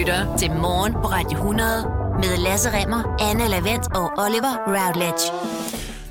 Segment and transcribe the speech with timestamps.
[0.00, 1.68] lytter til Morgen på Radio 100
[2.22, 5.24] med Lasse Remmer, Anne Lavendt og Oliver Routledge.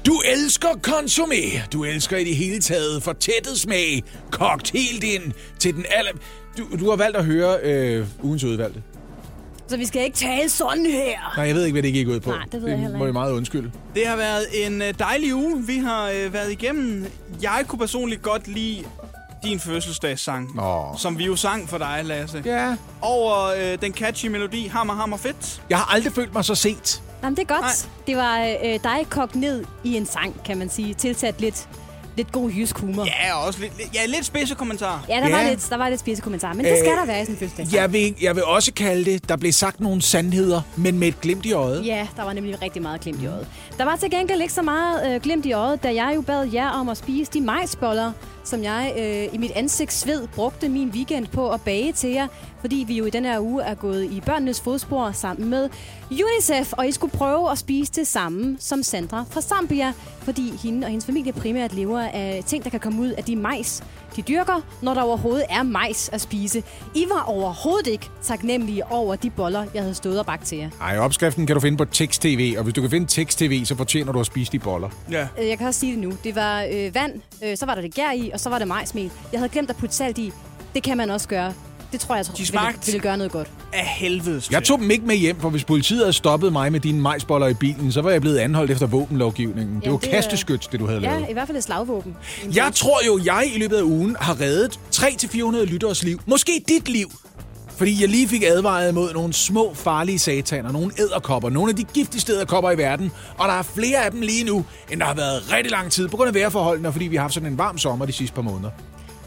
[0.06, 1.68] Du elsker konsumé.
[1.74, 4.04] Du elsker i det hele taget fortættet smag.
[4.32, 6.12] Kogt helt ind til den aller...
[6.58, 8.84] Du, du har valgt at høre øh, ugens udvalgte.
[9.68, 11.34] Så vi skal ikke tale sådan her.
[11.38, 12.30] Nej, jeg ved ikke, hvad det gik ud på.
[12.30, 13.72] Nej, det ved jeg heller må jeg meget undskylde.
[13.96, 17.06] Det har været en øh, dejlig uge, vi har øh, været igennem.
[17.42, 18.84] Jeg kunne personligt godt lide
[19.44, 20.98] din fødselsdagssang, Åh.
[20.98, 22.42] som vi jo sang for dig, Lasse.
[22.46, 22.76] Ja.
[23.02, 25.62] Over øh, den catchy melodi Hammer, Hammer, Fedt.
[25.70, 27.02] Jeg har aldrig følt mig så set.
[27.24, 27.62] Jamen, det er godt.
[27.62, 27.72] Nej.
[28.08, 30.94] Det var øh, dig kogt ned i en sang, kan man sige.
[30.94, 31.68] Tilsat lidt,
[32.18, 33.06] lidt god jysk humor.
[33.06, 35.00] Ja, og også lidt, ja, lidt spidse kommentarer.
[35.10, 35.36] Ja, der, Ja.
[35.44, 37.36] Var lidt, der var lidt spidse kommentarer, men det skal Øh, der være i sådan
[37.36, 37.80] en fødselsdag.
[37.82, 41.22] Jeg vil, jeg vil også kalde det, der blev sagt nogle sandheder, men med et
[41.22, 41.86] glimt i øjet.
[41.86, 43.48] Ja, der var nemlig rigtig meget glimt i øjet.
[43.78, 46.48] Der var til gengæld ikke så meget øh, glimt i øjet, da jeg jo bad
[46.54, 48.12] jer om at spise de majsboller,
[48.44, 52.28] som jeg øh, i mit ansigtsved brugte min weekend på at bage til jer,
[52.60, 55.70] fordi vi jo i den her uge er gået i børnenes fodspor sammen med
[56.12, 60.86] UNICEF, og I skulle prøve at spise det samme som Sandra fra Zambia, fordi hende
[60.86, 63.84] og hendes familie primært lever af ting, der kan komme ud af de majs,
[64.16, 66.64] de dyrker, når der overhovedet er majs at spise.
[66.96, 70.70] I var overhovedet ikke taknemmelige over de boller, jeg havde stået og bagt til jer.
[70.82, 74.12] Ej, opskriften kan du finde på Tekst-TV, og hvis du kan finde Tekst-TV, så fortjener
[74.12, 74.90] du at spise de boller.
[75.12, 75.28] Ja.
[75.40, 76.12] Øh, Jeg kan også sige det nu.
[76.24, 78.68] Det var øh, vand, øh, så var der det gær i, og så var det
[78.68, 79.12] majsmel.
[79.32, 80.32] Jeg havde glemt at putte salt i.
[80.76, 81.54] Det kan man også gøre.
[81.92, 83.48] Det tror jeg, tror, De ville, smagte- ville gøre noget godt.
[83.74, 86.80] Af helvedes Jeg tog dem ikke med hjem, for hvis politiet havde stoppet mig med
[86.80, 89.76] dine majsboller i bilen, så var jeg blevet anholdt efter våbenlovgivningen.
[89.76, 91.22] det Jamen, var det er- kasteskyts, det du havde lavet.
[91.22, 92.16] Ja, i hvert fald et slagvåben.
[92.56, 96.22] Jeg tror jo, jeg i løbet af ugen har reddet 300-400 lytteres liv.
[96.26, 97.12] Måske dit liv.
[97.78, 101.84] Fordi jeg lige fik advaret mod nogle små farlige sataner, nogle æderkopper, nogle af de
[101.84, 103.12] giftigste æderkopper i verden.
[103.38, 106.08] Og der er flere af dem lige nu, end der har været rigtig lang tid,
[106.08, 108.36] på grund af vejrforholdene, og fordi vi har haft sådan en varm sommer de sidste
[108.36, 108.70] par måneder.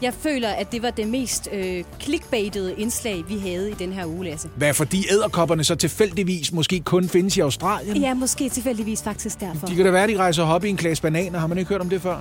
[0.01, 4.05] Jeg føler, at det var det mest øh, clickbaitede indslag, vi havde i den her
[4.05, 4.49] uge, Lasse.
[4.55, 7.97] Hvad fordi æderkopperne så tilfældigvis måske kun findes i Australien?
[7.97, 9.67] Ja, måske tilfældigvis faktisk derfor.
[9.67, 11.39] De kan da være, de rejser op i en klasse bananer.
[11.39, 12.17] Har man ikke hørt om det før?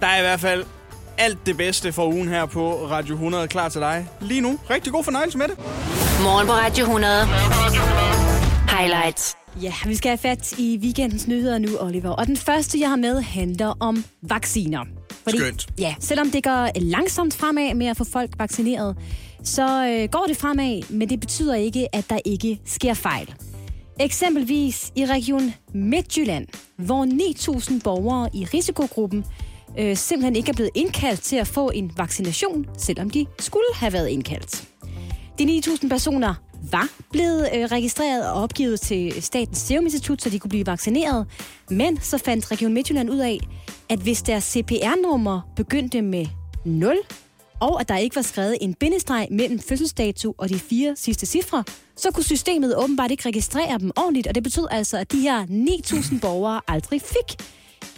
[0.00, 0.64] Der er i hvert fald
[1.18, 4.08] alt det bedste for ugen her på Radio 100 klar til dig.
[4.20, 4.58] Lige nu.
[4.70, 5.58] Rigtig god fornøjelse med det.
[6.22, 7.26] Morgen på Radio 100.
[8.78, 9.36] Highlights.
[9.62, 12.10] Ja, vi skal have fat i weekendens nyheder nu, Oliver.
[12.10, 14.80] Og den første, jeg har med, handler om vacciner.
[15.28, 15.66] Skønt.
[15.78, 18.96] Ja, selvom det går langsomt fremad med at få folk vaccineret,
[19.42, 23.34] så øh, går det fremad, men det betyder ikke, at der ikke sker fejl.
[24.00, 26.46] Eksempelvis i Region Midtjylland,
[26.76, 27.06] hvor
[27.60, 29.24] 9.000 borgere i risikogruppen
[29.78, 33.92] øh, simpelthen ikke er blevet indkaldt til at få en vaccination, selvom de skulle have
[33.92, 34.64] været indkaldt.
[35.38, 36.34] De 9.000 personer
[36.70, 41.26] var blevet øh, registreret og opgivet til Statens Serum Institut, så de kunne blive vaccineret.
[41.70, 43.38] Men så fandt Region Midtjylland ud af,
[43.88, 46.26] at hvis deres CPR-nummer begyndte med
[46.64, 46.96] 0,
[47.60, 51.64] og at der ikke var skrevet en bindestreg mellem fødselsdato og de fire sidste cifre,
[51.96, 55.46] så kunne systemet åbenbart ikke registrere dem ordentligt, og det betød altså, at de her
[55.46, 57.46] 9.000 borgere aldrig fik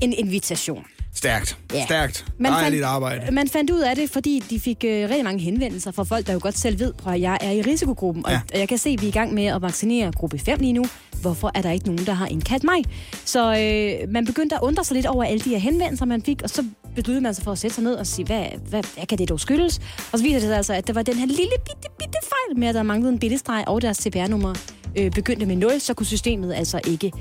[0.03, 0.85] en invitation.
[1.17, 1.59] Stærkt.
[1.75, 1.85] Ja.
[1.85, 2.25] Stærkt.
[2.39, 3.31] Man Dejligt fandt, arbejde.
[3.31, 6.33] Man fandt ud af det, fordi de fik øh, rigtig mange henvendelser fra folk, der
[6.33, 8.27] jo godt selv ved, at jeg er i risikogruppen.
[8.27, 10.73] Og, jeg kan se, at vi er i gang med at vaccinere gruppe 5 lige
[10.73, 10.85] nu.
[11.21, 12.85] Hvorfor er der ikke nogen, der har indkaldt mig?
[13.25, 16.43] Så øh, man begyndte at undre sig lidt over alle de her henvendelser, man fik,
[16.43, 19.07] og så besluttede man sig for at sætte sig ned og sige, hvad, hvad, hvad
[19.07, 19.81] kan det dog skyldes?
[20.13, 22.59] Og så viser det sig altså, at der var den her lille bitte, bitte fejl
[22.59, 24.55] med, at der manglede en bindestreg og deres CPR-nummer
[24.99, 27.13] øh, begyndte med 0, så kunne systemet altså ikke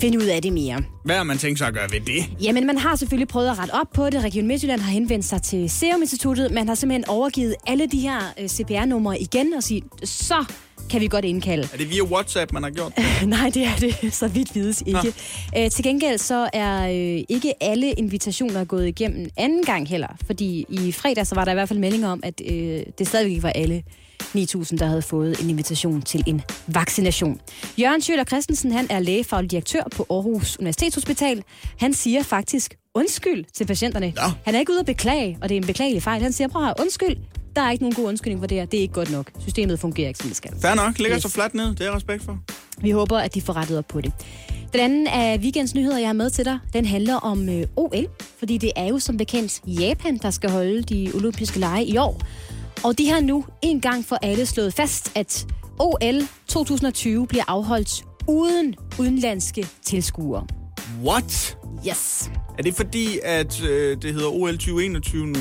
[0.00, 0.82] finde ud af det mere.
[1.04, 2.42] Hvad har man tænkt sig at gøre ved det?
[2.42, 4.24] Jamen, man har selvfølgelig prøvet at rette op på det.
[4.24, 6.50] Region Midtjylland har henvendt sig til Serum Instituttet.
[6.50, 10.44] Man har simpelthen overgivet alle de her øh, CPR-numre igen og sige, så
[10.90, 11.68] kan vi godt indkalde.
[11.72, 13.04] Er det via WhatsApp, man har gjort det?
[13.28, 15.14] Nej, det er det så vidt vides ikke.
[15.56, 20.08] Æ, til gengæld så er øh, ikke alle invitationer gået igennem anden gang heller.
[20.26, 23.30] Fordi i fredag så var der i hvert fald meldinger om, at øh, det stadigvæk
[23.30, 23.82] ikke var alle
[24.22, 27.40] 9.000, der havde fået en invitation til en vaccination.
[27.78, 31.42] Jørgen Schøler Christensen, han er lægefaglig direktør på Aarhus Universitetshospital.
[31.78, 34.12] Han siger faktisk undskyld til patienterne.
[34.16, 34.22] Nå.
[34.44, 36.22] Han er ikke ude at beklage, og det er en beklagelig fejl.
[36.22, 37.16] Han siger, prøv at undskyld.
[37.56, 38.64] Der er ikke nogen god undskyldning for det her.
[38.66, 39.30] Det er ikke godt nok.
[39.40, 40.50] Systemet fungerer ikke, som det skal.
[40.62, 40.98] Fair nok.
[40.98, 41.22] Ligger Yes.
[41.22, 41.74] så fladt ned.
[41.74, 42.38] Det er respekt for.
[42.80, 44.12] Vi håber, at de får rettet op på det.
[44.72, 48.06] Den anden af weekends nyheder, jeg har med til dig, den handler om øh, OL.
[48.38, 52.20] Fordi det er jo som bekendt Japan, der skal holde de olympiske lege i år.
[52.84, 55.46] Og de har nu en gang for alle slået fast, at
[55.78, 60.46] OL 2020 bliver afholdt uden udenlandske tilskuere.
[61.04, 61.56] What?
[61.88, 62.30] Yes.
[62.58, 65.38] Er det fordi, at øh, det hedder OL 2021 nu?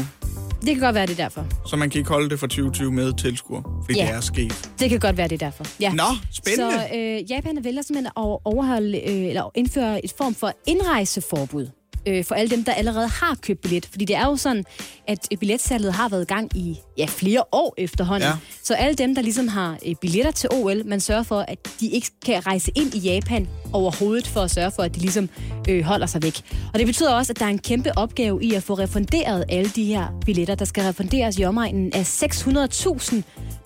[0.62, 1.46] Det kan godt være, det er derfor.
[1.68, 3.82] Så man kan ikke holde det for 2020 med tilskuer?
[3.86, 4.06] Fordi Ja.
[4.08, 4.70] det er sket.
[4.80, 5.66] Det kan godt være, det er derfor.
[5.82, 5.92] Ja.
[5.94, 6.72] Nå, spændende.
[6.72, 11.68] Så øh, Japan vælger simpelthen at overholde, øh, eller indføre et form for indrejseforbud
[12.06, 13.86] øh, for alle dem, der allerede har købt billet.
[13.86, 14.64] Fordi det er jo sådan,
[15.08, 18.30] at øh, billetsalget har været i gang i ja, flere år efterhånden.
[18.30, 18.36] Ja.
[18.64, 21.88] Så alle dem, der ligesom har øh, billetter til OL, man sørger for, at de
[21.88, 25.30] ikke kan rejse ind i Japan overhovedet, for at sørge for, at de ligesom
[25.70, 26.42] øh, holder sig væk.
[26.74, 29.70] Og det betyder også, at der er en kæmpe opgave i at få refunderet alle
[29.70, 30.56] de her billetter.
[30.56, 33.16] Der skal refunderes i omegnen af 600.000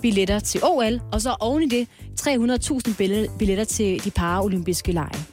[0.01, 1.87] billetter til OL, og så oven i det
[2.21, 5.25] 300.000 bille- billetter til de paralympiske lege.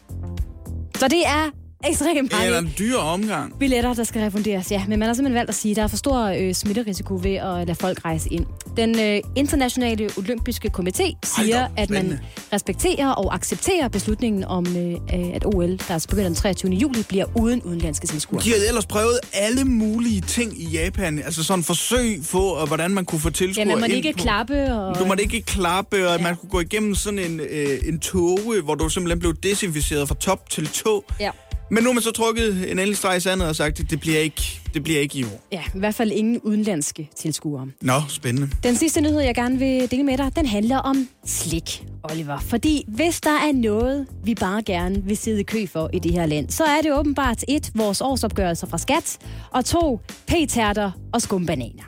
[0.99, 1.51] Så det er
[1.87, 3.59] ekstremt mange en dyr omgang.
[3.59, 4.85] billetter, der skal refunderes, ja.
[4.89, 7.35] Men man har simpelthen valgt at sige, at der er for stor øh, smitterisiko ved
[7.35, 8.47] at lade folk rejse ind.
[8.77, 12.19] Den øh, internationale olympiske komité siger, op, at man
[12.53, 16.73] respekterer og accepterer beslutningen om, øh, øh, at OL, der begynder den 23.
[16.73, 18.43] juli, bliver uden udenlandske tilskuere.
[18.45, 21.19] De havde ellers prøvet alle mulige ting i Japan.
[21.19, 24.13] Altså sådan forsøg på, og hvordan man kunne få Ja, tilskuere man må ind ikke
[24.13, 24.23] på.
[24.23, 24.75] klappe.
[24.75, 24.99] Og...
[24.99, 26.23] Du måtte ikke klappe, og ja.
[26.23, 30.15] man kunne gå igennem sådan en, øh, en toge, hvor du simpelthen blev desinficeret fra
[30.15, 31.05] top til tå.
[31.21, 31.31] Ja.
[31.71, 34.01] Men nu har man så trukket en endelig streg i sandet og sagt, at det
[34.01, 35.45] bliver ikke, det bliver ikke i år.
[35.53, 37.67] ja, i hvert fald ingen udenlandske tilskuere.
[37.81, 38.51] Nå, spændende.
[38.63, 42.39] Den sidste nyhed, jeg gerne vil dele med dig, den handler om slik, Oliver.
[42.41, 46.13] Fordi hvis der er noget, vi bare gerne vil sidde i kø for i det
[46.13, 49.19] her land, så er det åbenbart et, vores årsopgørelser fra skat,
[49.51, 51.83] og to, p-tærter og skumbananer.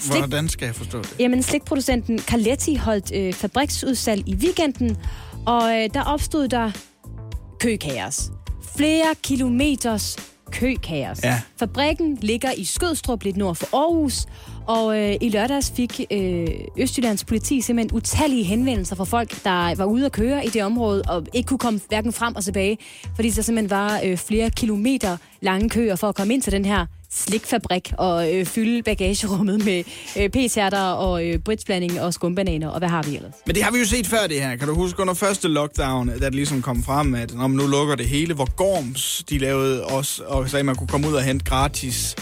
[0.00, 1.14] Slik, Hvordan skal jeg forstå det?
[1.18, 4.96] jamen, slikproducenten Carletti holdt øh, fabriksudsalg i weekenden,
[5.46, 6.70] og øh, der opstod der
[7.60, 8.30] køkaos.
[8.76, 10.16] Flere kilometers
[10.52, 11.24] køkaos.
[11.24, 11.40] Ja.
[11.56, 14.26] Fabrikken ligger i Skødstrup, lidt nord for Aarhus,
[14.66, 16.46] og øh, i lørdags fik øh,
[16.78, 21.02] Østjyllands politi simpelthen utallige henvendelser fra folk, der var ude at køre i det område,
[21.08, 22.78] og ikke kunne komme hverken frem og tilbage,
[23.14, 26.64] fordi der simpelthen var øh, flere kilometer lange køer for at komme ind til den
[26.64, 29.84] her slikfabrik og øh, fylde bagagerummet med
[30.18, 33.34] øh, p-tærter og øh, britsblanding og skumbananer, og hvad har vi ellers?
[33.46, 34.56] Men det har vi jo set før, det her.
[34.56, 37.66] Kan du huske under første lockdown, da det ligesom kom frem, at når man nu
[37.66, 41.12] lukker det hele, hvor Gorms, de lavede os, og sagde, at man kunne komme ud
[41.12, 42.16] og hente gratis,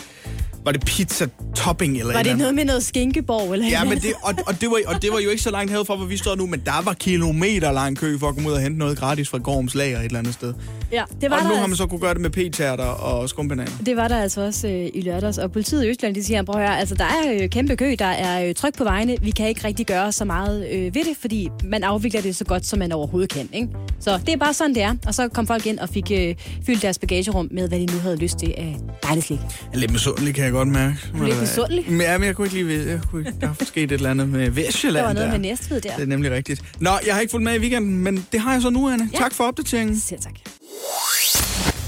[0.68, 3.52] var det pizza topping eller Var et det noget med noget skinkeborg?
[3.52, 5.72] Eller Ja, men det, og, og, det var, og det var jo ikke så langt
[5.72, 8.54] herfra, hvor vi står nu, men der var kilometer lang kø for at komme ud
[8.54, 10.54] og hente noget gratis fra Gorms lager et eller andet sted.
[10.92, 11.68] Ja, det var Og der nu har altså.
[11.68, 13.70] man så kunne gøre det med p-tærter og skumbananer.
[13.86, 16.60] Det var der altså også øh, i lørdags, og politiet i Østland, de siger, prøv
[16.60, 19.30] at høre, altså der er øh, kæmpe kø, der er øh, tryk på vejene, vi
[19.30, 22.66] kan ikke rigtig gøre så meget øh, ved det, fordi man afvikler det så godt,
[22.66, 23.68] som man overhovedet kan, ikke?
[24.00, 26.34] Så det er bare sådan, det er, og så kom folk ind og fik øh,
[26.66, 29.38] fyldt deres bagagerum med, hvad de nu havde lyst til af dejligt slik.
[29.74, 30.96] Lidt misundelig, kan jeg godt mærke.
[31.18, 31.84] Du er lidt misundelig?
[32.00, 32.90] Ja, men jeg kunne ikke lige vide.
[32.90, 35.38] Jeg kunne, ikke- der er sket et eller andet med Vestjylland Der var noget der.
[35.38, 35.94] med Næstved der.
[35.96, 36.62] Det er nemlig rigtigt.
[36.80, 39.08] Nå, jeg har ikke fulgt med i weekenden, men det har jeg så nu, Anne.
[39.12, 39.18] Ja.
[39.18, 40.00] Tak for opdateringen.
[40.00, 40.34] Selv tak.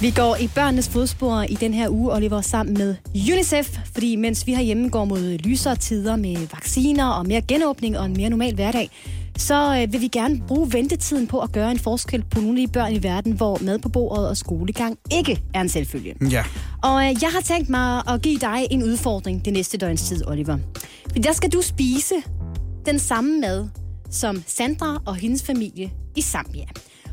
[0.00, 2.94] Vi går i børnenes fodspor i den her uge, Oliver, sammen med
[3.32, 8.06] UNICEF, fordi mens vi herhjemme går mod lysere tider med vacciner og mere genåbning og
[8.06, 8.90] en mere normal hverdag,
[9.36, 12.66] så øh, vil vi gerne bruge ventetiden på at gøre en forskel på nogle af
[12.66, 16.14] de børn i verden, hvor mad på bordet og skolegang ikke er en selvfølge.
[16.30, 16.44] Ja.
[16.82, 20.26] Og øh, jeg har tænkt mig at give dig en udfordring det næste døgns tid,
[20.26, 20.58] Oliver.
[21.12, 22.14] For der skal du spise
[22.86, 23.68] den samme mad
[24.10, 26.64] som Sandra og hendes familie i Zambia.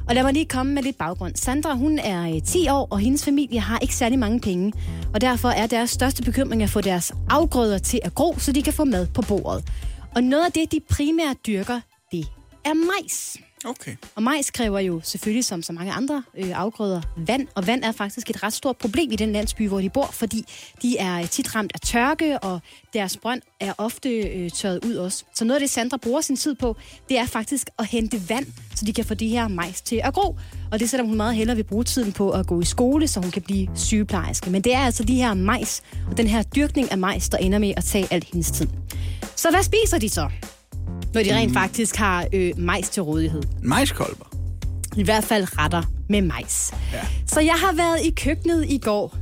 [0.07, 1.35] Og lad mig lige komme med lidt baggrund.
[1.35, 4.73] Sandra, hun er øh, 10 år, og hendes familie har ikke særlig mange penge.
[5.13, 8.61] Og derfor er deres største bekymring at få deres afgrøder til at gro, så de
[8.61, 9.63] kan få mad på bordet.
[10.15, 11.79] Og noget af det, de primært dyrker,
[12.67, 13.37] er majs.
[13.65, 13.95] Okay.
[14.15, 17.47] Og majs kræver jo selvfølgelig, som så mange andre øh, afgrøder, vand.
[17.55, 20.45] Og vand er faktisk et ret stort problem i den landsby, hvor de bor, fordi
[20.81, 22.59] de er tit ramt af tørke, og
[22.93, 25.23] deres brønd er ofte øh, tørret ud også.
[25.35, 26.75] Så noget af det, Sandra bruger sin tid på,
[27.09, 30.13] det er faktisk at hente vand, så de kan få de her majs til at
[30.13, 30.35] gro.
[30.71, 33.19] Og det selvom hun meget hellere vil bruge tiden på at gå i skole, så
[33.19, 34.49] hun kan blive sygeplejerske.
[34.49, 37.59] Men det er altså de her majs, og den her dyrkning af majs, der ender
[37.59, 38.67] med at tage al hendes tid.
[39.35, 40.29] Så hvad spiser de så?
[41.17, 43.41] Når de rent faktisk har øh, majs til rådighed.
[43.63, 44.25] Majskolber.
[44.97, 46.73] I hvert fald retter med majs.
[46.93, 46.99] Ja.
[47.27, 49.17] Så jeg har været i køkkenet i går.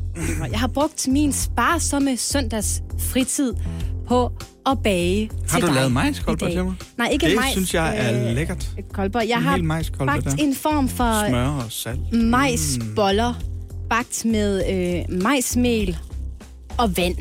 [0.52, 3.54] Jeg har brugt min sparsomme søndags fritid
[4.08, 4.32] på
[4.66, 6.74] at bage Har du lavet majskolber til mig?
[6.98, 7.52] Nej, ikke Det majs.
[7.52, 8.70] synes jeg er øh, lækkert.
[8.94, 9.22] Kolber.
[9.22, 10.36] Jeg En har bagt der.
[10.40, 12.14] en form for Smør og salt.
[12.14, 13.34] majsboller,
[13.90, 14.64] bagt med
[15.10, 15.98] øh, majsmel
[16.78, 17.16] og vand.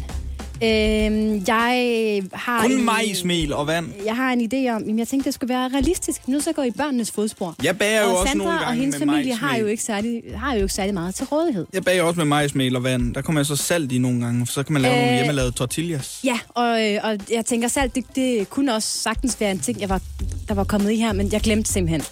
[0.63, 3.87] Øh, jeg har Kun en, majsmel og vand.
[4.05, 6.29] Jeg har en idé om, men jeg tænkte, det skulle være realistisk.
[6.29, 7.55] Nu så går I børnenes fodspor.
[7.63, 9.83] Jeg bager jo og også Sandra nogle og gange hendes med familie har jo, ikke
[9.83, 11.67] særlig, har jo ikke særlig meget til rådighed.
[11.73, 13.15] Jeg bager også med majsmel og vand.
[13.15, 15.01] Der kommer jeg så salt i nogle gange, for så kan man lave øh...
[15.01, 16.21] nogle hjemmelavede tortillas.
[16.25, 19.81] Ja, og, øh, og jeg tænker selv, det, det kunne også sagtens være en ting,
[19.81, 20.01] jeg var,
[20.49, 22.03] der var kommet i her, men jeg glemte simpelthen.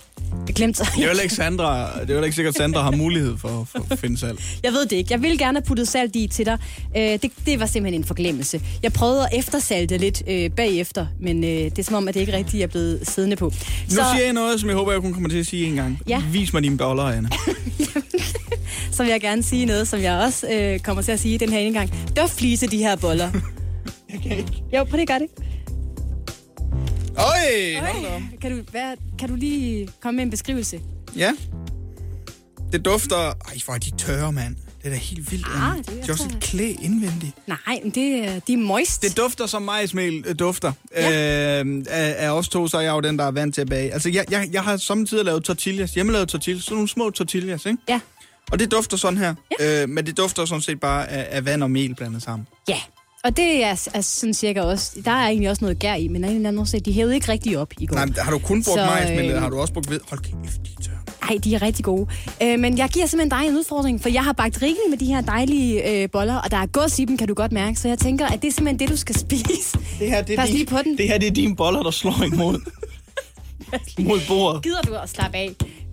[0.46, 2.90] Jeg glemte Det er jo ikke, Sandra, det er jo ikke sikkert, at Sandra har
[2.90, 4.40] mulighed for, for at finde salt.
[4.64, 5.12] Jeg ved det ikke.
[5.12, 6.58] Jeg ville gerne have puttet salt i til dig.
[6.96, 8.60] Øh, det, det var simpelthen en forglemmelse.
[8.82, 12.20] Jeg prøvede at eftersalte lidt øh, bagefter, men øh, det er som om, at det
[12.20, 13.44] ikke rigtigt er blevet siddende på.
[13.44, 13.52] Nu
[13.88, 15.98] siger jeg noget, som jeg håber, jeg kun kommer til at sige en gang.
[16.08, 16.22] Ja.
[16.32, 17.28] Vis mig dine boller, Anne.
[18.92, 21.48] så vil jeg gerne sige noget, som jeg også øh, kommer til at sige den
[21.48, 21.90] her ene gang.
[22.16, 23.30] Duftflise de her boller.
[24.12, 24.62] Jeg kan ikke.
[24.76, 25.51] Jo, prøv lige at gøre det.
[27.18, 28.22] Øj, op.
[28.40, 30.80] Kan du, hvad, kan du lige komme med en beskrivelse?
[31.16, 31.32] Ja.
[32.72, 33.16] Det dufter...
[33.16, 34.56] Ej, hvor er de tørre, mand.
[34.56, 35.46] Det er da helt vildt.
[35.54, 37.32] Ah, det er det er også så- et klæ indvendigt.
[37.46, 39.02] Nej, men det, de er moist.
[39.02, 40.72] Det dufter som majsmel øh, dufter.
[40.96, 41.60] Ja.
[41.60, 43.68] Øh, af, af os to, så er jeg jo den, der er vant til at
[43.68, 43.92] bage.
[43.92, 47.78] Altså, jeg, jeg, jeg har samtidig lavet tortillas, hjemmelavet tortillas, sådan nogle små tortillas, ikke?
[47.88, 48.00] Ja.
[48.52, 49.34] Og det dufter sådan her.
[49.60, 49.82] Ja.
[49.82, 52.46] Øh, men det dufter sådan set bare af, af vand og mel blandet sammen.
[52.68, 52.78] Ja,
[53.24, 54.92] og det er, er sådan cirka også...
[55.04, 57.28] Der er egentlig også noget gær i, men en eller anden årsag, de hævede ikke
[57.32, 57.94] rigtig op i går.
[57.96, 60.00] Nej, men har du kun brugt Så, majsmel, eller øh, har du også brugt ved?
[60.08, 60.96] Hold kæft, de tørre.
[61.30, 62.06] Nej, de er rigtig gode.
[62.42, 65.06] Øh, men jeg giver simpelthen dig en udfordring, for jeg har bagt rigeligt med de
[65.06, 67.76] her dejlige øh, boller, og der er gods i dem, kan du godt mærke.
[67.80, 69.78] Så jeg tænker, at det er simpelthen det, du skal spise.
[69.98, 70.98] Det her, det er, Pas din, lige på den.
[70.98, 72.58] det her, det er dine boller, der slår imod.
[74.08, 74.62] mod bordet.
[74.62, 75.50] Gider du at slappe af?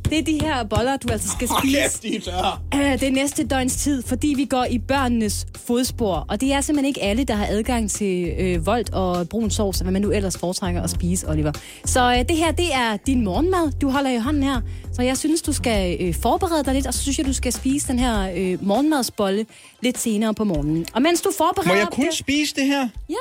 [0.10, 3.14] Det er de her boller, du altså skal Hold spise kæft, de er øh, det
[3.14, 6.26] næste døgns tid, fordi vi går i børnenes fodspor.
[6.30, 9.80] Og det er simpelthen ikke alle, der har adgang til øh, voldt og brun sovs,
[9.80, 11.52] hvad man nu ellers foretrækker at spise, Oliver.
[11.86, 14.62] Så øh, det her, det er din morgenmad, du holder i hånden her.
[14.94, 17.54] Så jeg synes, du skal øh, forberede dig lidt, og så synes jeg, du skal
[17.54, 19.46] spise den her øh, morgenmadsbolle
[19.84, 20.86] lidt senere på morgenen.
[20.94, 21.70] Og mens du forbereder...
[21.74, 22.88] Må jeg kun det- spise det her?
[23.10, 23.16] Ja,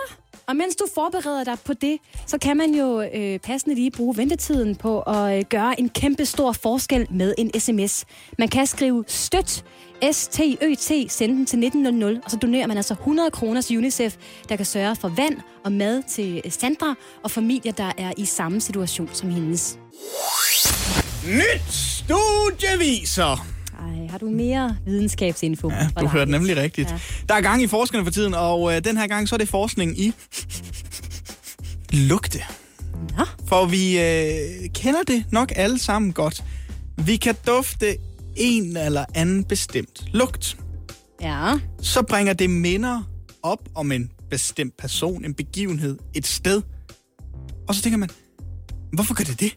[0.48, 4.16] og mens du forbereder dig på det, så kan man jo øh, passende lige bruge
[4.16, 8.04] ventetiden på at øh, gøre en kæmpe stor forskel med en sms.
[8.38, 9.64] Man kan skrive støt,
[10.12, 14.16] S-T-Ø-T, sende den til 1900, og så donerer man altså 100 kroner til UNICEF,
[14.48, 18.24] der kan sørge for vand og mad til øh, Sandra og familier, der er i
[18.24, 19.78] samme situation som hendes.
[21.26, 23.57] Nyt studie viser.
[23.78, 25.70] Ej, har du mere videnskabsinfo?
[25.70, 26.90] Ja, du hørte nemlig rigtigt.
[26.90, 26.98] Ja.
[27.28, 29.48] Der er gang i forskerne for tiden, og øh, den her gang så er det
[29.48, 30.12] forskning i
[31.92, 32.38] lugte.
[33.18, 36.44] Nå, For vi øh, kender det nok alle sammen godt.
[36.96, 37.96] Vi kan dufte
[38.36, 40.56] en eller anden bestemt lugt.
[41.20, 41.52] ja.
[41.82, 43.02] Så bringer det minder
[43.42, 46.62] op om en bestemt person, en begivenhed, et sted.
[47.68, 48.10] Og så tænker man,
[48.92, 49.52] hvorfor gør det det?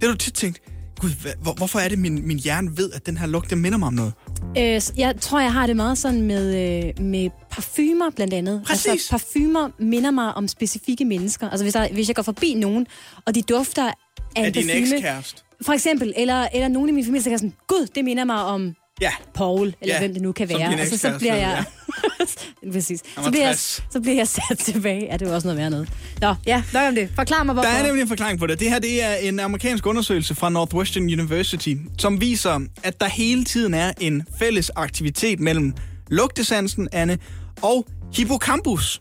[0.00, 0.60] Det har du tit tænkt,
[1.00, 3.78] gud, hvor, hvorfor er det, min, min hjerne ved, at den her lugt, den minder
[3.78, 4.12] mig om noget?
[4.58, 8.62] Øh, jeg tror, jeg har det meget sådan med, øh, med parfumer blandt andet.
[8.66, 8.86] Præcis.
[8.86, 11.48] Altså, parfumer minder mig om specifikke mennesker.
[11.50, 12.86] Altså, hvis, der, hvis jeg går forbi nogen,
[13.26, 13.92] og de dufter af
[14.36, 15.42] en Er din parfume, ekskæreste?
[15.62, 18.24] for eksempel, eller, eller nogen i min familie, så kan jeg sådan, gud, det minder
[18.24, 19.10] mig om Ja.
[19.34, 20.70] Paul, eller Ja, hvem det nu kan være.
[20.70, 21.64] din Altså, så ekskæreste, bliver jeg...
[22.72, 23.00] Præcis.
[23.14, 23.82] Han Så bliver, jeg, 60.
[23.90, 25.06] så bliver jeg sat tilbage.
[25.06, 25.88] Ja, det er også noget værd noget.
[26.20, 27.08] Nå, ja, nok om det.
[27.14, 27.70] Forklar mig, hvorfor.
[27.70, 28.60] Der er nemlig en forklaring på det.
[28.60, 33.44] Det her det er en amerikansk undersøgelse fra Northwestern University, som viser, at der hele
[33.44, 35.74] tiden er en fælles aktivitet mellem
[36.10, 37.18] lugtesansen, Anne,
[37.62, 39.00] og hippocampus.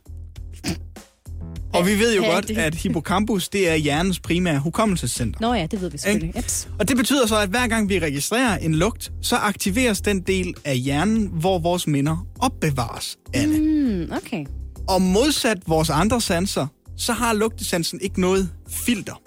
[1.78, 5.40] Og vi ved jo godt, det- at hippocampus det er hjernens primære hukommelsescenter.
[5.42, 6.34] Nå ja, det ved vi selvfølgelig.
[6.40, 6.68] Eps.
[6.80, 10.54] Og det betyder så, at hver gang vi registrerer en lugt, så aktiveres den del
[10.66, 13.60] af hjernen, hvor vores minder opbevares, Anne.
[13.60, 14.46] Mm, okay.
[14.88, 16.68] Og modsat vores andre sanser,
[16.98, 19.22] så har lugtesansen ikke noget filter.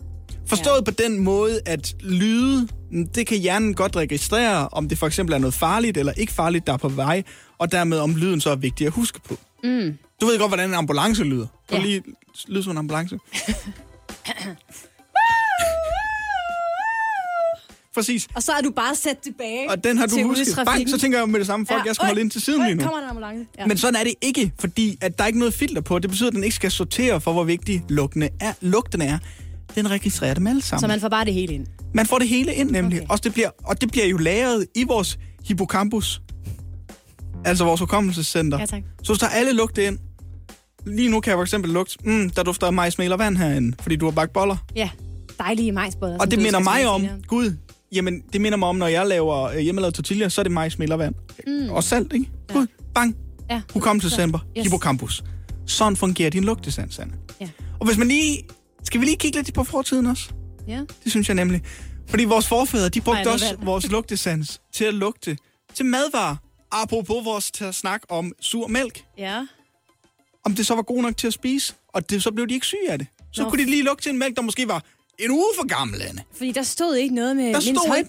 [0.46, 0.84] Forstået ja.
[0.84, 2.68] på den måde, at lyde,
[3.14, 6.66] det kan hjernen godt registrere, om det for eksempel er noget farligt eller ikke farligt,
[6.66, 7.22] der er på vej,
[7.58, 9.36] og dermed om lyden så er vigtig at huske på.
[9.64, 9.98] Mm.
[10.20, 11.46] Du ved godt, hvordan en ambulance lyder.
[11.68, 11.84] Prøv Ja.
[11.84, 12.02] lige
[12.48, 13.18] lyde som en ambulance.
[17.94, 18.28] Præcis.
[18.34, 20.58] Og så er du bare sat tilbage Og den har du husket.
[20.66, 21.86] Bang, så tænker jeg med det samme folk, ja.
[21.86, 22.82] jeg skal holde ind til siden øj, lige nu.
[22.82, 23.46] kommer en ambulance.
[23.58, 23.66] Ja.
[23.66, 25.98] Men sådan er det ikke, fordi at der er ikke noget filter på.
[25.98, 28.52] Det betyder, at den ikke skal sortere for, hvor vigtig lugtene er.
[28.60, 29.18] lugten er.
[29.74, 30.80] Den registrerer dem alle sammen.
[30.80, 31.66] Så man får bare det hele ind.
[31.94, 32.96] Man får det hele ind nemlig.
[32.98, 33.04] Okay.
[33.04, 33.12] Okay.
[33.12, 36.22] Og, det bliver, og det bliver jo lagret i vores hippocampus.
[37.44, 38.58] Altså vores hukommelsescenter.
[38.58, 38.82] Ja, tak.
[39.02, 39.98] Så hvis der er alle lugte ind.
[40.88, 43.36] Lige nu kan jeg for eksempel lugte, mm, der dufter af majs, mel og vand
[43.36, 44.56] herinde, fordi du har bagt boller.
[44.76, 44.90] Ja,
[45.38, 46.18] dejlige majsboller.
[46.18, 47.18] Og det minder mig om, senere.
[47.26, 47.56] gud,
[47.92, 50.78] jamen det minder mig om, når jeg laver øh, hjemmelavet tortilla, så er det majs,
[50.78, 51.14] mel og vand.
[51.46, 51.70] Mm.
[51.70, 52.30] Og salt, ikke?
[52.52, 53.16] Gud, bang,
[53.50, 53.60] Ja.
[53.72, 54.64] hukommelsescenter, Yes.
[54.64, 55.24] hippocampus.
[55.66, 57.12] Sådan fungerer din lugtesans, Anne.
[57.40, 57.48] Ja.
[57.80, 58.42] Og hvis man lige...
[58.84, 60.30] Skal vi lige kigge lidt på fortiden også?
[60.68, 60.78] Ja.
[61.04, 61.62] Det synes jeg nemlig.
[62.08, 63.64] Fordi vores forfædre, de brugte Ej, også vand.
[63.64, 65.36] vores lugtesans til at lugte
[65.74, 66.36] til madvarer.
[66.72, 69.04] Apropos vores snakke om sur mælk.
[69.18, 69.40] Ja.
[70.48, 72.66] Om det så var god nok til at spise, og det, så blev de ikke
[72.66, 73.06] syge af det.
[73.32, 73.50] Så Nå.
[73.50, 74.82] kunne de lige lugte til en mælk, der måske var
[75.18, 76.22] en uge for gammel, Anne.
[76.36, 78.04] Fordi der stod ikke noget med til nej,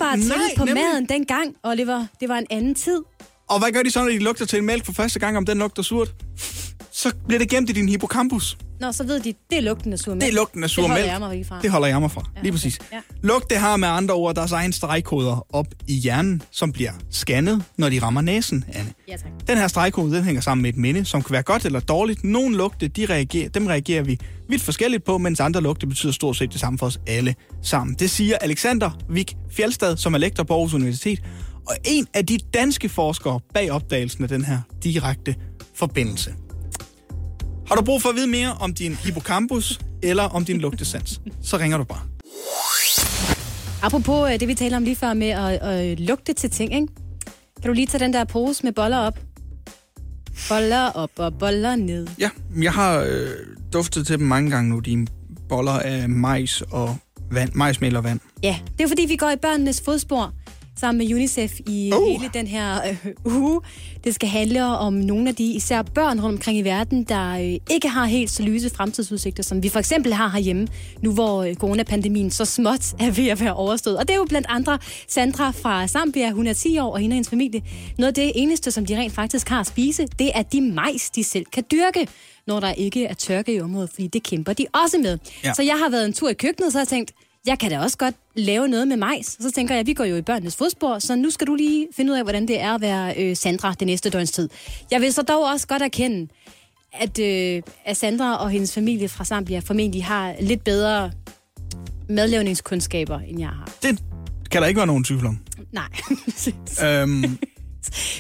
[0.58, 0.84] på nemlig.
[0.84, 2.05] maden dengang, Oliver.
[2.19, 3.01] Det var en anden tid.
[3.49, 5.45] Og hvad gør de så, når de lugter til en mælk for første gang, om
[5.45, 6.15] den lugter surt?
[6.91, 8.57] Så bliver det gemt i din hippocampus.
[8.79, 10.21] Nå, så ved de, det er lugten af sur mælk.
[10.21, 11.13] Det er lugten af sur det holder mælk.
[11.13, 11.59] jeg mig fra.
[11.61, 12.21] Det holder jeg mig fra.
[12.35, 12.51] Ja, Lige okay.
[12.51, 12.79] præcis.
[12.91, 12.97] Ja.
[13.23, 17.63] Lugt, det har med andre ord deres egen stregkoder op i hjernen, som bliver scannet,
[17.77, 18.93] når de rammer næsen, Anne.
[19.07, 19.31] Ja, tak.
[19.47, 22.23] Den her stregkode, den hænger sammen med et minde, som kan være godt eller dårligt.
[22.23, 26.37] Nogle lugte, de reagerer, dem reagerer vi vidt forskelligt på, mens andre lugte betyder stort
[26.37, 27.95] set det samme for os alle sammen.
[27.99, 31.19] Det siger Alexander Vik Fjeldstad, som er lektor på Aarhus Universitet.
[31.69, 35.35] Og en af de danske forskere bag opdagelsen af den her direkte
[35.75, 36.33] forbindelse.
[37.67, 41.57] Har du brug for at vide mere om din hippocampus eller om din lugtesans, så
[41.57, 42.01] ringer du bare.
[43.81, 46.88] Apropos øh, det, vi talte om lige før med at, at lugte til ting, ikke?
[47.61, 49.19] Kan du lige tage den der pose med boller op?
[50.49, 52.07] Boller op og boller ned.
[52.19, 52.29] Ja,
[52.61, 53.27] jeg har øh,
[53.73, 55.07] duftet til dem mange gange nu, dine
[55.49, 56.97] boller af majs og
[57.31, 58.19] vand, majsmel og vand.
[58.43, 60.33] Ja, det er fordi, vi går i børnenes fodspor
[60.79, 62.01] sammen med UNICEF i Oh.
[62.01, 62.07] uh.
[62.07, 63.62] hele den her øh, uge.
[64.03, 67.74] Det skal handle om nogle af de især børn rundt omkring i verden, der øh,
[67.75, 70.67] ikke har helt så lyse fremtidsudsigter, som vi for eksempel har herhjemme,
[71.01, 73.98] nu hvor øh, coronapandemien så småt er ved at være overstået.
[73.98, 77.13] Og det er jo blandt andre Sandra fra Zambia, hun er 10 år, og hende
[77.13, 77.62] og hendes familie.
[77.98, 81.09] Noget af det eneste, som de rent faktisk har at spise, det er de majs,
[81.09, 82.07] de selv kan dyrke
[82.48, 85.17] når der ikke er tørke i området, fordi det kæmper de også med.
[85.43, 85.53] Ja.
[85.53, 87.12] Så jeg har været en tur i køkkenet, så har jeg tænkt,
[87.48, 89.25] jeg kan da også godt lave noget med majs.
[89.43, 92.12] Så tænker jeg, vi går jo i børnenes fodspor, så nu skal du lige finde
[92.12, 94.50] ud af, hvordan det er at være øh, Sandra det næste døgns tid.
[94.91, 96.27] Jeg vil så dog også godt erkende,
[96.93, 101.12] at, øh, at Sandra og hendes familie fra Zambia formentlig har lidt bedre
[102.10, 103.69] madlavningskundskaber, end jeg har.
[103.84, 104.00] Det
[104.51, 105.39] kan der ikke være nogen tvivl om.
[105.72, 105.88] Nej.
[106.86, 107.38] Øhm,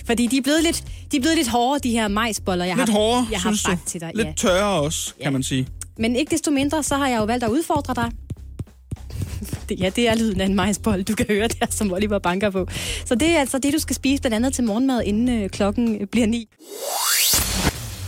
[0.05, 2.89] Fordi de er, blevet lidt, de er blevet lidt hårdere, de her majsboller, jeg lidt
[2.89, 3.69] har, hårdere, jeg har synes du?
[3.71, 4.11] bagt til dig.
[4.15, 4.33] Lidt ja.
[4.37, 5.29] tørre også, kan Ja.
[5.29, 5.67] man sige.
[5.97, 8.11] Men ikke desto mindre, så har jeg jo valgt at udfordre dig.
[9.69, 12.49] Det, ja, det er lyden af en majsbold, du kan høre der, som Oliver banker
[12.49, 12.67] på.
[13.05, 16.01] Så det er altså det, du skal spise blandt andet til morgenmad, inden øh, klokken
[16.01, 16.47] øh, bliver ni.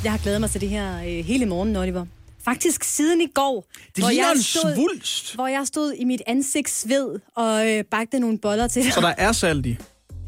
[0.04, 2.06] Jeg har glædet mig til det her øh, hele morgen, Oliver.
[2.46, 3.66] Faktisk siden i går,
[3.96, 5.36] Det ligner en svulst.
[5.36, 8.94] hvor jeg stod i mit ansigtssved og øh, bagte nogle boller til dig.
[8.94, 9.78] Så der er salt i.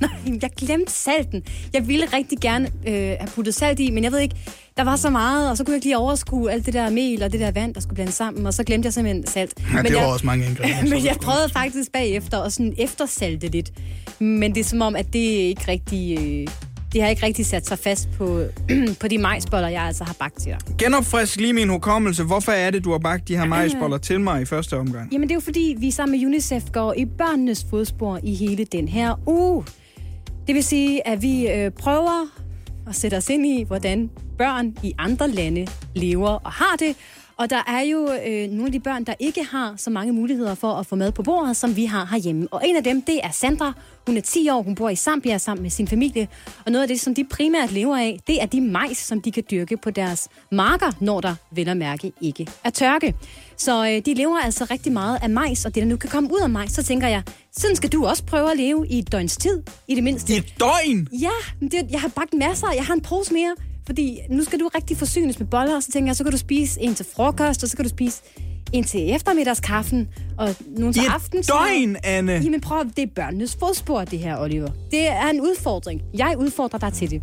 [0.00, 0.10] Nej,
[0.42, 1.44] jeg glemte salten.
[1.72, 4.36] Jeg ville rigtig gerne øh, have puttet salt i, men jeg ved ikke,
[4.78, 7.22] der var så meget, og så kunne jeg ikke lige overskue alt det der mel
[7.22, 9.54] og det der vand, der skulle blandes sammen, og så glemte jeg simpelthen salt.
[9.58, 10.94] Ja, men det var jeg, også mange ingredienser.
[10.96, 13.72] men jeg prøvede faktisk bagefter at sådan eftersalte lidt.
[14.18, 16.18] Men det er som om, at det ikke rigtig...
[16.18, 16.48] Øh,
[16.92, 18.42] det har ikke rigtig sat sig fast på,
[19.00, 20.76] på de majsboller, jeg altså har bagt til dig.
[20.78, 22.24] Genopfrisk lige min hukommelse.
[22.24, 25.12] Hvorfor er det, du har bagt de her majsboller til mig i første omgang?
[25.12, 28.64] Jamen det er jo fordi, vi sammen med UNICEF går i børnenes fodspor i hele
[28.64, 29.64] den her uge.
[30.46, 32.26] Det vil sige, at vi øh, prøver
[32.88, 36.96] at sætte os ind i, hvordan børn i andre lande lever og har det.
[37.38, 40.54] Og der er jo øh, nogle af de børn, der ikke har så mange muligheder
[40.54, 42.48] for at få mad på bordet, som vi har herhjemme.
[42.50, 43.72] Og en af dem, det er Sandra.
[44.06, 46.28] Hun er 10 år, hun bor i Zambia sammen med sin familie.
[46.66, 49.32] Og noget af det, som de primært lever af, det er de majs, som de
[49.32, 53.14] kan dyrke på deres marker, når der vel at mærke ikke er tørke.
[53.56, 56.32] Så øh, de lever altså rigtig meget af majs, og det der nu kan komme
[56.32, 57.22] ud af majs, så tænker jeg,
[57.52, 60.34] sådan skal du også prøve at leve i et døgns tid, i det mindste.
[60.34, 61.08] I et døgn?
[61.12, 62.66] Ja, det, jeg har bagt masser.
[62.76, 63.54] Jeg har en pose mere.
[63.88, 66.38] Fordi nu skal du rigtig forsynes med boller, og så tænker jeg, så kan du
[66.38, 68.22] spise en til frokost, og så kan du spise
[68.72, 71.42] en til eftermiddagskaffen, og nogle I til aften.
[71.42, 72.32] døgn, Anne!
[72.32, 74.68] Jamen prøv, det er børnenes fodspor, det her, Oliver.
[74.90, 76.02] Det er en udfordring.
[76.14, 77.22] Jeg udfordrer dig til det.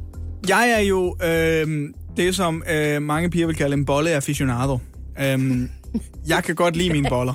[0.50, 4.80] Jeg er jo øh, det, som øh, mange piger vil kalde en bolle aficionado.
[5.20, 5.62] Øh,
[6.28, 7.34] jeg kan godt lide mine boller.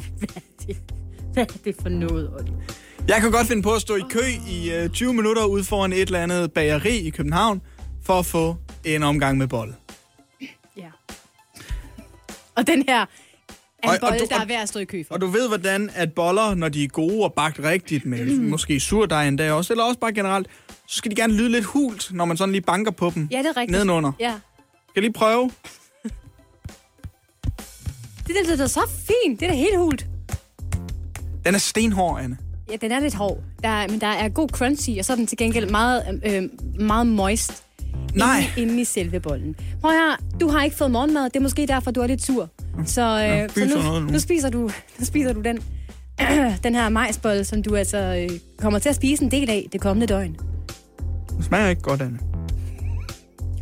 [1.32, 2.56] Hvad er det for noget, Oliver?
[3.08, 5.92] Jeg kan godt finde på at stå i kø i øh, 20 minutter ude foran
[5.92, 7.60] et eller andet bageri i København,
[8.10, 9.74] for at få en omgang med bolle.
[10.76, 10.88] Ja.
[12.56, 13.06] Og den her er
[13.82, 15.14] en Og- og bolle, der er værd at stå i kø for.
[15.14, 18.44] Og du ved, hvordan at boller, når de er gode og bagt rigtigt, med Mm.
[18.44, 20.46] måske surdej endda også, eller også bare generelt,
[20.86, 23.38] så skal de gerne lyde lidt hult, når man sådan lige banker på dem Ja,
[23.38, 23.70] det er rigtigt.
[23.70, 24.12] nedenunder.
[24.20, 24.30] Ja.
[24.30, 24.40] Skal
[24.96, 25.50] jeg lige prøve?
[28.26, 29.40] Det er da så fint.
[29.40, 30.06] Det er da helt hult.
[31.44, 32.38] Den er stenhård, Anne.
[32.70, 33.38] Ja, den er lidt hård.
[33.62, 36.42] Der er, men der er god crunchy, og så er den til gengæld meget, øh,
[36.80, 37.64] meget moist.
[38.14, 38.44] Nej.
[38.56, 39.56] Inde, inde i selve bollen.
[39.80, 41.24] Prøv her, du har ikke fået morgenmad.
[41.24, 42.48] Det er måske derfor, du er lidt sur.
[42.86, 43.02] Så,
[43.46, 44.10] øh, så nu, nu.
[44.12, 45.58] nu, spiser du, nu spiser du den,
[46.64, 49.80] den her majsbolle, som du altså øh, kommer til at spise en del af det
[49.80, 50.36] kommende døgn.
[51.30, 52.18] Den smager ikke godt, Anne.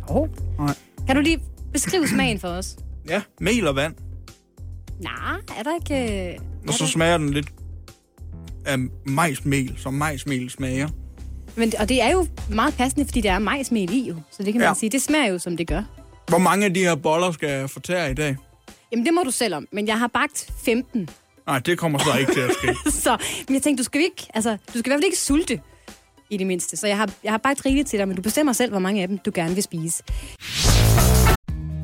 [0.09, 0.27] Jo.
[0.59, 0.75] Nej.
[1.07, 1.39] Kan du lige
[1.73, 2.77] beskrive smagen for os?
[3.09, 3.93] Ja, mel og vand.
[5.01, 6.29] Nej, er der ikke...
[6.33, 7.47] Øh, Og så smager den lidt
[8.65, 10.89] af majsmel, som majsmel smager.
[11.55, 14.15] Men, og det er jo meget passende, fordi der er majsmel i jo.
[14.31, 14.73] Så det kan man Ja.
[14.73, 15.83] sige, det smager jo, som det gør.
[16.27, 18.35] Hvor mange af de her boller skal jeg fortære i dag?
[18.91, 19.67] Jamen, det må du selv om.
[19.71, 21.09] Men jeg har bagt 15.
[21.47, 22.75] Nej, det kommer så ikke til at ske.
[23.03, 25.61] Så men jeg tænkte, du skal ikke, altså, du skal i hvert fald ikke sulte
[26.29, 26.77] i det mindste.
[26.77, 29.01] Så jeg har, jeg har bagt rigeligt til dig, men du bestemmer selv, hvor mange
[29.01, 30.03] af dem du gerne vil spise.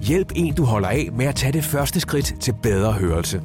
[0.01, 3.41] Hjælp en, du holder af med at tage det første skridt til bedre hørelse.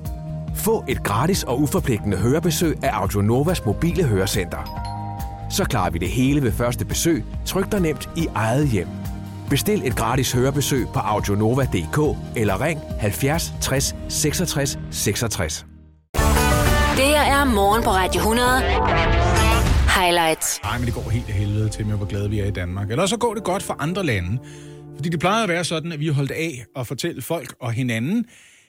[0.57, 4.91] Få et gratis og uforpligtende hørebesøg af Audionovas mobile hørecenter.
[5.51, 8.89] Så klarer vi det hele ved første besøg, tryk dig nemt i eget hjem.
[9.51, 15.67] Bestil et gratis hørebesøg på audionova.dk eller ring 70 60 66 66.
[16.97, 18.61] Det her er morgen på Radio 100.
[20.01, 20.61] highlights.
[20.63, 22.91] Nej, men det går helt af helvede til med, hvor glade vi er i Danmark.
[22.91, 24.39] Eller så går det godt for andre lande.
[24.97, 28.25] Fordi det plejer at være sådan, at vi holdt af at fortælle folk og hinanden,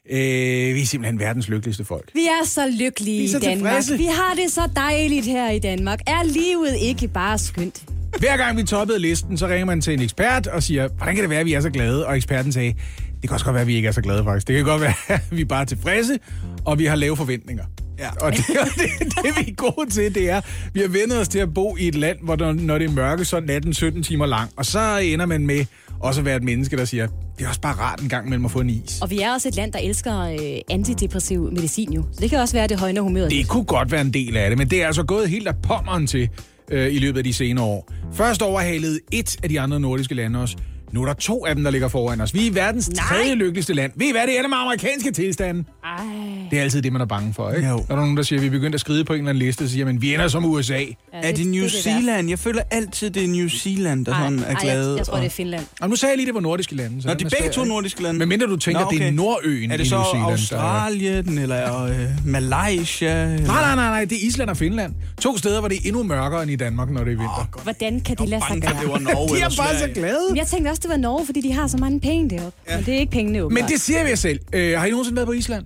[0.09, 2.09] øh, vi er simpelthen verdens lykkeligste folk.
[2.13, 3.73] Vi er så lykkelige Vi er så i Danmark.
[3.73, 3.97] tilfredse.
[3.97, 5.99] Vi har det så dejligt her i Danmark.
[6.07, 7.83] Er livet ikke bare skønt?
[8.19, 11.21] Hver gang vi toppede listen, så ringer man til en ekspert og siger, hvordan kan
[11.21, 12.05] det være, at vi er så glade?
[12.07, 12.73] Og eksperten sagde,
[13.21, 14.47] det kan også godt være, at vi ikke er så glade faktisk.
[14.47, 16.19] Det kan godt være, at vi er bare tilfredse,
[16.65, 17.63] og vi har lave forventninger.
[17.99, 18.09] Ja.
[18.21, 20.41] Og det, og det, det, vi er gode til, det er,
[20.73, 22.91] vi har vendt os til at bo i et land, hvor der, når det er
[22.91, 24.51] mørke, så er natten 17 timer lang.
[24.55, 25.65] Og så ender man med
[26.03, 28.51] også være et menneske, der siger, det er også bare rart en gang mellem at
[28.51, 29.01] få en is.
[29.01, 30.37] Og vi er også et land, der elsker øh,
[30.69, 32.03] antidepressiv medicin jo.
[32.11, 33.31] Så det kan også være, at det højner humøret.
[33.31, 35.55] Det kunne godt være en del af det, men det er altså gået helt af
[35.63, 36.29] pommeren til
[36.71, 37.91] øh, i løbet af de senere år.
[38.13, 40.55] Først overhalede et af de andre nordiske lande os.
[40.91, 42.33] Nu er der to af dem, der ligger foran os.
[42.33, 43.05] Vi er verdens Nej.
[43.07, 43.91] tredje lykkeligste land.
[43.95, 45.63] Ved I hvad, det er det med amerikanske tilstande.
[45.85, 46.03] Ej.
[46.51, 47.67] Det er altid det, man er bange for, ikke?
[47.69, 47.75] Jo.
[47.75, 49.29] Når der er nogen, der siger, at vi er begyndt at skride på en eller
[49.29, 50.73] anden liste, så siger man, vi ender som USA.
[50.73, 51.81] Ja, Er det New det værste.
[51.81, 52.29] Zealand?
[52.29, 54.89] Jeg føler altid, det er New Zealand, der Ej, sådan er ej, glade.
[54.89, 55.65] jeg, jeg tror, og- det er Finland.
[55.81, 57.01] Og nu sagde jeg lige, det var nordiske lande.
[57.01, 58.19] Så Nå, de er begge to nordiske lande.
[58.19, 59.13] Men mindre du tænker, Nå, det er okay.
[59.15, 60.39] Nordøen Er i det så New Zealand.
[60.49, 63.23] der er- Australien, eller øh, Malaysia?
[63.23, 63.45] Eller?
[63.47, 64.93] Nej, nej, nej, nej, det er Island og Finland.
[65.21, 67.49] To steder, hvor det er endnu mørkere end i Danmark, når det er vinter.
[67.63, 68.71] Hvordan kan det lade sig gøre?
[68.81, 70.19] det var Norge De er bare så glade.
[70.35, 72.59] Jeg tænkte også, det var Norge, fordi de har så mange penge deroppe.
[72.69, 72.75] Ja.
[72.75, 73.63] Men det er ikke pengene, åbenbart.
[73.63, 74.39] Men det siger vi selv.
[74.53, 75.65] Øh, har I nogensinde været på Island?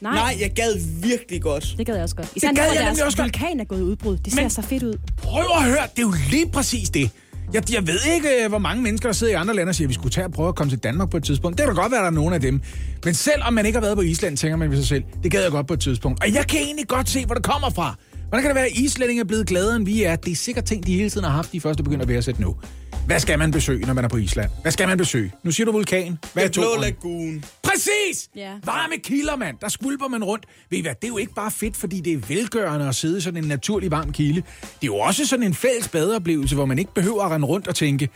[0.00, 1.74] Nej, Nej, jeg gad virkelig godt.
[1.78, 2.28] det gad jeg også godt.
[2.36, 3.24] Især gad når jeg deres også godt.
[3.40, 4.16] vulkan er gået i udbrud.
[4.16, 4.94] Det ser Men- så fedt ud.
[5.16, 7.10] Prøv at høre, det er jo lige præcis det.
[7.52, 9.86] Jeg, jeg ved ikke, øh, hvor mange mennesker, der sidder i andre lande og siger,
[9.86, 11.58] at vi skulle tage og prøve at komme til Danmark på et tidspunkt.
[11.58, 12.60] Det kan da godt være, at der er nogen af dem.
[13.04, 15.30] Men selv om man ikke har været på Island, tænker man ved sig selv, det
[15.32, 16.22] gad jeg godt på et tidspunkt.
[16.24, 17.94] Og jeg kan egentlig godt se, hvor det kommer fra.
[18.28, 20.16] Hvordan kan det være, at islændinge er blevet gladere, end vi er?
[20.16, 22.40] Det er sikkert ting, de hele tiden har haft, de først er begyndt at værdsætte
[22.42, 22.56] nu.
[23.06, 24.50] Hvad skal man besøge, når man er på Island?
[24.62, 25.32] Hvad skal man besøge?
[25.42, 26.18] Nu siger du vulkan.
[26.32, 26.80] Hvad er Den blå toeren?
[26.80, 27.44] lagoon.
[27.62, 28.28] Præcis!
[28.36, 28.50] Ja.
[28.64, 29.56] Varme kilder, mand.
[29.60, 30.44] Der skvulper man rundt.
[30.70, 33.18] Ved I hvad, det er jo ikke bare fedt, fordi det er velgørende at sidde
[33.18, 34.34] i sådan en naturlig varm kilde.
[34.62, 37.68] Det er jo også sådan en fælles badeoplevelse, hvor man ikke behøver at rende rundt
[37.68, 38.08] og tænke,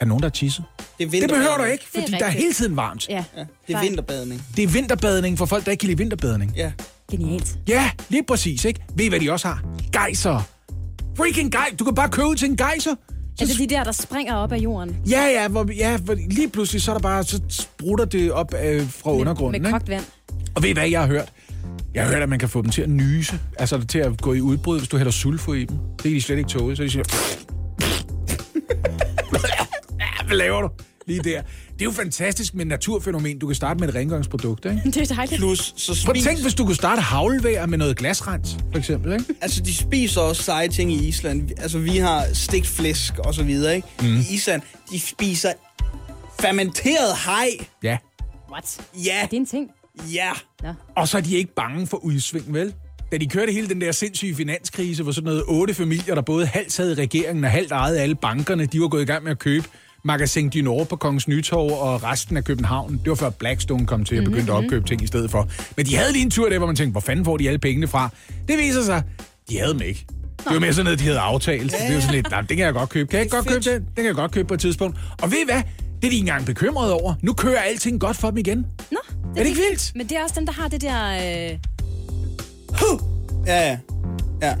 [0.00, 0.64] er nogen, der er tisset?
[0.98, 3.08] Det er Det behøver du ikke, Det er fordi der er hele tiden varmt.
[3.08, 4.42] Ja, Ja, det er vinterbadning.
[4.56, 6.52] Det er vinterbadning for folk, der ikke kan lide vinterbadning.
[6.56, 6.72] Ja.
[7.10, 7.58] Genialt.
[7.68, 8.80] Ja, lige præcis, ikke?
[8.96, 9.62] Ved I, hvad de også har?
[9.92, 10.48] Gejser.
[11.16, 11.74] Freaking gej.
[11.78, 12.94] Du kan bare købe til en gejser.
[13.40, 14.96] Er det de der, der springer op af jorden?
[15.10, 18.54] Ja, ja, hvor, ja, hvor lige pludselig så er der bare, så sprutter det op
[18.64, 19.62] øh, fra undergrunden.
[19.62, 19.78] Med ikke?
[19.78, 20.04] kogt vand.
[20.54, 21.32] Og ved I hvad, jeg har hørt?
[21.94, 23.40] Jeg har hørt, at man kan få dem til at nyse.
[23.58, 25.76] Altså til at gå i udbrud, hvis du hælder sulfo i dem.
[25.78, 27.04] Det kan de slet ikke tåle, så de siger...
[30.26, 30.68] Hvad laver du?
[31.06, 31.42] Lige der.
[31.82, 33.38] Det er jo fantastisk med et naturfænomen.
[33.38, 34.80] Du kan starte med et rengøringsprodukt, ikke?
[35.00, 35.38] Det er dejligt.
[35.38, 39.12] Plus, så Prøv spis, tænk, hvis du kunne starte havlvejr med noget glasrens, for eksempel,
[39.12, 39.24] ikke?
[39.40, 41.50] altså, de spiser også seje ting i Island.
[41.58, 43.88] Altså, vi har stegt flæsk og så videre, ikke?
[44.02, 44.06] Mm.
[44.16, 45.52] I Island, de spiser
[46.40, 47.48] fermenteret haj.
[47.82, 47.98] Ja.
[48.52, 48.80] What?
[49.04, 49.70] Ja, Er det en ting?
[50.12, 50.30] ja.
[50.62, 50.68] Nå.
[50.96, 52.74] Og så er de ikke bange for udsving, vel?
[53.12, 56.46] Da de kørte hele den der sindssyge finanskrise, hvor sådan noget otte familier, der både
[56.46, 59.30] halvt sad i regeringen og halvt ejede alle bankerne, de var gået i gang med
[59.30, 59.68] at købe
[60.04, 62.92] Magasin du Nord på Kongens Nytorv og resten af København.
[63.02, 64.50] Det var før Blackstone kom til at begynde Mhm.
[64.50, 65.48] at opkøbe ting i stedet for.
[65.76, 67.58] Men de havde lige en tur der, hvor man tænkte, hvor fanden får de alle
[67.58, 68.08] pengene fra?
[68.48, 69.02] Det viser sig,
[69.50, 70.06] de havde dem ikke.
[70.38, 71.72] Det var mere sådan noget, de havde aftalt.
[71.88, 73.08] Det var sådan lidt, nej, det kan jeg godt købe.
[73.10, 73.80] Kan jeg ikke godt købe det?
[73.86, 74.98] Det kan jeg godt købe på et tidspunkt.
[75.22, 75.54] Og ved I hvad?
[75.56, 77.14] Det er de ikke engang bekymrede over.
[77.22, 78.58] Nu kører alting godt for dem igen.
[78.90, 79.92] Nå, det Er det ikke vildt?
[79.94, 81.58] Men det er også dem, der har det der øh,
[83.46, 83.78] Ja, ja.
[84.42, 84.54] Ja,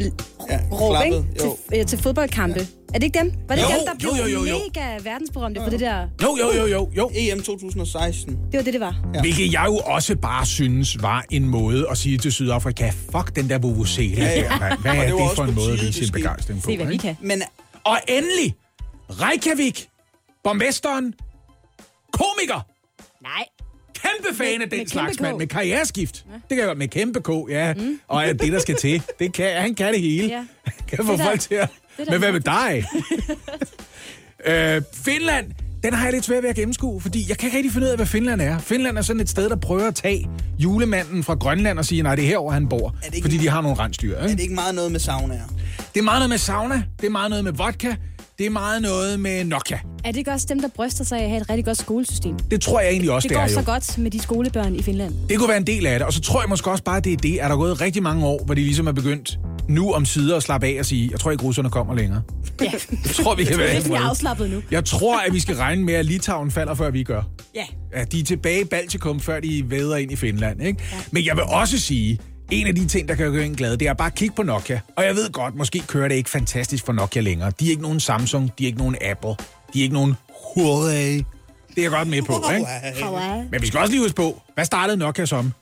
[0.50, 0.58] ja.
[0.72, 1.16] råb, ikke?
[1.16, 1.56] Jo.
[1.70, 2.66] Til, øh, til fodboldkampe.
[2.94, 3.32] Er det ikke dem?
[3.48, 4.58] Var det Jo, ikke dem, der blev jo, jo, jo, jo.
[4.74, 6.06] mega verdensberømte for det der?
[6.22, 7.10] Jo, jo, jo, jo, jo.
[7.14, 8.30] EM 2016.
[8.52, 8.96] Det var det, det var.
[9.14, 9.20] Ja.
[9.20, 13.48] Hvilket jeg jo også bare synes var en måde at sige til Sydafrika, fuck den
[13.50, 14.24] der vuvuzela.
[14.24, 14.58] Ja, ja.
[14.58, 16.70] Hvad er det var det for en på måde at vise sin begejstring på?
[16.70, 17.16] Se, hvad vi kan.
[17.20, 17.42] Men
[17.84, 18.54] Og endelig,
[19.10, 19.88] Reykjavik,
[20.44, 21.14] borgmesteren,
[22.12, 22.66] komiker,
[23.22, 23.44] Nej.
[23.94, 26.14] kæmpe fan Med- af den med slags mand med karriereskift.
[26.32, 27.74] Det kan jeg godt med kæmpe K, ja.
[27.74, 28.00] Mm.
[28.08, 29.02] Og er det, der skal til.
[29.18, 30.28] Det kan, han kan det hele.
[30.28, 30.44] Ja.
[30.88, 31.68] Kan få Det folk til at...
[32.06, 32.84] det er Men hvad med dig?
[34.76, 35.46] øh, Finland,
[35.84, 37.90] den har jeg lidt svært ved at gennemskue, fordi jeg kan ikke rigtig finde ud
[37.90, 38.58] af, hvad Finland er.
[38.58, 42.14] Finland er sådan et sted, der prøver at tage julemanden fra Grønland og sige, nej,
[42.14, 42.94] det er herover han bor.
[43.06, 44.16] det ikke- Fordi de har nogle rensdyr.
[44.16, 44.36] er Ikke?
[44.36, 45.42] det ikke meget noget med saunaer?
[45.94, 47.94] Det er meget noget med sauna, det er meget noget med vodka,
[48.38, 49.78] det er meget noget med Nokia.
[50.04, 52.38] Er det ikke også dem, der bryster sig af at have et rigtig godt skolesystem?
[52.38, 53.54] Det tror jeg egentlig også, Det det, går er jo.
[53.54, 55.14] så godt med de skolebørn i Finland.
[55.28, 57.04] Det kunne være en del af det, og så tror jeg måske også bare, at
[57.04, 59.38] det er det, at der er gået rigtig mange år, hvor de ligesom er begyndt
[59.72, 62.22] nu om sider at slappe af og sige, jeg tror ikke, russerne kommer længere.
[62.60, 62.70] Ja.
[62.90, 64.62] Jeg tror, vi kan være Det er afslappet nu.
[64.70, 67.22] Jeg tror, at vi skal regne med, at Litauen falder, før vi gør.
[67.54, 67.64] Ja.
[67.92, 70.62] At de er tilbage i Baltikum, før de væder ind i Finland.
[70.62, 70.82] Ikke?
[70.92, 70.96] Ja.
[71.10, 72.18] Men jeg vil også sige,
[72.50, 74.42] en af de ting, der kan gøre en glad, det er bare at kigge på
[74.42, 74.80] Nokia.
[74.96, 77.52] Og jeg ved godt, måske kører det ikke fantastisk for Nokia længere.
[77.60, 79.34] De er ikke nogen Samsung, de er ikke nogen Apple,
[79.74, 80.14] de er ikke nogen
[80.54, 81.16] Huawei.
[81.16, 82.66] Det er jeg godt med på, ikke?
[83.50, 85.52] Men vi skal også lige huske på, hvad startede Nokia som?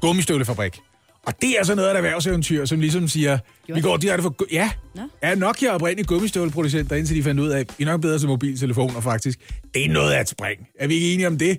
[0.00, 0.78] Gummistøvlefabrik.
[1.26, 3.38] Og det er så noget af et erhvervseventyr, som ligesom siger,
[3.74, 4.34] vi går direkte for...
[4.52, 5.02] Ja, Nå.
[5.22, 8.18] ja Nokia er oprindeligt gummistøvleproducenter, indtil de fandt ud af, at vi er nok bedre
[8.18, 9.38] til mobiltelefoner faktisk.
[9.74, 10.68] Det er noget af et spring.
[10.80, 11.58] Er vi ikke enige om det?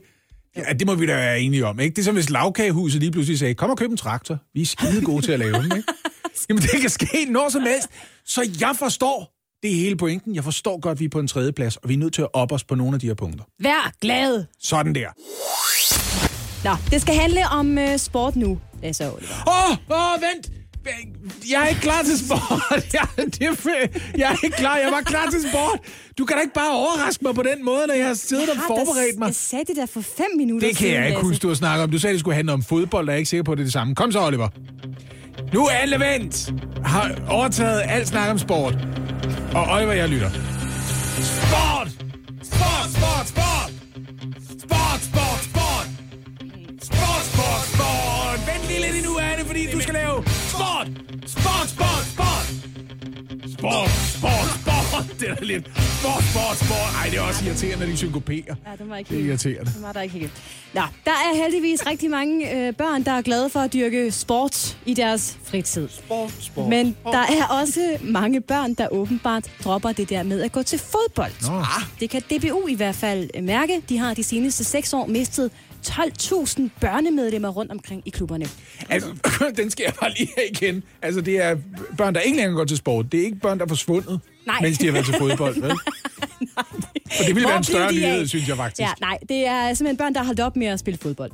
[0.55, 1.95] Ja, det må vi da være enige om, ikke?
[1.95, 4.37] Det er som hvis lavkagehuset lige pludselig sagde, kom og køb en traktor.
[4.53, 5.83] Vi er skide gode til at lave dem, ikke?
[6.49, 7.87] Jamen, det kan ske når som helst.
[8.25, 10.35] Så jeg forstår, det er hele pointen.
[10.35, 12.21] Jeg forstår godt, at vi er på en tredje plads, og vi er nødt til
[12.21, 13.43] at op os på nogle af de her punkter.
[13.59, 14.45] Vær glad.
[14.59, 15.09] Sådan der.
[16.63, 18.59] Nå, det skal handle om øh, sport nu.
[18.81, 19.43] Det er så Oliver.
[19.47, 20.51] Åh, oh, oh, vent!
[21.51, 22.71] Jeg er ikke klar til sport.
[22.93, 23.41] Jeg, det
[24.17, 24.77] jeg er ikke klar.
[24.77, 25.79] Jeg var klar til sport.
[26.17, 28.55] Du kan da ikke bare overraske mig på den måde, når jeg har siddet og
[28.55, 29.25] Jeg har forberedt mig.
[29.25, 31.55] Jeg sagde det der for fem minutter Det kan siden, jeg ikke huske, du har
[31.55, 31.91] snakket om.
[31.91, 33.63] Du sagde, det skulle handle om fodbold, og jeg er ikke sikker på, at det
[33.63, 33.95] er det samme.
[33.95, 34.49] Kom så, Oliver.
[35.53, 36.53] Nu er alle vendt.
[36.85, 38.77] Har overtaget alt snak om sport.
[39.55, 40.29] Og Oliver, jeg lytter.
[41.19, 41.87] Sport!
[42.43, 43.71] Sport, sport, sport!
[44.59, 45.52] Sport, sport,
[46.95, 47.23] sport!
[47.33, 48.37] Sport, sport!
[48.47, 50.23] Vent lige lidt endnu, Anne, fordi du skal lave!
[50.53, 50.87] Sport,
[51.35, 52.05] sport, sport!
[52.13, 52.45] Sport,
[53.57, 54.62] sport, sport!
[55.19, 55.65] Det er da lidt...
[55.99, 56.89] Sport, sport, sport!
[57.03, 58.55] Ej, det er også irriterende, når de synkoperer.
[58.67, 59.29] Ja, den var ikke Det er helt.
[59.45, 59.71] irriterende.
[59.75, 60.31] Den var der ikke helt.
[60.73, 64.77] Nå, der er heldigvis rigtig mange øh, børn, der er glade for at dyrke sport
[64.85, 65.87] i deres fritid.
[65.89, 66.69] Sport, sport.
[66.69, 70.79] Men der er også mange børn, der åbenbart dropper det der med at gå til
[70.79, 71.31] fodbold.
[71.49, 71.57] Nå.
[71.57, 71.65] Ah,
[71.99, 73.81] Det kan DBU i hvert fald øh, mærke.
[73.89, 75.51] De har de seneste seks år mistet
[75.87, 78.45] 12.000 børnemedlemmer rundt omkring i klubberne.
[78.89, 79.09] Altså,
[79.57, 80.83] den skal jeg bare lige have igen.
[81.01, 81.55] Altså, det er
[81.97, 83.11] børn, der ikke længere går til sport.
[83.11, 84.57] Det er ikke børn, der er forsvundet, Nej.
[84.61, 85.71] mens de har været til fodbold, vel?
[87.19, 87.93] Og det ville Hvor være en større af?
[87.93, 88.79] nyhed, synes jeg faktisk.
[88.79, 91.31] Ja, nej, det er simpelthen børn, der har holdt op med at spille fodbold.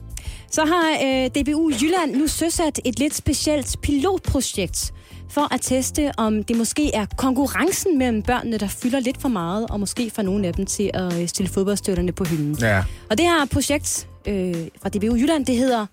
[0.51, 4.93] Så har øh, DBU Jylland nu søsat et lidt specielt pilotprojekt
[5.29, 9.67] for at teste, om det måske er konkurrencen mellem børnene, der fylder lidt for meget,
[9.69, 12.57] og måske får nogle af dem til at øh, stille fodboldstøtterne på hylden.
[12.61, 12.83] Ja.
[13.09, 15.85] Og det her projekt øh, fra DBU Jylland, det hedder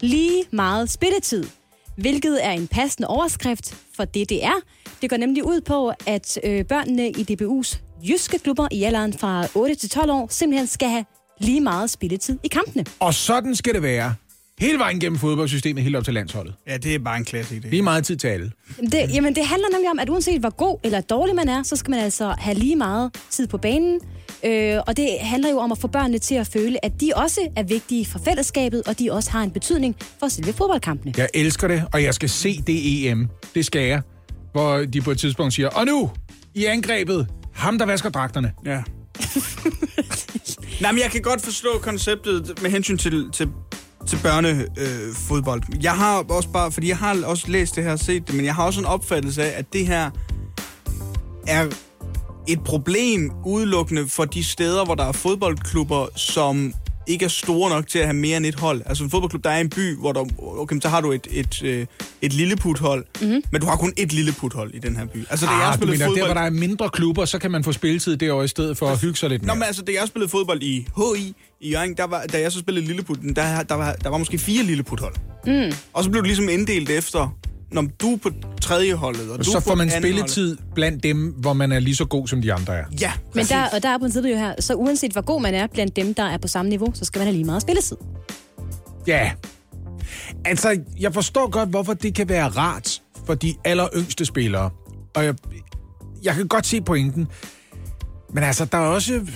[0.00, 1.44] Lige meget spilletid,
[1.96, 4.60] hvilket er en passende overskrift for det, det er.
[5.02, 7.78] Det går nemlig ud på, at øh, børnene i DBU's
[8.08, 11.04] jyske klubber i alderen fra 8 til 12 år simpelthen skal have
[11.40, 12.84] lige meget spilletid i kampene.
[13.00, 14.14] Og sådan skal det være.
[14.58, 16.54] Hele vejen gennem fodboldsystemet, helt op til landsholdet.
[16.66, 17.68] Ja, det er bare en klasse idé.
[17.68, 18.52] Lige meget tid til alle.
[18.80, 21.76] Det, jamen, det handler nemlig om, at uanset hvor god eller dårlig man er, så
[21.76, 24.00] skal man altså have lige meget tid på banen.
[24.44, 27.40] Øh, og det handler jo om at få børnene til at føle, at de også
[27.56, 31.14] er vigtige for fællesskabet, og de også har en betydning for selve fodboldkampene.
[31.16, 33.28] Jeg elsker det, og jeg skal se det EM.
[33.54, 34.02] Det skal jeg.
[34.52, 36.10] Hvor de på et tidspunkt siger, og nu,
[36.54, 38.52] i angrebet, ham der vasker dragterne.
[38.66, 38.82] Ja.
[40.82, 43.48] Nej, men jeg kan godt forstå konceptet med hensyn til, til,
[44.06, 45.08] til børnefodbold.
[45.08, 45.62] Øh, fodbold.
[45.82, 48.44] jeg har også bare, fordi jeg har også læst det her og set det, men
[48.44, 50.10] jeg har også en opfattelse af, at det her
[51.46, 51.66] er
[52.48, 56.74] et problem udelukkende for de steder, hvor der er fodboldklubber, som
[57.06, 58.82] ikke er store nok til at have mere end et hold.
[58.86, 61.26] Altså en fodboldklub, der er i en by, hvor der, okay, så har du et,
[61.30, 61.88] et, et,
[62.22, 63.42] et lilleputhold, mm-hmm.
[63.52, 65.16] men du har kun et lilleputhold i den her by.
[65.30, 66.20] Altså, det jeg Ah, du spillet mener, fodbold...
[66.28, 68.88] der hvor der er mindre klubber, så kan man få spilletid derovre i stedet for
[68.88, 69.56] at hygge sig lidt Nå, mere.
[69.56, 72.58] men altså, da jeg spillede fodbold i HI i Jørgen, der var, da jeg så
[72.58, 75.14] spillede Lilleputten, der, der, var, der var måske fire Lilleputhold.
[75.46, 75.72] Mm.
[75.92, 77.36] Og så blev det ligesom inddelt efter,
[77.72, 81.52] når du er på tredje holdet, og du så får man spilletid blandt dem, hvor
[81.52, 82.82] man er lige så god, som de andre er.
[82.82, 83.00] Holdet.
[83.00, 83.48] Ja, Men præcis.
[83.48, 86.14] der, og der er princippet jo her, så uanset hvor god man er blandt dem,
[86.14, 87.96] der er på samme niveau, så skal man have lige meget spilletid.
[89.06, 89.32] Ja.
[90.44, 94.70] Altså, jeg forstår godt, hvorfor det kan være rart for de aller yngste spillere.
[95.14, 95.34] Og jeg,
[96.22, 97.28] jeg kan godt se pointen.
[98.34, 99.26] Men altså, der er også...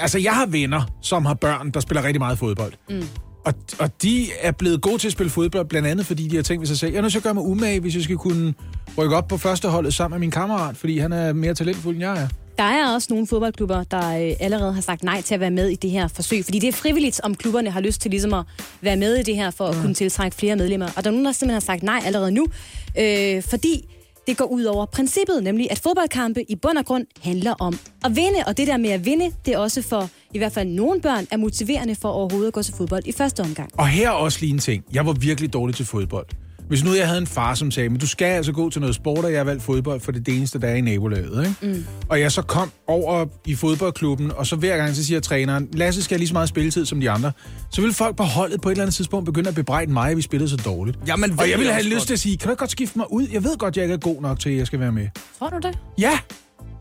[0.00, 2.72] Altså, jeg har venner, som har børn, der spiller rigtig meget fodbold.
[2.90, 3.02] Mm.
[3.44, 6.42] Og, og de er blevet gode til at spille fodbold, blandt andet fordi de har
[6.42, 8.16] tænkt ved sig selv, jeg er nødt til at gøre mig umage, hvis jeg skal
[8.16, 8.54] kunne
[8.98, 12.04] rykke op på første holdet sammen med min kammerat, fordi han er mere talentfuld, end
[12.04, 12.28] jeg er.
[12.58, 15.68] Der er også nogle fodboldklubber, der øh, allerede har sagt nej til at være med
[15.68, 18.44] i det her forsøg, fordi det er frivilligt, om klubberne har lyst til ligesom at
[18.80, 20.86] være med i det her, for at kunne tiltrække flere medlemmer.
[20.96, 22.46] Og der er nogen, der simpelthen har sagt nej allerede nu,
[22.98, 23.88] øh, fordi
[24.26, 28.16] det går ud over princippet, nemlig at fodboldkampe i bund og grund handler om at
[28.16, 28.38] vinde.
[28.46, 31.26] Og det der med at vinde, det er også for i hvert fald nogle børn
[31.30, 33.70] er motiverende for overhovedet at gå til fodbold i første omgang.
[33.78, 34.84] Og her er også lige en ting.
[34.92, 36.26] Jeg var virkelig dårlig til fodbold.
[36.70, 38.96] Hvis nu jeg havde en far, som sagde, men du skal altså gå til noget
[38.96, 41.46] sport, og jeg har valgt fodbold, for det er det eneste, der er i nabolaget.
[41.46, 41.78] Ikke?
[41.78, 41.84] Mm.
[42.08, 46.02] Og jeg så kom over i fodboldklubben, og så hver gang så siger træneren, Lasse
[46.02, 47.32] skal have lige så meget spilletid som de andre.
[47.70, 50.16] Så vil folk på holdet på et eller andet tidspunkt begynde at bebrejde mig, at
[50.16, 50.98] vi spillede så dårligt.
[51.06, 53.12] Jamen, og jeg ville have lyst til at sige, kan du ikke godt skifte mig
[53.12, 53.26] ud?
[53.32, 55.08] Jeg ved godt, jeg ikke er god nok til, at jeg skal være med.
[55.38, 55.78] Tror du det?
[55.98, 56.18] Ja,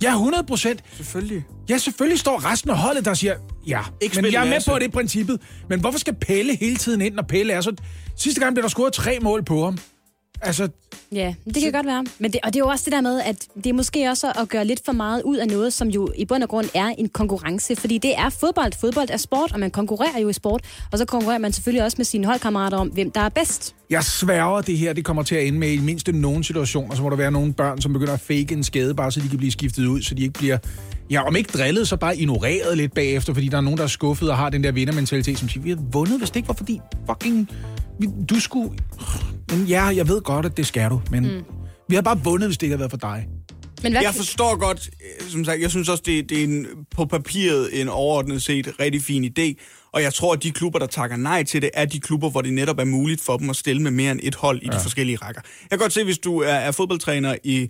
[0.03, 0.83] ja 100 procent.
[0.97, 1.45] Selvfølgelig.
[1.69, 3.35] Ja, selvfølgelig står resten af holdet, der siger,
[3.67, 5.41] ja, Ikke men jeg er med på det princippet.
[5.69, 7.75] Men hvorfor skal Pelle hele tiden ind, når Pelle er så...
[8.15, 9.77] Sidste gang blev der scoret tre mål på ham.
[10.41, 10.69] Altså,
[11.11, 12.05] Ja, det kan godt være.
[12.19, 14.31] Men det, og det er jo også det der med, at det er måske også
[14.39, 16.87] at gøre lidt for meget ud af noget, som jo i bund og grund er
[16.97, 17.75] en konkurrence.
[17.75, 18.73] Fordi det er fodbold.
[18.79, 20.61] Fodbold er sport, og man konkurrerer jo i sport.
[20.91, 23.75] Og så konkurrerer man selvfølgelig også med sine holdkammerater om, hvem der er bedst.
[23.89, 27.01] Jeg sværger, det her det kommer til at ende med i mindst nogle situationer, så
[27.01, 29.37] må der være nogle børn, som begynder at fake en skade, bare så de kan
[29.37, 30.57] blive skiftet ud, så de ikke bliver,
[31.09, 33.87] ja, om ikke drillet, så bare ignoreret lidt bagefter, fordi der er nogen, der er
[33.87, 36.53] skuffet og har den der vindermentalitet, som siger, vi har vundet, hvis det ikke var
[36.53, 37.49] fordi fucking,
[38.29, 38.69] du skulle,
[39.51, 41.43] men ja, jeg ved godt, at det skal du, men mm.
[41.89, 43.27] vi har bare vundet, hvis det ikke havde været for dig.
[43.83, 44.89] Men hvad, Jeg forstår godt,
[45.21, 48.73] øh, som sagt, jeg synes også, det, det er en, på papiret en overordnet set
[48.79, 49.63] rigtig fin idé.
[49.91, 52.41] Og jeg tror, at de klubber, der takker nej til det, er de klubber, hvor
[52.41, 54.77] det netop er muligt for dem at stille med mere end et hold i ja.
[54.77, 55.41] de forskellige rækker.
[55.61, 57.69] Jeg kan godt se, hvis du er, er fodboldtræner i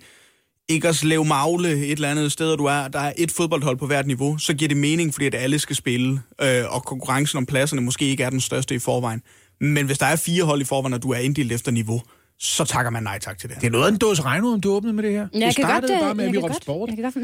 [0.69, 4.37] Eggerslev Magle, et eller andet sted, du er, der er et fodboldhold på hvert niveau,
[4.37, 8.05] så giver det mening, fordi at alle skal spille, øh, og konkurrencen om pladserne måske
[8.05, 9.21] ikke er den største i forvejen.
[9.61, 12.01] Men hvis der er fire hold i forvejen, og du er inddelt efter niveau,
[12.41, 13.61] så takker man nej tak til det.
[13.61, 15.19] Det er noget af en dåse regnord, du åbnede med det her.
[15.19, 16.89] jeg det kan startede godt, bare med, at jeg vi råbte sport.
[16.89, 17.15] Jeg kan godt,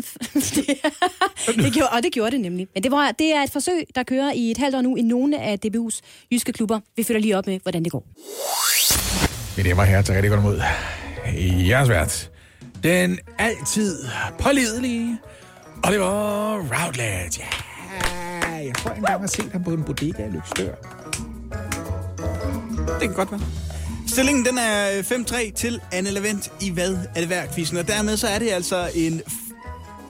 [1.66, 2.68] det, gjorde, og det gjorde det nemlig.
[2.74, 5.02] Men det, var, det er et forsøg, der kører i et halvt år nu i
[5.02, 6.02] nogle af DBU's
[6.32, 6.80] jyske klubber.
[6.96, 8.08] Vi følger lige op med, hvordan det går.
[9.58, 10.62] Mine damer og herrer, tager rigtig godt imod.
[11.68, 12.32] Jeres vært.
[12.84, 14.06] Den altid
[14.40, 15.18] pålidelige
[15.84, 17.42] Oliver Routledge.
[17.42, 20.76] Ja, jeg tror jeg engang har set ham på en bodega i Lykstør.
[23.00, 23.65] Det kan godt være.
[24.08, 28.18] Stillingen den er 5-3 til Anne Levent i Hvad er det værd quizzen, og dermed
[28.18, 29.52] så er det altså en f-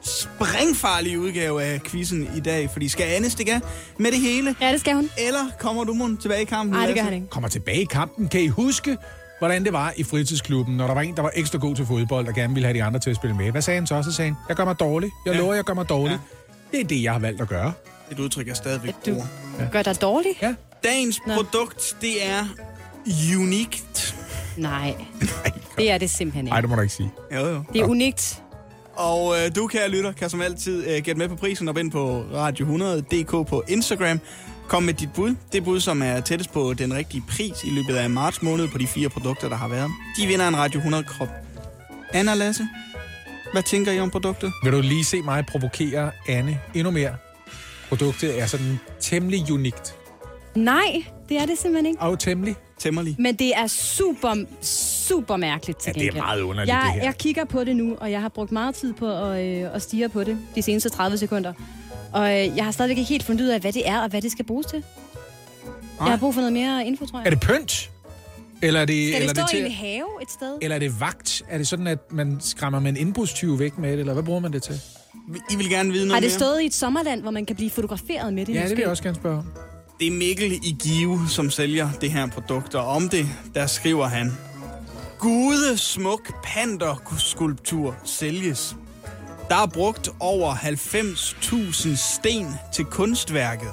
[0.04, 3.62] springfarlig udgave af quizzen i dag, fordi skal Anne stikke af
[4.00, 5.10] med det hele, Ja, det skal hun.
[5.18, 6.74] eller kommer du mund tilbage i kampen?
[6.74, 7.28] Nej, det gør han ikke.
[7.28, 8.28] Kommer tilbage i kampen.
[8.28, 8.98] Kan I huske,
[9.40, 12.28] hvordan det var i fritidsklubben, når der var en, der var ekstra god til fodbold,
[12.28, 13.52] og gerne ville have de andre til at spille med?
[13.52, 14.02] Hvad sagde han så?
[14.04, 15.12] Så sagde han, jeg gør mig dårlig.
[15.26, 15.40] Jeg Ja.
[15.40, 16.20] lover, jeg gør mig dårlig.
[16.74, 16.78] Ja.
[16.78, 17.74] Det er det, jeg har valgt at gøre.
[18.12, 19.26] Et udtryk, jeg stadigvæk Du bruger.
[19.72, 20.32] gør dig dårlig?
[20.42, 20.54] Ja.
[20.84, 21.34] Dagens Nå.
[21.34, 22.46] produkt, det er
[23.39, 24.15] unikt.
[24.58, 24.96] Nej,
[25.78, 26.62] det er det simpelthen Nej, ikke.
[26.62, 27.12] det må du ikke sige.
[27.36, 27.63] Jo, jo.
[27.74, 28.41] Det er unikt.
[28.96, 31.91] Og øh, du, kære lytter, kan som altid øh, gætte med på prisen op ind
[31.91, 34.20] på Radio 100.dk på Instagram.
[34.68, 35.36] Kom med dit bud.
[35.54, 38.78] Det bud, som er tættest på den rigtige pris i løbet af marts måned på
[38.78, 39.89] de fire produkter, der har været.
[40.18, 41.28] De vinder en Radio 100-krop.
[42.13, 42.68] Anna Lasse,
[43.52, 44.52] hvad tænker I om produktet?
[44.63, 47.15] Vil du lige se mig provokere Anne endnu mere?
[47.89, 49.96] Produktet er sådan temmelig unikt.
[50.56, 52.02] Nej, det er det simpelthen ikke.
[52.02, 52.56] Og temmelig.
[52.80, 53.15] Tæmmerlig.
[53.20, 56.24] Men det er super, super mærkeligt til Ja, det er gengæld.
[56.24, 57.04] meget underligt, jeg, det her.
[57.04, 59.82] Jeg kigger på det nu, og jeg har brugt meget tid på at, øh, at
[59.82, 61.54] stige på det de seneste 30 sekunder.
[62.13, 64.22] Og øh, jeg har stadigvæk ikke helt fundet ud af, hvad det er, og hvad
[64.22, 64.84] det skal bruges til.
[66.00, 67.26] Jeg har brug for noget mere info, tror jeg.
[67.26, 67.89] Er det pynt?
[68.62, 70.58] Eller er det, skal eller det er stå det i en til, have et sted?
[70.62, 71.44] eller er det vagt?
[71.50, 74.39] Er det sådan, at man skræmmer med en indbrudstyve væk med det, eller hvad bruger
[74.39, 74.76] man det til?
[75.52, 76.39] I vil gerne vide Har noget det mere?
[76.39, 78.54] stået i et sommerland, hvor man kan blive fotograferet med det?
[78.56, 79.46] Ja, det vil jeg også gerne spørge om.
[80.00, 84.08] Det er Mikkel i Give, som sælger det her produkt, og om det, der skriver
[84.08, 84.38] han,
[85.20, 88.76] Gude smuk panderskulptur sælges.
[89.50, 93.72] Der er brugt over 90.000 sten til kunstværket.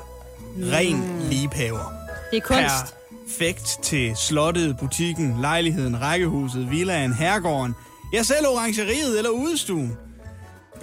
[0.73, 1.93] Ren liebhaver.
[2.31, 2.95] Det er kunst.
[3.29, 7.75] Perfekt til slottet, butikken, lejligheden, rækkehuset, villaen, herregården.
[8.13, 9.97] Ja, selv orangeriet eller udestuen.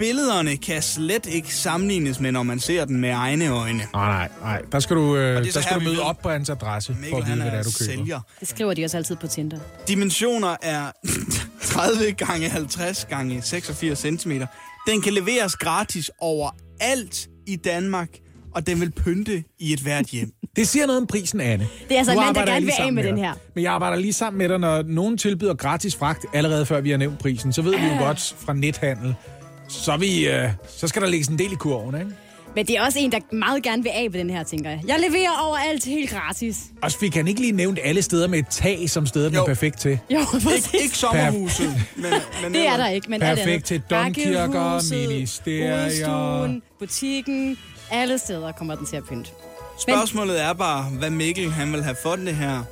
[0.00, 3.78] Billederne kan slet ikke sammenlignes med, når man ser den med egne øjne.
[3.78, 4.62] Nej, nej, nej.
[4.72, 7.16] Der skal du, øh, er der skal du møde op på hans adresse, for Mikkel,
[7.18, 7.92] at vide, han hvad det er du køber.
[7.92, 8.20] sælger.
[8.40, 9.58] Det skriver de også altid på Tinder.
[9.88, 10.90] Dimensioner er
[11.62, 14.30] 30 gange 50 gange 86 cm.
[14.86, 18.08] Den kan leveres gratis overalt i Danmark,
[18.54, 20.30] og den vil pynte i et hvert hjem.
[20.56, 21.68] Det siger noget om prisen, Anne.
[21.88, 23.10] Det er altså en mand, der gerne vil af med dig.
[23.10, 23.32] den her.
[23.54, 26.90] Men jeg arbejder lige sammen med dig, når nogen tilbyder gratis fragt, allerede før vi
[26.90, 29.14] har nævnt prisen, så ved vi jo godt fra nethandel,
[29.70, 32.10] så, er vi, øh, så skal der lægges en del i kurven, ikke?
[32.56, 34.80] Men det er også en, der meget gerne vil af med den her, tænker jeg.
[34.86, 36.58] Jeg leverer overalt helt gratis.
[36.82, 39.44] Og fik han ikke lige nævnt alle steder med et tag, som stedet er Jo.
[39.44, 39.98] perfekt til?
[40.10, 40.74] Jo, Ikke, præcis.
[40.74, 43.64] ikke sommerhuset, men, men Det er der ikke, men alt Perfekt andet.
[43.64, 46.60] til domkirker, ministerier.
[46.78, 47.58] butikken,
[47.90, 49.30] alle steder kommer den til at pynte.
[49.80, 52.62] Spørgsmålet er bare, hvad Mikkel han vil have fundet det her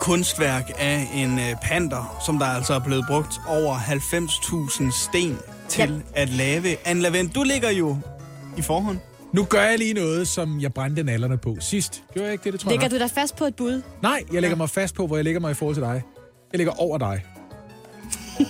[0.00, 5.38] kunstværk af en øh, panter, som der altså er blevet brugt over 90.000 sten
[5.74, 6.22] til Ja.
[6.22, 6.76] at lave.
[6.86, 7.96] Anne Lavend, du ligger jo
[8.56, 8.98] i forhånd.
[9.32, 12.02] Nu gør jeg lige noget, som jeg brændte nallerne på sidst.
[12.12, 13.72] Gjorde jeg ikke det, det tror Lægger jeg du dig fast på et bud?
[13.72, 14.02] nok.
[14.02, 16.02] Nej, jeg lægger mig fast på, hvor jeg lægger mig i forhold til dig.
[16.52, 17.24] Jeg ligger over dig.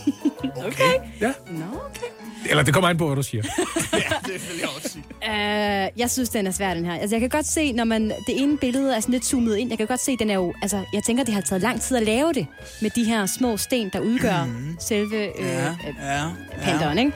[0.67, 0.93] Okay.
[1.21, 2.07] Ja, Nå, okay.
[2.51, 3.43] Eller det kommer an på, hvad du siger.
[3.93, 5.05] ja, det vil jeg også sige.
[5.23, 6.95] Uh, jeg synes, den er svær, den her.
[6.95, 8.09] Altså, jeg kan godt se, når man...
[8.09, 9.71] Det ene billede er sådan lidt zoomet ind.
[9.71, 10.55] Jeg kan godt se, den er jo...
[10.63, 12.47] Altså, jeg tænker, det har taget lang tid at lave det.
[12.83, 14.77] Med de her små sten, der udgør mm.
[14.81, 16.23] selve øh, Ja, øh, ja,
[16.63, 17.13] panderen, ikke?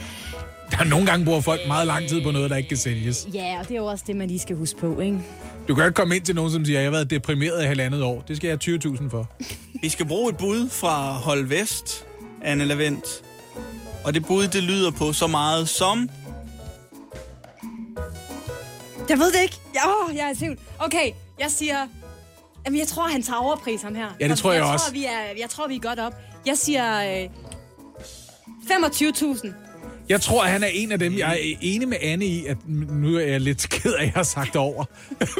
[0.70, 3.28] Der er nogle gange bruger folk meget lang tid på noget, der ikke kan sælges.
[3.34, 5.18] Ja, og det er jo også det, man lige skal huske på, ikke?
[5.68, 8.02] Du kan ikke komme ind til nogen, som siger, jeg har været deprimeret i halvandet
[8.02, 8.24] år.
[8.28, 9.30] Det skal jeg have 20.000 for.
[9.82, 12.06] Vi skal bruge et bud fra Hold Vest,
[12.42, 13.27] Anne Lavendt.
[14.04, 16.10] Og det bud, det lyder på så meget som...
[19.08, 19.56] Jeg ved det ikke.
[19.74, 20.58] Ja, åh, jeg er i tvivl.
[20.78, 21.86] Okay, jeg siger...
[22.66, 24.06] Jamen, jeg tror, han tager overpris, ham her.
[24.20, 24.84] Ja, det tror jeg også.
[24.84, 26.14] Tror, vi er, jeg tror, vi er godt op.
[26.46, 27.22] Jeg siger...
[27.22, 27.28] Øh,
[28.70, 29.48] 25.000.
[30.08, 32.56] Jeg tror, at han er en af dem, jeg er enig med Anne i, at
[32.68, 34.84] nu er jeg lidt ked af, at jeg har sagt over.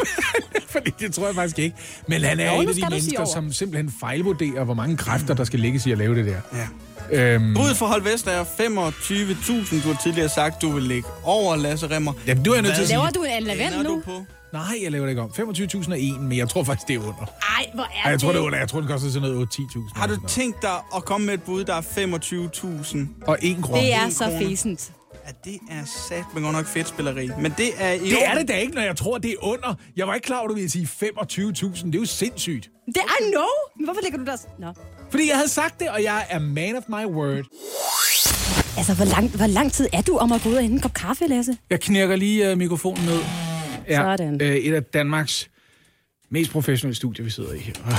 [0.73, 1.77] Fordi det tror jeg faktisk ikke.
[2.09, 5.45] Men han er Jo, en af de mennesker, som simpelthen fejlvurderer, hvor mange kræfter, der
[5.45, 6.41] skal lægges i at lave det der.
[6.53, 6.69] Ja.
[7.13, 9.83] Øhm, Budet for Hold Vest er 25.000.
[9.83, 12.13] Du har tidligere sagt, du vil lægge over Lasse Remmer.
[12.27, 12.97] jamen, du er nødt til at sige...
[12.99, 14.03] Laver du en Anne Lavend Ender nu?
[14.05, 14.25] på?
[14.53, 15.31] Nej, jeg laver det ikke om.
[15.31, 17.25] 25.001, men jeg tror faktisk, det er under.
[17.59, 18.47] Ej, hvor er Ej, jeg tror, det er det?
[18.47, 18.59] under.
[18.59, 20.01] Jeg tror, det koster sådan noget 8-10.000.
[20.01, 22.97] Har du tænkt dig at komme med et bud, der er 25.000?
[22.97, 23.09] noget.
[23.27, 23.81] Og 1 krone.
[23.81, 24.93] Det er En så fæsent.
[25.27, 27.29] Ja, det er sat med godt nok fedt spilleri.
[27.41, 29.75] Men det er i Det er det da ikke, når jeg tror, det er under.
[29.97, 31.87] Jeg var ikke klar over, at du ville sige 25.000.
[31.87, 32.71] Det er jo sindssygt.
[32.87, 33.45] Det er I know.
[33.77, 34.37] Men hvorfor ligger du der?
[34.59, 34.67] Nå.
[35.11, 37.45] Fordi jeg havde sagt det, og jeg er man of my word.
[38.79, 40.81] Altså, hvor lang, hvor lang tid er du om at gå ud og hente en
[40.81, 41.57] kop kaffe, Lasse?
[41.71, 43.19] Jeg knirker lige uh, mikrofonen ned.
[43.89, 44.43] Ja, Sådan.
[44.43, 45.49] Øh, et af Danmarks
[46.31, 47.73] mest professionelle studier, vi sidder i.
[47.85, 47.93] Og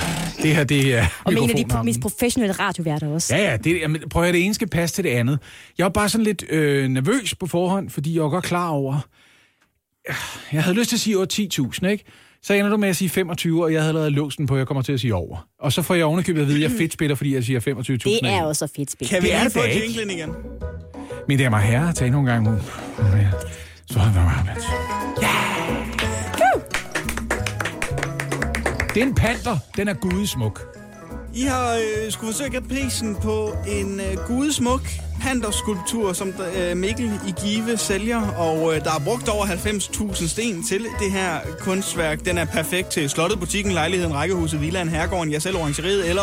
[0.43, 3.35] Det her, det er Og med en af de pro- mest professionelle radioværter også.
[3.35, 5.39] Ja, ja, det, jamen, prøv at høre, det ene skal passe til det andet.
[5.77, 8.99] Jeg var bare sådan lidt øh, nervøs på forhånd, fordi jeg var godt klar over...
[10.51, 11.25] Jeg havde lyst til at sige over
[11.83, 12.03] 10.000, ikke?
[12.43, 14.67] Så ender du med at sige 25, og jeg havde lavet låsen på, at jeg
[14.67, 15.47] kommer til at sige over.
[15.59, 17.65] Og så får jeg ovenikøbet at vide, at jeg fedt spiller, fordi jeg siger 25.000.
[17.93, 19.07] Det er også fedt spil.
[19.07, 20.29] Kan vi Det er få jinglen igen?
[21.27, 22.59] Mine damer og herrer, tag nogle gange mod.
[23.85, 24.57] Så har vi meget
[28.93, 29.57] Det er en panter.
[29.77, 30.78] Den er gudesmuk.
[31.33, 34.81] I har øh, skulle forsøge at gætte prisen på en øh, gudesmuk
[35.21, 40.63] panderskulptur, som øh, Mikkel i Give sælger, og øh, der er brugt over 90.000 sten
[40.63, 42.25] til det her kunstværk.
[42.25, 46.21] Den er perfekt til slottet, butikken, lejligheden, rækkehuset, villaen, herregården, ja selv orangeriet eller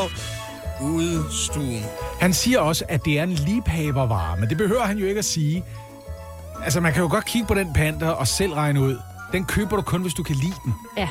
[0.83, 1.83] udstuen.
[2.21, 5.25] Han siger også, at det er en liebhavervare, men det behøver han jo ikke at
[5.25, 5.65] sige.
[6.65, 8.97] Altså, man kan jo godt kigge på den panter og selv regne ud.
[9.33, 10.75] Den køber du kun, hvis du kan lide den.
[10.97, 11.09] Ja.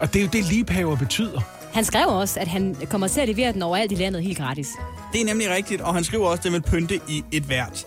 [0.00, 1.40] Og det er jo det, liebhaver betyder.
[1.74, 4.68] Han skrev også, at han kommer til at levere den overalt i landet helt gratis.
[5.12, 7.86] Det er nemlig rigtigt, og han skriver også, at det vil pynte i et hvert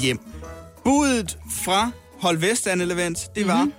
[0.00, 0.20] hjem.
[0.84, 3.72] Budet fra Hold Vest, Anne Levent, det var mm-hmm.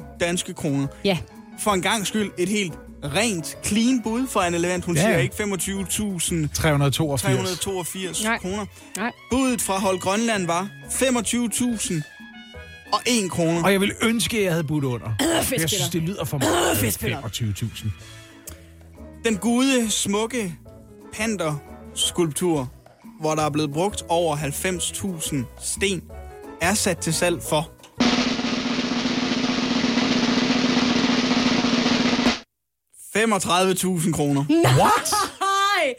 [0.00, 0.86] 25.000 danske kroner.
[1.04, 1.18] Ja.
[1.58, 2.72] For en gang skyld et helt
[3.04, 4.84] rent, clean bud for Anne Levent.
[4.84, 5.42] Hun Ja, siger ikke 25.382
[6.52, 8.24] 382.
[8.24, 8.38] Nej.
[8.96, 9.12] Nej.
[9.30, 12.19] Budet fra Hold Grønland var 25.000
[12.92, 13.64] og 1 kroner.
[13.64, 15.10] Og jeg vil ønske, at jeg havde budt under.
[15.18, 16.92] For jeg synes, det lyder for meget.
[16.94, 17.20] spiller.
[17.22, 17.88] 25.000.
[19.24, 20.54] Den gude, smukke
[21.12, 22.72] panderskulptur,
[23.20, 26.02] hvor der er blevet brugt over 90.000 sten,
[26.60, 27.70] er sat til salg for
[33.16, 34.44] 35.000 kroner.
[34.78, 35.10] What?
[35.44, 35.94] Hej!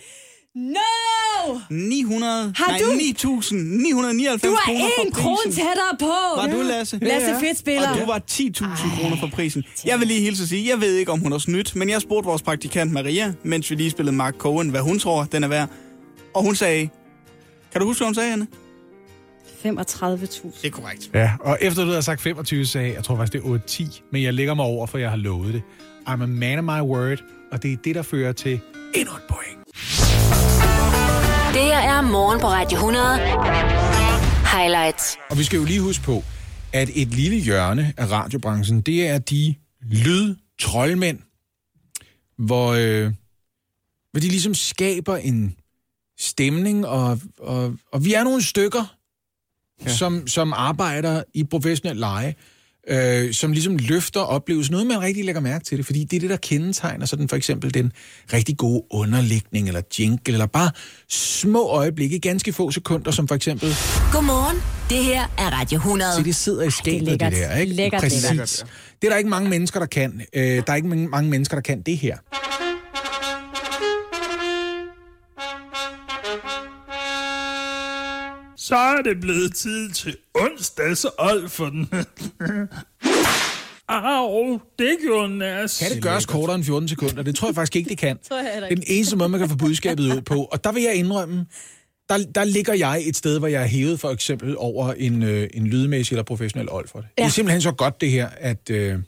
[1.48, 1.60] No!
[1.70, 6.06] 900, Har nej, du- 9.999 Du er kroner for en krone tættere på!
[6.42, 7.00] Var du, Lasse?
[7.02, 7.40] Lasse Ja, ja.
[7.50, 7.90] fedt spiller.
[7.90, 9.64] Og du var 10.000 kroner for prisen.
[9.86, 12.02] Jeg vil lige hilse at sige, jeg ved ikke, om hun har snydt, men jeg
[12.02, 15.48] spurgte vores praktikant Maria, mens vi lige spillede Mark Cohen, hvad hun tror, den er
[15.48, 15.70] værd.
[16.34, 16.90] Og hun sagde...
[17.72, 18.48] Kan du huske, hvad hun sagde, Anne?
[19.66, 20.62] 35.000.
[20.62, 21.10] Det er korrekt.
[21.14, 24.02] Ja, og efter du havde sagt 25, sagde jeg, jeg tror faktisk, det er 8-10,
[24.12, 25.62] men jeg lægger mig over, for jeg har lovet det.
[26.10, 28.60] I'm a man of my word, og det er det, der fører til
[28.96, 30.11] endnu et point.
[31.54, 33.18] Det her er morgen på Radio 100.
[34.58, 35.18] Highlights.
[35.30, 36.24] Og vi skal jo lige huske på,
[36.74, 41.20] at et lille hjørne af radiobranchen, det er de lydtrollmænd,
[42.38, 43.14] hvor, øh,
[44.12, 45.56] hvor de ligesom skaber en
[46.20, 48.96] stemning, og, og, og vi er nogle stykker,
[49.86, 49.96] ja.
[49.96, 52.36] som, som arbejder i professionel leje,
[52.88, 56.20] øh, som ligesom løfter oplevelsen, noget man rigtig lægger mærke til det, fordi det er
[56.20, 57.92] det, der kendetegner sådan for eksempel den
[58.34, 60.72] rigtig gode underlægning, eller jingle, eller bare
[61.10, 63.76] små øjeblikke, ganske få sekunder, som for eksempel
[64.12, 64.58] Godmorgen.
[64.90, 66.16] Det her er Radio 100.
[66.16, 67.74] Se, det sidder i skabet, det, det der, ikke?
[67.74, 68.30] Lækkert, Præcis.
[68.30, 68.66] lækkert.
[69.02, 70.22] Det er der ikke mange mennesker, der kan.
[70.34, 72.18] Øh, der er ikke mange mennesker, der kan det her.
[78.72, 81.90] Så er det blevet tid til onsdags old for den.
[83.90, 85.80] Au, det gjorde nas.
[85.80, 87.24] Kan det gøres kortere end 14 sekunder?
[87.24, 88.18] Det tror jeg faktisk ikke, det kan.
[88.30, 90.44] Tror jeg er den eneste måde, man kan få budskabet ud på.
[90.44, 91.46] Og der vil jeg indrømme,
[92.10, 95.50] der, der ligger jeg et sted, hvor jeg er hævet for eksempel over en, øh,
[95.54, 97.08] en lydmæssig eller professionel old for det.
[97.18, 97.22] Ja.
[97.22, 99.00] Det er simpelthen så godt det her, at øh,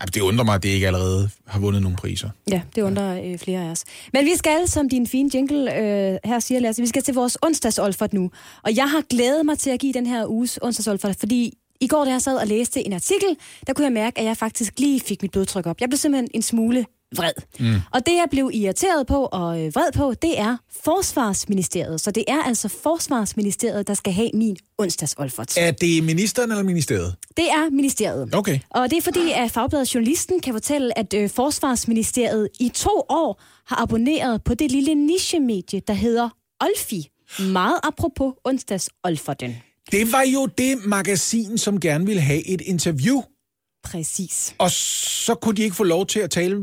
[0.00, 2.30] altså, det undrer mig, at det ikke allerede har vundet nogle priser.
[2.50, 3.84] Ja, det undrer øh, flere af os.
[4.12, 7.38] Men vi skal, som din fine jingle øh, her siger, Lasse, vi skal til vores
[7.42, 8.30] onsdagsolfert nu.
[8.62, 12.04] Og jeg har glædet mig til at give den her uges onsdagsolfert, fordi i går,
[12.04, 13.36] da jeg sad og læste en artikel,
[13.66, 15.80] der kunne jeg mærke, at jeg faktisk lige fik mit blodtryk op.
[15.80, 16.86] Jeg blev simpelthen en smule
[17.16, 17.32] vred.
[17.60, 17.80] Mm.
[17.92, 22.00] Og det, jeg blev irriteret på og øh, vred på, det er Forsvarsministeriet.
[22.00, 25.58] Så det er altså Forsvarsministeriet, der skal have min onsdagsolfert.
[25.58, 27.14] Er det ministeren eller ministeriet?
[27.36, 28.34] Det er ministeriet.
[28.34, 28.58] Okay.
[28.70, 33.42] Og det er fordi, at Fagbladet Journalisten kan fortælle, at øh, Forsvarsministeriet i to år
[33.66, 36.28] har abonneret på det lille nichemedie, der hedder
[36.60, 37.08] Olfi.
[37.38, 39.56] Meget apropos onsdags Olferten.
[39.92, 43.22] Det var jo det magasin, som gerne ville have et interview,
[43.84, 44.54] Præcis.
[44.58, 46.62] og så kunne de ikke få lov til at tale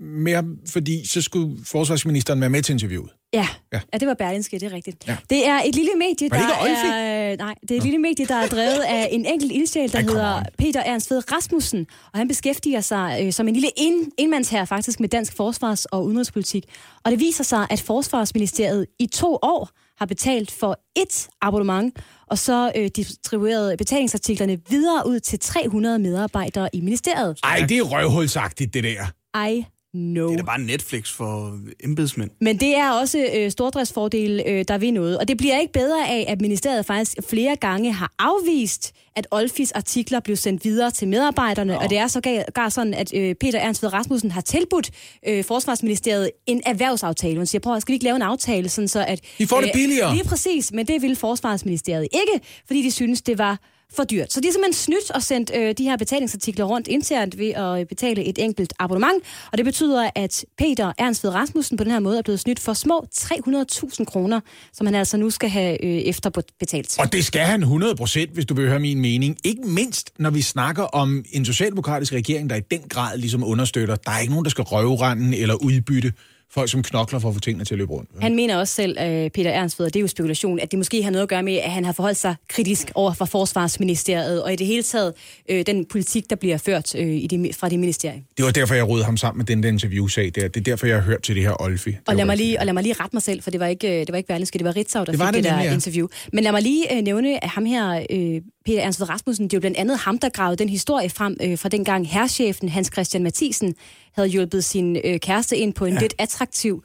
[0.00, 3.10] mere, fordi så skulle forsvarsministeren være med til interviewet.
[3.32, 3.46] Ja, Ja.
[3.72, 3.80] ja.
[3.92, 5.04] ja det var Berlingske, det er rigtigt.
[5.06, 5.12] Ja.
[5.12, 5.18] Ja.
[5.30, 7.36] Det er et lille medie, der er...
[7.36, 10.12] Nej, det er et lille medie, der er drevet af en enkelt ildsjæl, der come
[10.12, 10.42] hedder.
[10.58, 11.86] Peter Ernst Ved Rasmussen.
[12.12, 16.04] Og han beskæftiger sig øh, som en lille en, enmandsherre faktisk med dansk forsvars- og
[16.04, 16.64] udenrigspolitik.
[17.04, 21.96] Og det viser sig, at Forsvarsministeriet i to år har betalt for et abonnement,
[22.30, 27.38] og så øh, distribueret betalingsartiklerne videre ud til 300 medarbejdere i ministeriet.
[27.44, 29.46] Ej, det er røvhulsagtigt, det der.
[29.48, 29.64] I
[29.94, 30.28] know.
[30.28, 32.30] Det er da bare Netflix for embedsmænd.
[32.40, 35.18] Men det er også øh, stordriftsfordele, øh, der vil noget.
[35.18, 39.72] Og det bliver ikke bedre af, at ministeriet faktisk flere gange har afvist, at Olfis
[39.72, 41.72] artikler blev sendt videre til medarbejderne.
[41.72, 41.78] Ja.
[41.78, 44.90] Og det er så gar sådan, at øh, Peter Ernst Ved Rasmussen har tilbudt
[45.28, 47.36] øh, Forsvarsministeriet en erhvervsaftale.
[47.36, 49.20] Hun siger, prøv at skal vi ikke lave en aftale, sådan så at...
[49.38, 50.14] De får det billigere.
[50.14, 53.58] Lige præcis, men det ville Forsvarsministeriet ikke, fordi de synes, det var
[53.96, 54.32] for dyrt.
[54.32, 57.80] Så de har simpelthen snydt og sendt øh, de her betalingsartikler rundt internt ved at
[57.80, 59.24] øh, betale et enkelt abonnement.
[59.52, 62.60] Og det betyder, at Peter Ernst Ved Rasmussen på den her måde er blevet snydt
[62.60, 64.40] for små 300.000 kroner,
[64.72, 66.98] som han altså nu skal have øh, efterbetalt.
[66.98, 69.36] Og det skal han 100 procent, hvis du vil høre min mening.
[69.44, 73.96] Ikke mindst, når vi snakker om en socialdemokratisk regering, der i den grad ligesom understøtter.
[73.96, 76.12] Der er ikke nogen, der skal røvrende eller udbytte
[76.50, 78.10] folk, som knokler for at få tingene til at løbe rundt.
[78.20, 81.02] Han mener også selv, øh, Peter Ernst og det er jo spekulation, at det måske
[81.02, 84.52] har noget at gøre med, at han har forholdt sig kritisk over for Forsvarsministeriet, og
[84.52, 85.14] i det hele taget
[85.50, 88.22] øh, den politik, der bliver ført øh, i det, fra det ministerie.
[88.36, 90.48] Det var derfor, jeg rodede ham sammen med den der interviewsag der.
[90.48, 91.96] Det er derfor, jeg har hørt til det her Olfi.
[92.06, 93.88] Og lad, mig lige, og lad mig lige rette mig selv, for det var ikke,
[93.88, 95.62] øh, det var ikke Berlingske, det var Ritzau, der Det var fik det det, der
[95.62, 95.72] ja.
[95.74, 96.08] interview.
[96.32, 99.56] Men lad mig lige øh, nævne, at ham her, øh, Peter Ernst Rasmussen, det er
[99.56, 103.22] jo blandt andet ham, der gravede den historie frem øh, fra dengang herrchefen Hans Christian
[103.22, 103.74] Mathisen
[104.18, 106.00] havde hjulpet sin øh, kæreste ind på en ja.
[106.00, 106.84] lidt attraktiv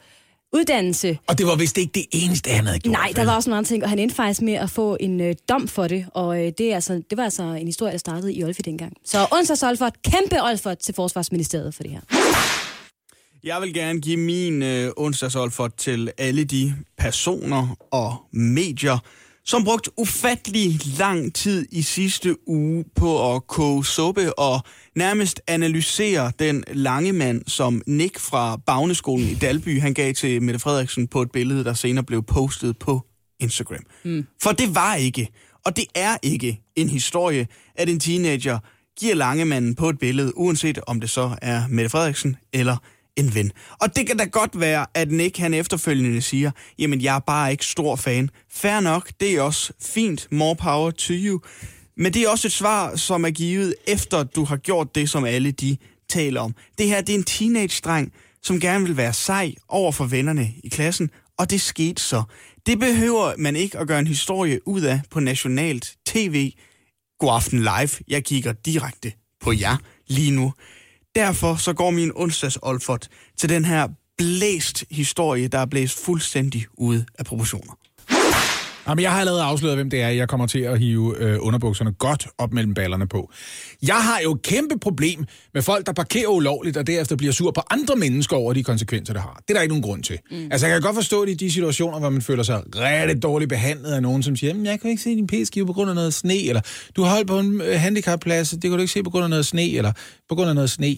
[0.53, 1.17] uddannelse.
[1.27, 2.91] Og det var vist ikke det eneste, han havde gjort.
[2.91, 5.21] Nej, der var også nogle andre ting, og han endte faktisk med at få en
[5.21, 7.97] øh, dom for det, og øh, det, er altså, det var altså en historie, der
[7.97, 8.93] startede i Olfi dengang.
[9.05, 12.01] Så onsdags Olfert, kæmpe Olfert til Forsvarsministeriet for det her.
[13.43, 18.97] Jeg vil gerne give min øh, onsdagsolfert til alle de personer og medier,
[19.45, 24.61] som brugt ufattelig lang tid i sidste uge på at koge suppe og
[24.95, 30.59] nærmest analysere den lange mand, som Nick fra Bagneskolen i Dalby, han gav til Mette
[30.59, 33.01] Frederiksen på et billede, der senere blev postet på
[33.39, 33.83] Instagram.
[34.03, 34.25] Mm.
[34.43, 35.29] For det var ikke,
[35.65, 38.59] og det er ikke en historie, at en teenager
[38.99, 42.77] giver langemanden på et billede, uanset om det så er Mette Frederiksen eller
[43.17, 43.51] en ven.
[43.81, 47.51] Og det kan da godt være, at Nick han efterfølgende siger, jamen jeg er bare
[47.51, 48.29] ikke stor fan.
[48.51, 51.39] Fair nok, det er også fint, more power to you.
[51.97, 55.25] Men det er også et svar, som er givet efter du har gjort det, som
[55.25, 55.77] alle de
[56.09, 56.55] taler om.
[56.77, 60.69] Det her, det er en teenage-dreng, som gerne vil være sej over for vennerne i
[60.69, 62.23] klassen, og det skete så.
[62.65, 66.51] Det behøver man ikke at gøre en historie ud af på nationalt tv.
[67.19, 67.89] God aften live.
[68.07, 69.11] Jeg kigger direkte
[69.41, 70.53] på jer lige nu.
[71.15, 73.07] Derfor så går min onsdags Olfert
[73.37, 73.87] til den her
[74.17, 77.73] blæst historie, der er blæst fuldstændig ude af proportioner.
[78.87, 81.91] Jamen, jeg har allerede afsløret, hvem det er, jeg kommer til at hive øh, underbukserne
[81.93, 83.31] godt op mellem ballerne på.
[83.87, 87.51] Jeg har jo et kæmpe problem med folk, der parkerer ulovligt, og derefter bliver sur
[87.51, 89.41] på andre mennesker over de konsekvenser, det har.
[89.47, 90.19] Det er der ikke nogen grund til.
[90.31, 90.47] Mm.
[90.51, 93.49] Altså, jeg kan godt forstå det i de situationer, hvor man føler sig rigtig dårligt
[93.49, 95.95] behandlet af nogen, som siger, "Jamen, jeg kan ikke se din p-skive på grund af
[95.95, 96.61] noget sne, eller
[96.95, 99.29] du har holdt på en øh, handicapplads, det kan du ikke se på grund af
[99.29, 99.91] noget sne, eller
[100.29, 100.95] på grund af noget sne.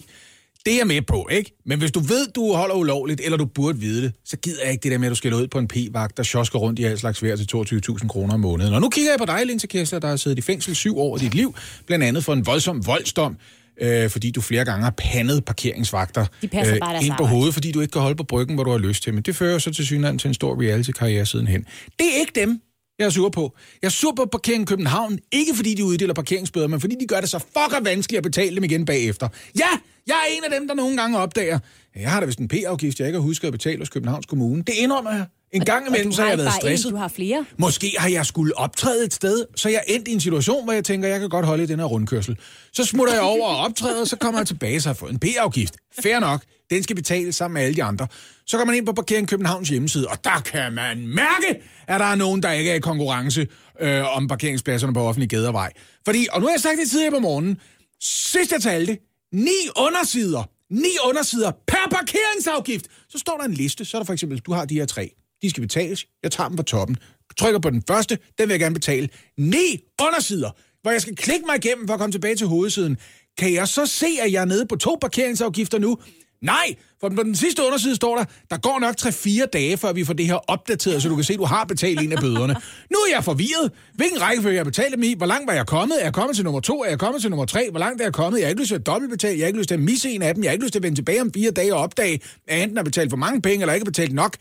[0.66, 1.52] Det er jeg med på, ikke?
[1.66, 4.72] Men hvis du ved, du holder ulovligt, eller du burde vide det, så gider jeg
[4.72, 6.84] ikke det der med, at du skal ud på en p-vagt, der sjosker rundt i
[6.84, 8.74] al slags vejr til 22.000 kroner om måneden.
[8.74, 11.16] Og nu kigger jeg på dig, Linse Kessler, der har siddet i fængsel syv år
[11.16, 11.54] i dit liv,
[11.86, 13.36] blandt andet for en voldsom voldsdom,
[13.80, 17.26] øh, fordi du flere gange har pandet parkeringsvagter De deres ind på arbejde.
[17.26, 19.14] hovedet, fordi du ikke kan holde på bryggen, hvor du har lyst til.
[19.14, 21.66] Men det fører så til synligheden til en stor reality-karriere sidenhen.
[21.98, 22.60] Det er ikke dem,
[22.98, 23.56] jeg er sur på.
[23.82, 27.06] Jeg er sur på parkeringen i København, ikke fordi de uddeler parkeringsbøder, men fordi de
[27.06, 29.28] gør det så fucker vanskeligt at betale dem igen bagefter.
[29.58, 29.68] Ja,
[30.06, 31.58] jeg er en af dem, der nogle gange opdager,
[31.96, 34.62] jeg har da vist en P-afgift, jeg ikke har husket at betale hos Københavns Kommune.
[34.62, 35.26] Det indrømmer jeg.
[35.52, 36.86] En gang imellem, så har jeg været stresset.
[36.86, 37.44] En, du har flere.
[37.58, 40.84] Måske har jeg skulle optræde et sted, så jeg endte i en situation, hvor jeg
[40.84, 42.38] tænker, jeg kan godt holde i den her rundkørsel.
[42.72, 45.12] Så smutter jeg over og optræder, og så kommer jeg tilbage, så har jeg fået
[45.12, 45.74] en P-afgift.
[46.02, 48.06] Fair nok, den skal betales sammen med alle de andre.
[48.46, 52.06] Så kommer man ind på Parkering Københavns hjemmeside, og der kan man mærke, at der
[52.06, 53.46] er nogen, der ikke er i konkurrence
[53.80, 55.72] øh, om parkeringspladserne på offentlig gadervej.
[56.04, 57.60] Fordi, og nu har jeg sagt det tidligere på morgenen,
[58.02, 58.98] sidst jeg talte,
[59.32, 62.86] ni undersider Ni undersider per parkeringsafgift.
[63.08, 65.10] Så står der en liste, så er der for eksempel, du har de her tre.
[65.42, 66.06] De skal betales.
[66.22, 66.96] Jeg tager dem på toppen.
[67.38, 69.08] Trykker på den første, den vil jeg gerne betale.
[69.38, 70.50] Ni undersider,
[70.82, 72.98] hvor jeg skal klikke mig igennem for at komme tilbage til hovedsiden.
[73.38, 75.98] Kan jeg så se, at jeg er nede på to parkeringsafgifter nu?
[76.42, 80.04] Nej, for på den sidste underside står der, der går nok 3-4 dage, før vi
[80.04, 82.56] får det her opdateret, så du kan se, at du har betalt en af bøderne.
[82.92, 83.72] Nu er jeg forvirret.
[83.94, 85.14] Hvilken rækkefølge jeg har betalt dem i?
[85.14, 86.00] Hvor langt var jeg kommet?
[86.00, 86.84] Er jeg kommet til nummer to?
[86.84, 87.70] Er jeg kommet til nummer tre?
[87.70, 88.38] Hvor langt er jeg kommet?
[88.38, 89.38] Jeg har ikke lyst til at dobbeltbetale.
[89.38, 90.42] Jeg har ikke lyst til at misse en af dem.
[90.42, 92.14] Jeg har ikke lyst til at vende tilbage om fire dage og opdage,
[92.48, 94.36] at jeg enten har betalt for mange penge, eller ikke har betalt nok.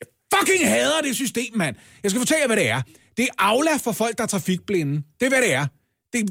[0.00, 0.08] Jeg
[0.38, 1.76] fucking hader det system, mand.
[2.02, 2.82] Jeg skal fortælle jer, hvad det er.
[3.16, 5.02] Det er Aula for folk, der er trafikblinde.
[5.20, 5.66] Det er, hvad det er.
[6.12, 6.30] Det,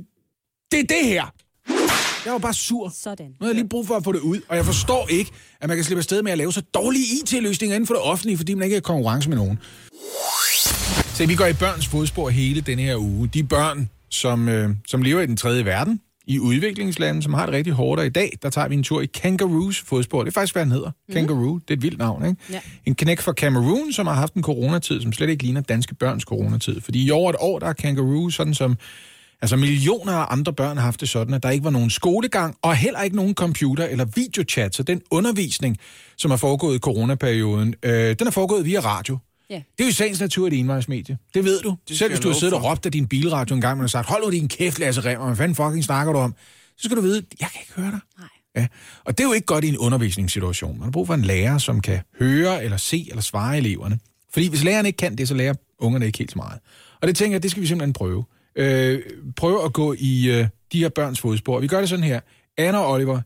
[0.72, 1.35] det er det her.
[2.26, 2.94] Jeg var bare sur.
[2.96, 3.26] Sådan.
[3.26, 5.68] Nu har jeg lige brug for at få det ud, og jeg forstår ikke, at
[5.68, 8.54] man kan slippe afsted med at lave så dårlige IT-løsninger inden for det offentlige, fordi
[8.54, 9.60] man ikke er konkurrence med nogen.
[11.06, 13.28] Se, vi går i børns fodspor hele den her uge.
[13.28, 17.56] De børn, som, øh, som lever i den tredje verden, i udviklingslande, som har det
[17.56, 20.24] rigtig hårdt, og i dag, der tager vi en tur i Kangaroos fodspor.
[20.24, 20.92] Det er faktisk, hvad han hedder.
[21.08, 21.14] Mm.
[21.14, 22.42] Kangaroo, det er et vildt navn, ikke?
[22.52, 22.60] Ja.
[22.86, 26.24] En knæk fra Cameroon, som har haft en coronatid, som slet ikke ligner danske børns
[26.24, 26.82] coronatid.
[26.82, 28.78] Fordi i over et år, der er Kangaroo sådan som
[29.42, 32.56] Altså millioner af andre børn har haft det sådan, at der ikke var nogen skolegang,
[32.62, 34.76] og heller ikke nogen computer eller videochat.
[34.76, 35.78] Så den undervisning,
[36.18, 39.18] som er foregået i coronaperioden, øh, den er foregået via radio.
[39.50, 39.56] Ja.
[39.56, 41.18] Det er jo i sagens natur et envejsmedie.
[41.34, 41.78] Det ved du.
[41.90, 43.88] Det Selv hvis du har siddet og råbt af din bilradio en gang, og har
[43.88, 46.36] sagt, hold nu din kæft, Lasse Remmer, hvad fanden fucking snakker du om?
[46.78, 48.00] Så skal du vide, jeg kan ikke høre dig.
[48.20, 48.28] Nej.
[48.56, 48.68] Ja.
[49.06, 50.74] Og det er jo ikke godt i en undervisningssituation.
[50.74, 54.00] Man har brug for en lærer, som kan høre eller se eller svare eleverne.
[54.34, 56.60] Fordi hvis læreren ikke kan det, så lærer ungerne ikke helt så meget.
[57.02, 58.26] Og det tænker jeg, det skal vi simpelthen prøve.
[58.58, 59.02] Øh,
[59.36, 61.60] prøve at gå i øh, de her børns fodspor.
[61.60, 62.20] Vi gør det sådan her.
[62.58, 63.22] Anna og Oliver,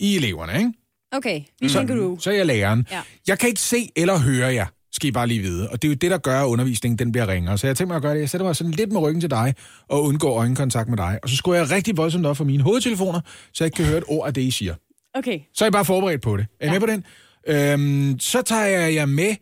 [0.00, 0.72] I er eleverne, ikke?
[1.12, 2.18] Okay, vi er kangaroo.
[2.18, 2.86] Så er jeg læreren.
[2.90, 3.00] Ja.
[3.26, 5.68] Jeg kan ikke se eller høre jer, skal I bare lige vide.
[5.70, 7.58] Og det er jo det, der gør, at undervisningen den bliver ringere.
[7.58, 8.20] Så jeg tænker mig at gøre det.
[8.20, 9.54] Jeg sætter mig sådan lidt med ryggen til dig,
[9.88, 11.18] og undgår øjenkontakt med dig.
[11.22, 13.20] Og så skruer jeg rigtig voldsomt op for mine hovedtelefoner,
[13.52, 14.74] så jeg ikke kan høre et ord af det, I siger.
[15.14, 15.40] Okay.
[15.54, 16.46] Så er I bare forberedt på det.
[16.60, 16.72] Er I Ja.
[16.72, 17.04] med på den?
[17.46, 19.34] Øhm, så tager jeg jer med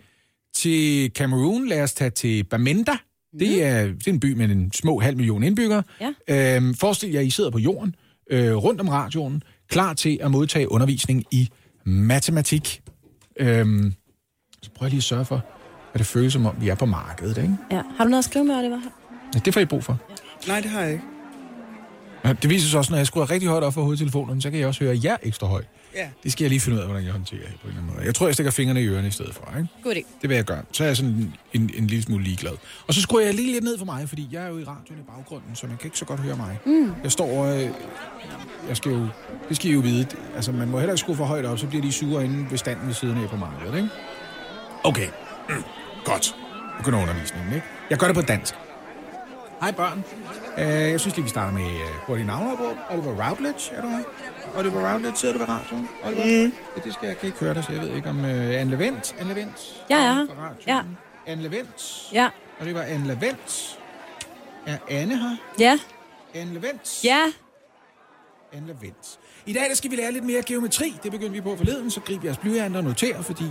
[0.56, 1.68] til Cameroon.
[1.68, 2.92] Lad os tage til Bamenda.
[3.40, 5.82] Det er, det er en by med en små halv million indbyggere.
[6.28, 6.56] Ja.
[6.56, 7.94] Øhm, forestil jer, at I sidder på jorden,
[8.30, 11.48] øh, rundt om radioen, klar til at modtage undervisning i
[11.84, 12.80] matematik.
[13.40, 13.92] Øhm,
[14.62, 15.44] så prøv lige at sørge for,
[15.94, 17.36] at det føles som om, vi er på markedet.
[17.38, 17.56] Ikke?
[17.70, 17.82] Ja.
[17.96, 18.80] Har du noget at skrive med, Oliver?
[19.34, 19.98] Ja, det får I brug for.
[20.48, 21.04] Nej, det har jeg ikke.
[22.24, 24.60] Ja, Det viser sig også, når jeg skruer rigtig højt op for hovedtelefonen, så kan
[24.60, 25.66] jeg også høre jer ekstra højt.
[25.96, 26.08] Ja.
[26.22, 28.06] Det skal jeg lige finde ud af, hvordan jeg håndterer på en eller anden måde.
[28.06, 29.54] Jeg tror, jeg stikker fingrene i ørerne i stedet for.
[29.58, 29.68] Ikke?
[29.82, 30.02] God idé.
[30.22, 30.62] Det vil jeg gøre.
[30.72, 32.52] Så er jeg sådan en, en, en lille smule ligeglad.
[32.86, 35.00] Og så skruer jeg lige lidt ned for mig, fordi jeg er jo i radioen
[35.00, 36.58] i baggrunden, så man kan ikke så godt høre mig.
[36.66, 36.92] Mm.
[37.02, 37.44] Jeg står...
[37.44, 37.68] Øh,
[38.68, 39.06] jeg skal jo...
[39.48, 40.06] Det skal I jo vide.
[40.34, 42.58] Altså, man må heller ikke skrue for højt op, så bliver de sure inde ved
[42.58, 43.88] standen ved siden af på markedet, ikke?
[44.84, 45.08] Okay.
[45.48, 45.54] Mm.
[46.10, 46.36] Godt.
[46.78, 47.66] Begynder undervisningen, ikke?
[47.90, 48.54] Jeg gør det på dansk.
[49.60, 50.04] Hej børn.
[50.56, 52.76] Uh, jeg synes lige, vi starter med uh, hurtigt navneopråb.
[52.90, 54.02] Oliver Routledge, er du her?
[54.56, 55.88] Oliver Routledge, sidder du ved radioen?
[56.04, 56.24] Oliver?
[56.46, 56.52] Mm.
[56.76, 58.70] Ja, det skal jeg, kan ikke høre dig, så jeg ved ikke om uh, Anne
[58.70, 59.16] Levent.
[59.18, 59.76] Anne Levent?
[59.88, 60.56] Fra radioen.
[60.66, 60.82] Ja.
[61.26, 62.08] Anne Levent.
[62.12, 62.28] Ja.
[62.60, 63.78] Og det var Anne Levent.
[64.66, 65.36] Er Anne her?
[65.58, 65.78] Ja.
[66.34, 67.04] Anne Levent.
[67.04, 67.24] Ja.
[68.52, 69.18] Anne Levent.
[69.46, 70.96] I dag der skal vi lære lidt mere geometri.
[71.02, 73.44] Det begyndte vi på forleden, så grib jeres blyanter og noter, fordi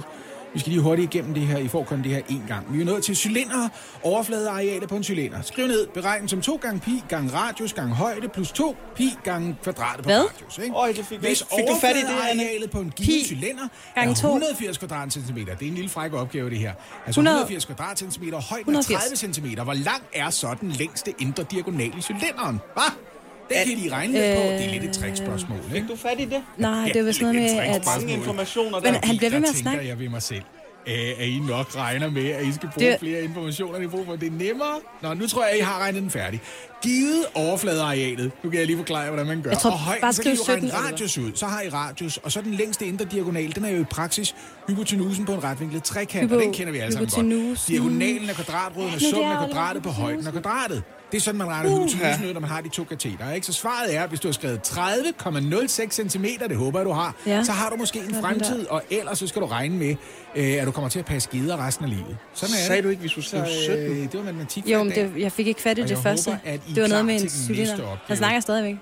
[0.56, 1.58] vi skal lige hurtigt igennem det her.
[1.58, 2.74] I får kun det her en gang.
[2.74, 3.70] Vi er nået til cylinder,
[4.04, 5.42] overfladearealet på en cylinder.
[5.42, 9.58] Skriv ned, beregn som 2 gange pi gange radius gange højde plus 2 pi gange
[9.64, 10.20] kvadratet på Hvad?
[10.20, 10.58] radius.
[10.58, 10.76] Ikke?
[10.76, 11.44] Øj, det fik Hvis.
[11.56, 14.28] Fik du fat i det, overfladearealet på en given Pi cylinder gange er to.
[14.28, 15.56] 180 kvadratcentimeter.
[15.56, 16.74] Det er en lille fræk opgave, det her.
[17.06, 19.04] Altså 100 180 kvadratcentimeter, højden er 180.
[19.04, 19.64] 30 centimeter.
[19.64, 22.60] Hvor lang er så den længste indre diagonal i cylinderen?
[22.74, 23.15] Hvad?
[23.50, 24.42] Det kan lige regne lidt på.
[24.42, 25.72] Det er lidt et trickspørgsmål, ikke?
[25.88, 26.42] Fik du fat i det?
[26.58, 27.86] Nej, det var sådan noget med, at...
[28.00, 29.00] Mange informationer Men der.
[29.04, 29.78] han bliver ved med at snakke.
[29.80, 30.42] tænker jeg ved mig selv,
[30.88, 33.88] øh, at I nok regner med, at I skal bruge Det- flere informationer, end I
[33.88, 34.16] bruger for.
[34.16, 34.80] Det er nemmere.
[35.02, 36.42] Nå, nu tror jeg, at I har regnet den færdig.
[36.84, 39.50] Givet overfladearealet, nu kan jeg lige forklare, hvordan man gør.
[39.52, 40.92] Jeg tror, og højden, bare så kan I jo regne 17, Oliver.
[40.92, 41.32] radius ud.
[41.36, 44.36] Så har I radius, og så den længste indre diagonal, den er jo i praksis
[44.68, 47.68] hypotenusen på en retvinklet trekant, Hypo- og den kender vi alle sammen godt.
[47.68, 50.84] Diagonalen af kvadratroden er nu det summen er, af kvadratet på højden af kvadratet.
[51.12, 53.32] Det er sådan, man regner hypotenusen ud, når man har de to kateter.
[53.32, 53.48] Ikke?
[53.48, 57.44] Så svaret er, hvis du har skrevet 30,06 cm, det håber jeg, du har, Ja.
[57.44, 59.96] så har du måske en fremtid, og ellers så skal du regne med,
[60.36, 62.18] øh, at du kommer til at passe geder resten af livet.
[62.34, 62.84] Sådan er Sagde det.
[62.84, 63.86] du ikke, vi skulle skrive Så, 17?
[63.86, 66.32] øh, det var matematik Jo, men det, jeg fik ikke fat i det første.
[66.32, 67.98] håber, at I det var noget med en til cylinder.
[68.08, 68.76] Han snakker stadigvæk.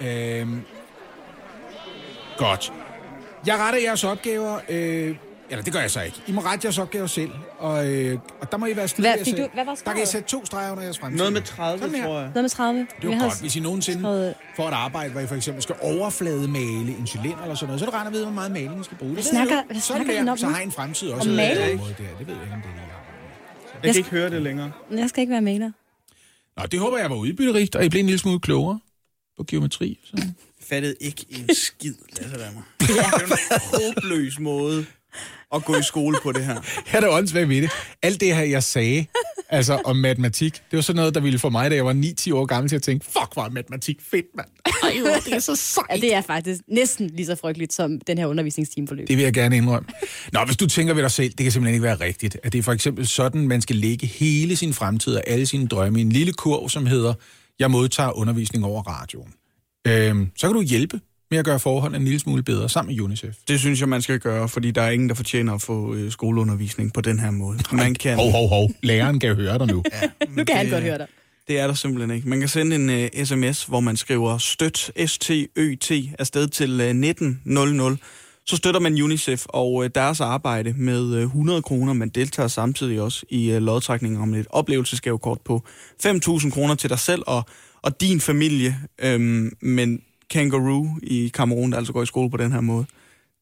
[0.00, 0.60] Øhm,
[2.38, 2.72] godt.
[3.46, 4.58] Jeg retter jeres opgaver.
[4.68, 5.16] Øh,
[5.50, 6.22] eller det gør jeg så ikke.
[6.26, 7.30] I må rette jeres opgaver selv.
[7.58, 9.10] Og, øh, og der må I være stille.
[9.14, 11.18] Hvad fik du- hvad var Der kan I sætte to streger under jeres fremtid.
[11.18, 12.04] Noget med 30, Sådan her.
[12.04, 12.30] tror jeg.
[12.34, 12.80] Noget med 30.
[12.80, 15.34] Det Jeg er havde godt, hvis I nogensinde skrevet- får et arbejde, hvor I for
[15.34, 18.52] eksempel skal overflademale en cylinder eller sådan noget, så er det regner ved, hvor meget
[18.52, 19.10] maling I skal bruge.
[19.10, 19.72] Det ved snakker- jeg jo.
[19.72, 21.28] hvad Sådan snakker der, han om så har I en fremtid også.
[21.30, 21.58] Om maling?
[21.58, 22.18] på den måde der.
[22.18, 23.80] Det ved jeg ikke, om det er arbejde.
[23.84, 24.72] Jeg kan ikke høre det længere.
[24.90, 25.70] Jeg skal ikke være maler.
[26.56, 28.80] Nå, det håber jeg var udbytterigt, og I blev en lille smule klogere
[29.36, 29.98] på geometri.
[30.04, 30.22] Så.
[30.68, 32.62] fattede ikke en skid, Lasse Remmer.
[32.80, 34.86] Det er en håbløs måde
[35.54, 36.60] at gå i skole på det her.
[36.86, 37.70] Her er det åndssvagt ved det.
[38.02, 39.06] Alt det her, jeg sagde,
[39.48, 42.34] altså om matematik, det var sådan noget, der ville få mig, da jeg var 9-10
[42.34, 44.48] år gammel, til at tænke, fuck, hvor er matematik fedt, mand.
[44.66, 45.86] Ej, er det er så sejt.
[45.90, 49.08] Ja, det er faktisk næsten lige så frygteligt som den her undervisningstimeforløb.
[49.08, 49.88] Det vil jeg gerne indrømme.
[50.32, 52.58] Nå, hvis du tænker ved dig selv, det kan simpelthen ikke være rigtigt, at det
[52.58, 56.02] er for eksempel sådan, man skal lægge hele sin fremtid og alle sine drømme i
[56.02, 57.14] en lille kurv, som hedder,
[57.58, 59.32] jeg modtager undervisning over radioen.
[59.86, 61.00] Øhm, så kan du hjælpe
[61.30, 63.34] med at gøre forholdene en lille smule bedre sammen med UNICEF.
[63.48, 66.12] Det synes jeg, man skal gøre, fordi der er ingen, der fortjener at få øh,
[66.12, 67.58] skoleundervisning på den her måde.
[67.72, 68.70] Man kan, Hov, hov, hov.
[68.82, 69.82] Læreren kan høre dig nu.
[69.92, 70.08] Ja.
[70.36, 71.06] Nu kan han godt høre dig.
[71.48, 72.28] Det er der simpelthen ikke.
[72.28, 77.96] Man kan sende en uh, sms, hvor man skriver støt, S-T-Ø-T, afsted til uh, 1900.
[78.46, 81.92] Så støtter man UNICEF og uh, deres arbejde med uh, 100 kroner.
[81.92, 85.62] Man deltager samtidig også i uh, lodtrækningen om et oplevelsesgavekort på
[86.06, 87.42] 5.000 kroner til dig selv og,
[87.82, 88.78] og din familie.
[89.02, 90.00] Øhm, men
[90.30, 92.84] kangaroo i Kamerun, der altså går i skole på den her måde,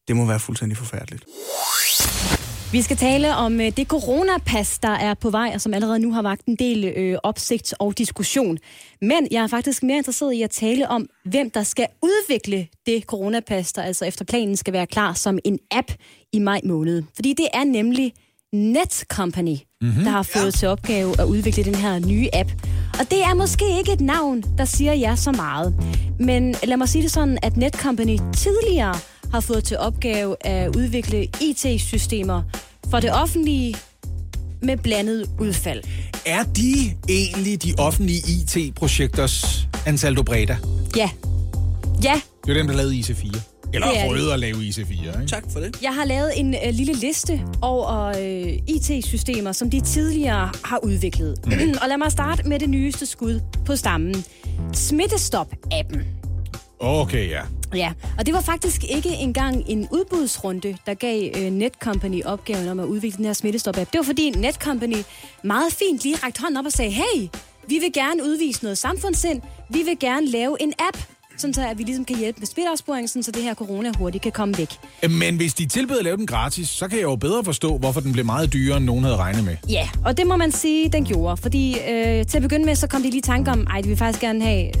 [0.07, 1.25] det må være fuldstændig forfærdeligt.
[2.71, 6.13] Vi skal tale om øh, det coronapas, der er på vej, og som allerede nu
[6.13, 8.57] har vagt en del øh, opsigt og diskussion.
[9.01, 13.03] Men jeg er faktisk mere interesseret i at tale om, hvem der skal udvikle det
[13.03, 15.91] coronapas, der altså efter planen skal være klar som en app
[16.33, 17.03] i maj måned.
[17.15, 18.13] Fordi det er nemlig
[18.53, 20.03] Netcompany, mm-hmm.
[20.03, 20.51] der har fået ja.
[20.51, 22.49] til opgave at udvikle den her nye app.
[22.99, 25.75] Og det er måske ikke et navn, der siger jer så meget.
[26.19, 28.95] Men lad mig sige det sådan, at Netcompany tidligere
[29.31, 32.43] har fået til opgave at udvikle IT-systemer
[32.89, 33.75] for det offentlige
[34.61, 35.83] med blandet udfald.
[36.25, 40.57] Er de egentlig de offentlige IT-projekters Ansaldo Breda?
[40.95, 41.09] Ja.
[42.03, 43.58] Ja, Det er dem, der lavede IC4.
[43.73, 44.31] Eller Det er det.
[44.31, 44.91] at lave IC4,
[45.21, 45.27] ikke?
[45.27, 45.81] Tak for det.
[45.81, 51.37] jeg har lavet en øh, lille liste over øh, IT-systemer, som de tidligere har udviklet.
[51.81, 54.23] og lad mig starte med det nyeste skud på stammen.
[54.73, 55.99] Smittestop-appen.
[56.79, 57.41] Okay, ja.
[57.75, 62.79] Ja, og det var faktisk ikke engang en udbudsrunde, der gav øh, Netcompany opgaven om
[62.79, 63.89] at udvikle den her smittestop-app.
[63.91, 64.95] Det var fordi Netcompany
[65.43, 67.27] meget fint lige rakte hånden op og sagde, hey,
[67.67, 70.97] vi vil gerne udvise noget samfundssind, vi vil gerne lave en app,
[71.41, 74.21] sådan så at vi ligesom kan hjælpe med smitteopsporing, sådan så det her corona hurtigt
[74.21, 74.69] kan komme væk.
[75.09, 78.01] Men hvis de tilbyder at lave den gratis, så kan jeg jo bedre forstå, hvorfor
[78.01, 79.55] den blev meget dyrere, end nogen havde regnet med.
[79.69, 81.37] Ja, og det må man sige, den gjorde.
[81.37, 83.87] Fordi øh, til at begynde med, så kom de lige i tanke om, ej, de
[83.87, 84.71] vil faktisk gerne have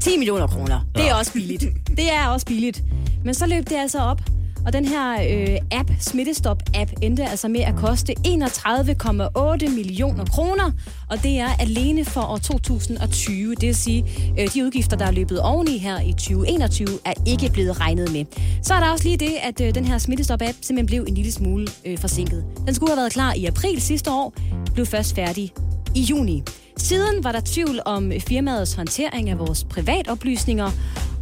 [0.00, 0.80] 10 millioner kroner.
[0.94, 1.64] Det er også billigt.
[1.88, 2.82] Det er også billigt.
[3.24, 4.20] Men så løb det altså op.
[4.66, 10.70] Og den her øh, app, Smittestop-app, endte altså med at koste 31,8 millioner kroner.
[11.10, 13.54] Og det er alene for år 2020.
[13.54, 14.04] Det vil sige,
[14.38, 18.24] øh, de udgifter, der er løbet oveni her i 2021, er ikke blevet regnet med.
[18.62, 21.32] Så er der også lige det, at øh, den her Smittestop-app simpelthen blev en lille
[21.32, 22.44] smule øh, forsinket.
[22.66, 24.34] Den skulle have været klar i april sidste år,
[24.74, 25.52] blev først færdig
[25.94, 26.42] i juni.
[26.76, 30.70] Siden var der tvivl om øh, firmaets håndtering af vores privatoplysninger,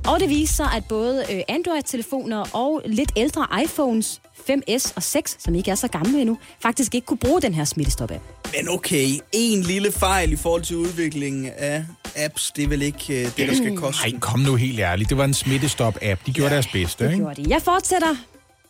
[0.08, 4.20] og det viste sig, at både øh, Android-telefoner og lidt ældre iPhones
[4.50, 7.64] 5S og 6, som ikke er så gamle endnu, faktisk ikke kunne bruge den her
[7.64, 8.52] smittestop-app.
[8.56, 11.84] Men okay, en lille fejl i forhold til udviklingen af
[12.16, 14.10] apps, det er vel ikke øh, det, der skal koste.
[14.10, 15.08] Nej, kom nu helt ærligt.
[15.10, 16.20] Det var en smittestop-app.
[16.26, 17.24] De gjorde ja, deres bedste, Det ikke?
[17.24, 17.50] gjorde de.
[17.50, 18.16] Jeg fortsætter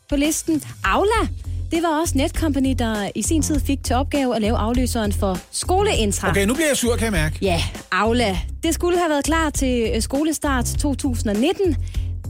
[0.08, 0.62] på listen.
[0.84, 1.28] Aula.
[1.70, 5.38] Det var også Netcompany, der i sin tid fik til opgave at lave afløseren for
[5.50, 6.30] skoleintra.
[6.30, 7.38] Okay, nu bliver jeg sur, kan jeg mærke.
[7.42, 7.62] Ja,
[7.92, 8.38] Aula.
[8.62, 11.76] Det skulle have været klar til øh, skolestart 2019.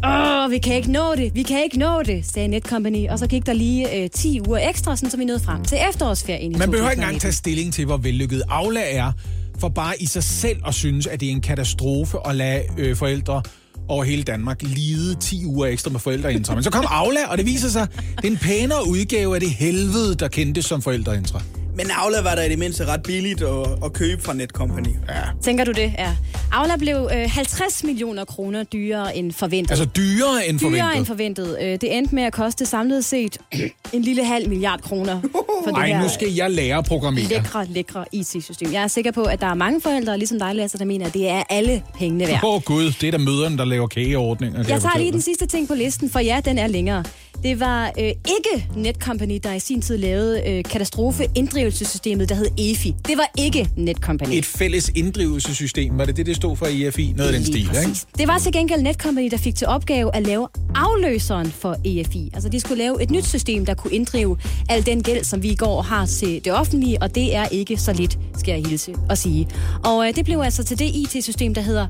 [0.04, 3.08] Åh, vi kan ikke nå det, vi kan ikke nå det, sagde Netcompany.
[3.08, 5.78] Og så gik der lige øh, 10 uger ekstra, sådan, så vi nåede frem til
[5.90, 7.02] efterårsferien i Man behøver ikke 2019.
[7.04, 9.12] engang tage stilling til, hvor vellykket Aula er,
[9.58, 12.96] for bare i sig selv at synes, at det er en katastrofe at lade øh,
[12.96, 13.42] forældre
[13.90, 16.54] over hele Danmark lide 10 uger ekstra med forældreintra.
[16.54, 17.86] Men så kom Aula, og det viser sig,
[18.16, 21.42] det er en pænere udgave af det helvede, der kendtes som forældreintra.
[21.76, 24.88] Men Aula var der i det mindste ret billigt at, at købe fra Netcompany.
[25.08, 25.14] Ja.
[25.42, 25.92] Tænker du det?
[25.98, 26.10] Ja.
[26.52, 29.70] Aula blev øh, 50 millioner kroner dyrere end forventet.
[29.70, 30.80] Altså dyrere end forventet.
[30.82, 31.56] Dyrere end forventet.
[31.62, 33.38] Øh, Det endte med at koste samlet set
[33.92, 35.20] en lille halv milliard kroner
[35.64, 37.24] for det Ej, her nu skal jeg lære at programmere.
[37.24, 38.72] lækre, lækre IT-system.
[38.72, 41.14] Jeg er sikker på, at der er mange forældre, ligesom dig, Lasse, der mener, at
[41.14, 42.44] det er alle pengene værd.
[42.44, 44.64] Åh oh, gud, det er da møderne, der laver kageordninger.
[44.68, 47.04] Jeg tager lige den sidste ting på listen, for ja, den er længere.
[47.42, 52.94] Det var øh, ikke Netcompany, der i sin tid lavede øh, katastrofeinddrivelsessystemet, der hed EFI.
[53.08, 54.32] Det var ikke Netcompany.
[54.32, 57.14] Et fælles inddrivelsessystem, var det det, det stod for i EFI?
[57.16, 57.70] Noget af den stil, ikke?
[57.70, 58.06] præcis.
[58.18, 62.30] Det var til gengæld Netcompany, der fik til opgave at lave afløseren for EFI.
[62.34, 64.38] Altså, de skulle lave et nyt system, der kunne inddrive
[64.68, 67.76] al den gæld, som vi i går har til det offentlige, og det er ikke
[67.76, 69.48] så lidt, skal jeg hilse og sige.
[69.84, 71.86] Og øh, det blev altså til det IT-system, der hedder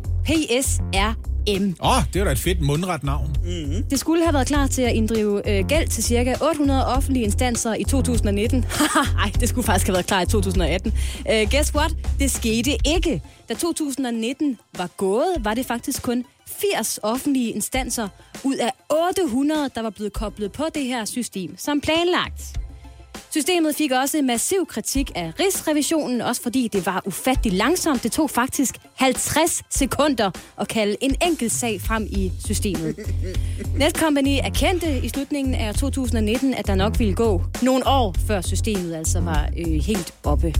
[1.58, 1.76] PSRM.
[1.82, 3.36] Åh, oh, det var da et fedt mundret navn.
[3.90, 6.36] Det skulle have været klar til at inddrive øh, gæld til ca.
[6.42, 8.64] 800 offentlige instanser i 2019.
[9.14, 10.92] Nej, det skulle faktisk have været klar i 2018.
[11.18, 11.94] Uh, guess what?
[12.18, 13.22] Det skete ikke.
[13.48, 18.08] Da 2019 var gået, var det faktisk kun 80 offentlige instanser
[18.44, 22.60] ud af 800, der var blevet koblet på det her system som planlagt.
[23.32, 28.02] Systemet fik også massiv kritik af Rigsrevisionen, også fordi det var ufattelig langsomt.
[28.02, 32.96] Det tog faktisk 50 sekunder at kalde en enkelt sag frem i systemet.
[33.78, 38.94] Netcompany erkendte i slutningen af 2019, at der nok ville gå nogle år, før systemet
[38.94, 40.54] altså var øh, helt oppe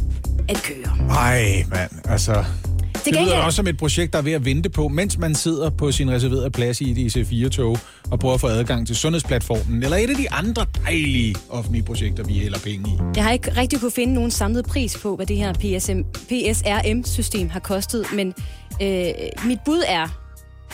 [0.49, 1.09] at køre.
[1.11, 2.45] Ej, mand, altså...
[3.05, 5.19] Til Det lyder gengæld- også som et projekt, der er ved at vente på, mens
[5.19, 7.79] man sidder på sin reserverede plads i et IC4-tog
[8.11, 12.25] og prøver at få adgang til sundhedsplatformen, eller et af de andre dejlige offentlige projekter,
[12.25, 12.93] vi hælder penge i.
[13.17, 17.49] Jeg har ikke rigtig kunne finde nogen samlet pris på, hvad det her PSM, PSRM-system
[17.51, 18.35] har kostet, men
[18.83, 19.05] øh,
[19.47, 20.07] mit bud er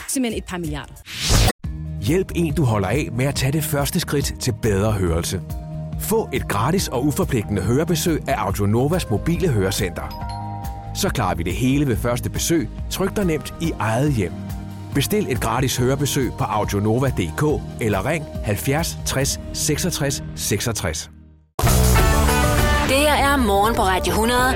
[0.08, 0.92] simpelthen et par milliarder.
[2.02, 5.40] Hjælp en, du holder af med at tage det første skridt til bedre hørelse.
[6.00, 10.35] Få et gratis og uforpligtende hørebesøg af Audionovas mobile hørecenter.
[10.96, 14.32] Så klarer vi det hele ved første besøg, tryk dig nemt i eget hjem.
[14.94, 21.10] Bestil et gratis hørebesøg på audionova.dk eller ring 70 60 66 66.
[22.88, 24.52] Det her er morgen på Radio 100.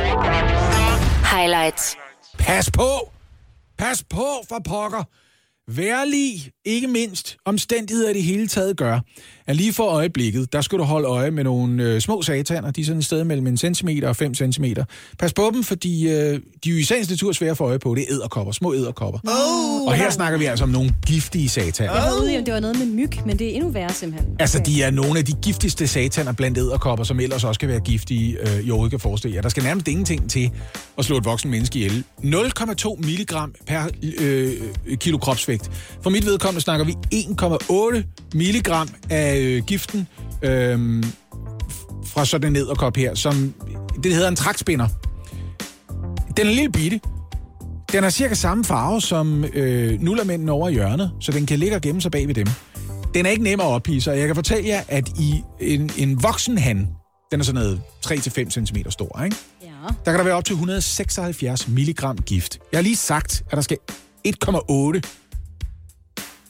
[1.36, 1.96] Highlights.
[2.38, 2.88] Pas på!
[3.78, 5.04] Pas på for pokker!
[5.76, 9.00] Værlig, ikke mindst, omstændigheder i det hele taget gør,
[9.50, 12.80] at lige for øjeblikket, der skal du holde øje med nogle øh, små sataner, de
[12.80, 14.84] er sådan et sted mellem en centimeter og 5 centimeter.
[15.18, 17.78] Pas på dem, fordi øh, de er jo i sagens natur svære at få øje
[17.78, 17.94] på.
[17.94, 19.20] Det er æderkopper, små æderkopper.
[19.24, 21.92] Oh, og her snakker vi altså om nogle giftige sataner.
[21.94, 24.30] Jeg i, om det var noget med myg, men det er endnu værre simpelthen.
[24.38, 24.72] Altså, Okay.
[24.72, 28.36] de er nogle af de giftigste sataner blandt æderkopper, som ellers også kan være giftige,
[28.40, 29.42] øh, I overhovedet kan forestille jer.
[29.42, 30.50] Der skal nærmest ingenting til
[30.98, 32.04] at slå et voksen menneske ihjel.
[32.24, 33.82] 0,2 milligram per
[34.20, 34.52] øh,
[34.96, 35.70] kilo kropsvægt.
[36.02, 38.02] For mit vedkommende snakker vi 1,8
[38.34, 40.08] milligram af øh, giften
[40.42, 41.04] øh,
[42.06, 43.54] fra sådan en æderkop her, som
[44.02, 44.88] det hedder en trakspinder.
[46.36, 47.00] Den er lille bitte.
[47.92, 51.76] Den har cirka samme farve som øh, nullermændene over i hjørnet, så den kan ligge
[51.76, 52.46] og gemme sig bag ved dem.
[53.14, 56.22] Den er ikke nem at ophisse, og jeg kan fortælle jer, at i en, en
[56.22, 56.88] voksen han,
[57.30, 59.36] den er sådan noget 3-5 cm stor, ikke?
[59.62, 59.68] Ja.
[60.04, 62.58] der kan der være op til 176 milligram gift.
[62.72, 63.76] Jeg har lige sagt, at der skal
[64.28, 65.00] 1,8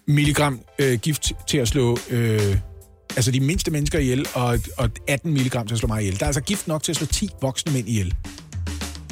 [0.07, 2.57] milligram øh, gift til at slå øh,
[3.17, 6.19] altså de mindste mennesker ihjel, og, og 18 milligram til at slå mig ihjel.
[6.19, 8.15] Der er altså gift nok til at slå 10 voksne mænd ihjel.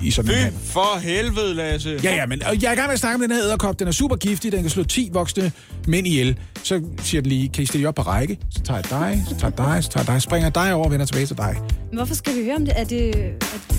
[0.03, 0.53] I sådan en Fy han.
[0.65, 2.01] for helvede, Lasse.
[2.05, 3.79] Ja, ja, men og jeg er i gang med at snakke om den her æderkop.
[3.79, 4.53] Den er super giftig.
[4.53, 5.53] Den kan slå 10 voksne
[5.87, 6.39] mænd ihjel.
[6.63, 8.39] Så siger den lige, kan I stille jer op på række?
[8.51, 10.23] Så tager jeg dig, så tager jeg dig, så tager jeg dig.
[10.23, 11.57] Springer dig over og vender tilbage til dig.
[11.91, 12.75] Men hvorfor skal vi høre om det?
[12.77, 13.23] Er, det, er,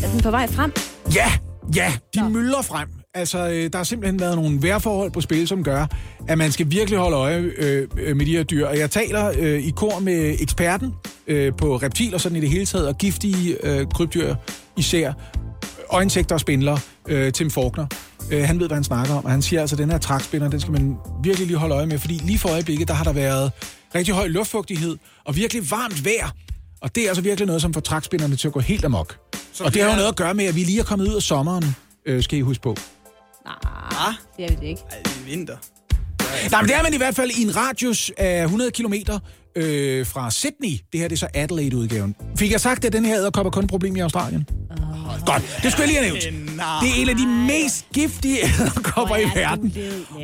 [0.04, 0.72] er den på vej frem?
[1.16, 1.32] Ja,
[1.76, 2.88] ja, de myldrer frem.
[3.14, 5.86] Altså, øh, der har simpelthen været nogle vejrforhold på spil, som gør,
[6.28, 8.68] at man skal virkelig holde øje øh, øh, med de her dyr.
[8.68, 10.94] Og jeg taler øh, i kor med eksperten
[11.28, 14.36] øh, på reptiler, sådan i det hele taget, og giftige øh, krybdyr
[14.78, 15.14] især.
[15.90, 17.88] Og insekter og spindler, øh, Tim Faulkner.
[18.32, 20.50] Øh, han ved, hvad han snakker om, og han siger altså, at den her trækspinder,
[20.50, 23.14] den skal man virkelig lige holde øje med, fordi lige for øjeblikket, der har der
[23.14, 23.52] været
[23.96, 26.30] rigtig høj luftfugtighed og virkelig varmt vejr.
[26.82, 29.18] Og det er altså virkelig noget, som får trækspinderne til at gå helt amok.
[29.54, 31.16] Så Og det har jo noget at gøre med, at vi lige er kommet ud
[31.16, 32.76] af sommeren, øh, skal I huske på.
[33.92, 34.82] Nej, det er vi det ikke.
[34.92, 35.58] Ej, det er vinter.
[36.52, 38.94] Nej, men det er man i hvert fald i en radius af 100 km
[39.64, 40.70] øh, fra Sydney.
[40.92, 42.16] Det her det er så Adelaide-udgaven.
[42.38, 44.46] Fik jeg sagt, at den her æderkop er kun et problem i Australien?
[44.72, 46.56] Uh, Godt, det skulle jeg lige have nævnt.
[46.58, 46.66] Nej.
[46.82, 49.74] Det er en af de mest giftige æderkopper i er verden.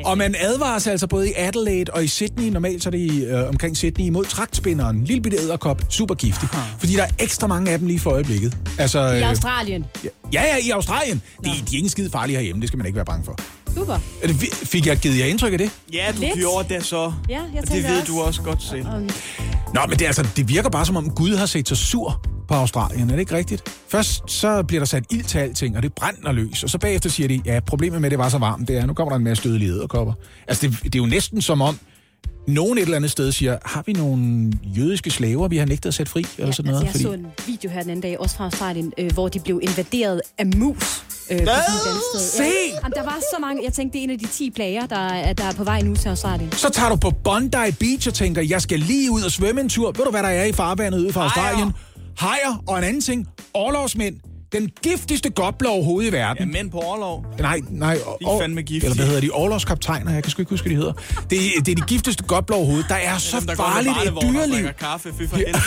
[0.05, 2.49] Og man advarer sig altså både i Adelaide og i Sydney.
[2.49, 5.03] Normalt så er det i, øh, omkring Sydney imod traktspinderen.
[5.03, 6.49] Lille bitte æderkop, super giftig.
[6.79, 8.57] Fordi der er ekstra mange af dem lige for øjeblikket.
[8.77, 9.85] Altså, I øh, Australien.
[10.33, 11.21] ja, ja, i Australien.
[11.43, 13.39] De, de er ikke skide farlige herhjemme, det skal man ikke være bange for.
[13.75, 13.93] Super.
[14.23, 15.71] Er det, fik jeg givet jer indtryk af det?
[15.93, 16.33] Ja, du Lidt.
[16.33, 17.13] gjorde det så.
[17.29, 18.11] Ja, jeg Og det ved også.
[18.13, 18.83] du også godt selv.
[19.73, 22.21] Nå, men det, er altså, det virker bare som om Gud har set sig sur
[22.47, 23.63] på Australien, er det ikke rigtigt?
[23.89, 27.09] Først så bliver der sat ild til alting, og det brænder løs, og så bagefter
[27.09, 29.17] siger de, ja, problemet med, at det var så varmt, det er, nu kommer der
[29.17, 30.13] en masse dødelige æderkopper.
[30.47, 31.79] Altså, det, det er jo næsten som om,
[32.47, 35.93] nogen et eller andet sted siger, har vi nogle jødiske slaver, vi har nægtet at
[35.93, 36.87] sætte fri, eller sådan noget?
[36.87, 39.39] altså, jeg så en video her den anden dag, også fra Australien, øh, hvor de
[39.39, 41.03] blev invaderet af mus.
[41.31, 41.47] Øh, sted.
[42.19, 42.43] Se!
[42.43, 42.49] Ja.
[42.83, 43.63] Jamen, der var så mange.
[43.63, 45.81] Jeg tænkte, det er en af de 10 plager, der, er- der er på vej
[45.81, 46.51] nu til Australien.
[46.51, 49.69] Så tager du på Bondi Beach og tænker, jeg skal lige ud og svømme en
[49.69, 49.87] tur.
[49.91, 51.71] Ved du, hvad der er i farvandet ude fra Australien?
[52.17, 53.27] Hajer og en anden ting.
[53.53, 54.15] Overlovsmænd.
[54.51, 56.47] Den giftigste gobler overhovedet i verden.
[56.47, 57.25] Ja, mænd på overlov.
[57.39, 57.93] Nej, nej.
[57.93, 58.83] De er fandme giftige.
[58.85, 59.31] Eller hvad hedder de?
[59.31, 60.93] Overlovskaptajner, jeg kan sgu ikke huske, hvad de hedder.
[61.29, 62.85] Det, er- det er de giftigste gobler overhovedet.
[62.89, 64.53] Der er så Dem, der farligt et dyreliv.
[64.53, 65.13] drikker kaffe.
[65.19, 65.57] Fy for helvede.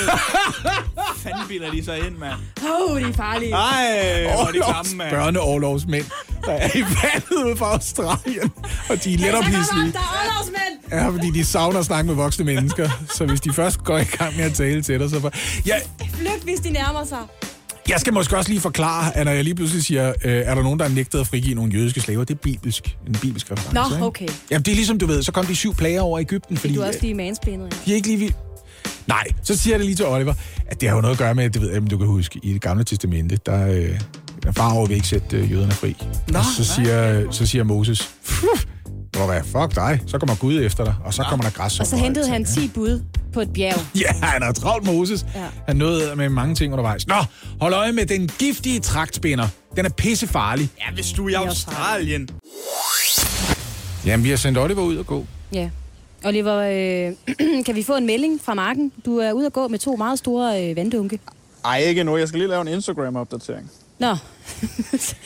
[1.16, 2.32] fanden bilder de sig ind, mand.
[2.62, 3.52] Åh, oh, det er farligt.
[3.52, 3.58] Ej,
[4.22, 5.10] hvor er de Overlovs, klamme, mand.
[5.10, 6.04] børneoverlovsmænd,
[6.44, 8.52] der er i vandet ude fra Australien.
[8.90, 9.62] Og de er let Der ophislige.
[9.94, 10.74] er overlovsmænd!
[10.92, 12.90] Ja, fordi de savner at snakke med voksne mennesker.
[13.14, 15.20] Så hvis de først går i gang med at tale til dig, så...
[15.20, 15.32] For...
[15.66, 15.76] Ja,
[16.14, 17.18] Flygt, hvis de nærmer sig.
[17.88, 20.62] Jeg skal måske også lige forklare, at når jeg lige pludselig siger, øh, er der
[20.62, 22.96] nogen, der har nægtet at frigive nogle jødiske slaver, det er bibelsk.
[23.06, 23.74] En bibelsk reference.
[23.74, 24.06] Nå, ikke?
[24.06, 24.28] okay.
[24.50, 26.80] Jamen, det er ligesom, du ved, så kom de syv plager over Ægypten, fordi Du
[26.80, 27.76] er også øh, lige mansplanet, ja.
[27.86, 28.36] de er ikke lige vildt.
[29.06, 30.34] Nej, så siger jeg det lige til Oliver,
[30.66, 32.52] at det har jo noget at gøre med, det ved om du kan huske, i
[32.52, 34.00] det gamle testamente, der, øh,
[34.42, 35.96] der far vil ikke sætte øh, jøderne fri.
[36.28, 38.10] Nå, og så siger, så siger Moses,
[39.12, 41.80] hvor hvad, fuck dig, så kommer Gud efter dig, og så kommer der græs.
[41.80, 43.00] Og så hentede han 10 bud
[43.32, 43.80] på et bjerg.
[44.00, 45.26] Ja, han har travlt Moses.
[45.34, 45.44] Ja.
[45.66, 47.06] Han nåede med mange ting undervejs.
[47.06, 47.14] Nå,
[47.60, 49.48] hold øje med den giftige traktspinder.
[49.76, 50.68] Den er pissefarlig.
[50.78, 52.28] Ja, hvis du er i er Australien.
[54.06, 55.26] Jamen, vi har sendt Oliver ud og gå.
[55.52, 55.70] Ja.
[56.24, 58.92] Oliver, øh, kan vi få en melding fra marken?
[59.06, 61.18] Du er ude at gå med to meget store øh, vanddunke.
[61.64, 62.16] Ej, ikke nu.
[62.16, 63.70] Jeg skal lige lave en Instagram-opdatering.
[63.98, 64.16] Nå,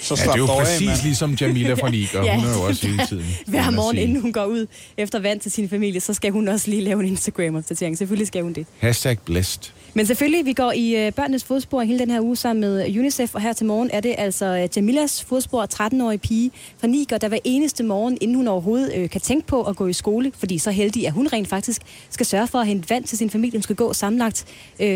[0.00, 1.02] Så Ja, det er jo af, præcis mand.
[1.02, 2.24] ligesom Jamila fra Niger.
[2.24, 2.36] Ja.
[2.40, 3.24] Hun er jo også hele tiden.
[3.46, 4.66] hver morgen, inden hun går ud
[4.96, 7.98] efter vand til sin familie, så skal hun også lige lave en Instagram-opdatering.
[7.98, 8.66] Selvfølgelig skal hun det.
[8.80, 9.62] Hashtag blessed.
[9.94, 13.34] Men selvfølgelig, vi går i øh, børnenes fodspor hele den her uge sammen med UNICEF,
[13.34, 17.28] og her til morgen er det altså øh, Jamilas fodspor, 13-årige pige fra Niger, der
[17.28, 20.58] hver eneste morgen, inden hun overhovedet øh, kan tænke på at gå i skole, fordi
[20.58, 23.56] så heldig er hun rent faktisk, skal sørge for at hente vand til sin familie.
[23.56, 24.44] Hun skal gå sammenlagt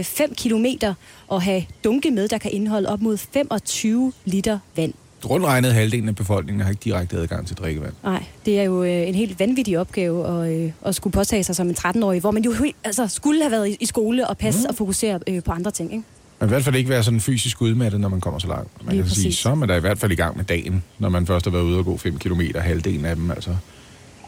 [0.03, 0.95] 5 kilometer
[1.29, 4.93] og have dunke med, der kan indeholde op mod 25 liter vand.
[5.25, 7.93] Rundt regnet halvdelen af befolkningen har ikke direkte adgang til drikkevand.
[8.05, 11.57] Nej, det er jo øh, en helt vanvittig opgave at, øh, at skulle påtage sig
[11.57, 14.39] som en 13-årig, hvor man jo helt- altså, skulle have været i, i skole og
[14.39, 14.67] passe mm.
[14.69, 15.93] og fokusere øh, på andre ting.
[15.93, 16.05] Ikke?
[16.41, 18.85] Man i hvert fald ikke være sådan fysisk udmattet, når man kommer så langt.
[18.85, 20.83] Man Lige kan sige, så er man da i hvert fald i gang med dagen,
[20.99, 23.57] når man først har været ude og gå 5 km, halvdelen af dem altså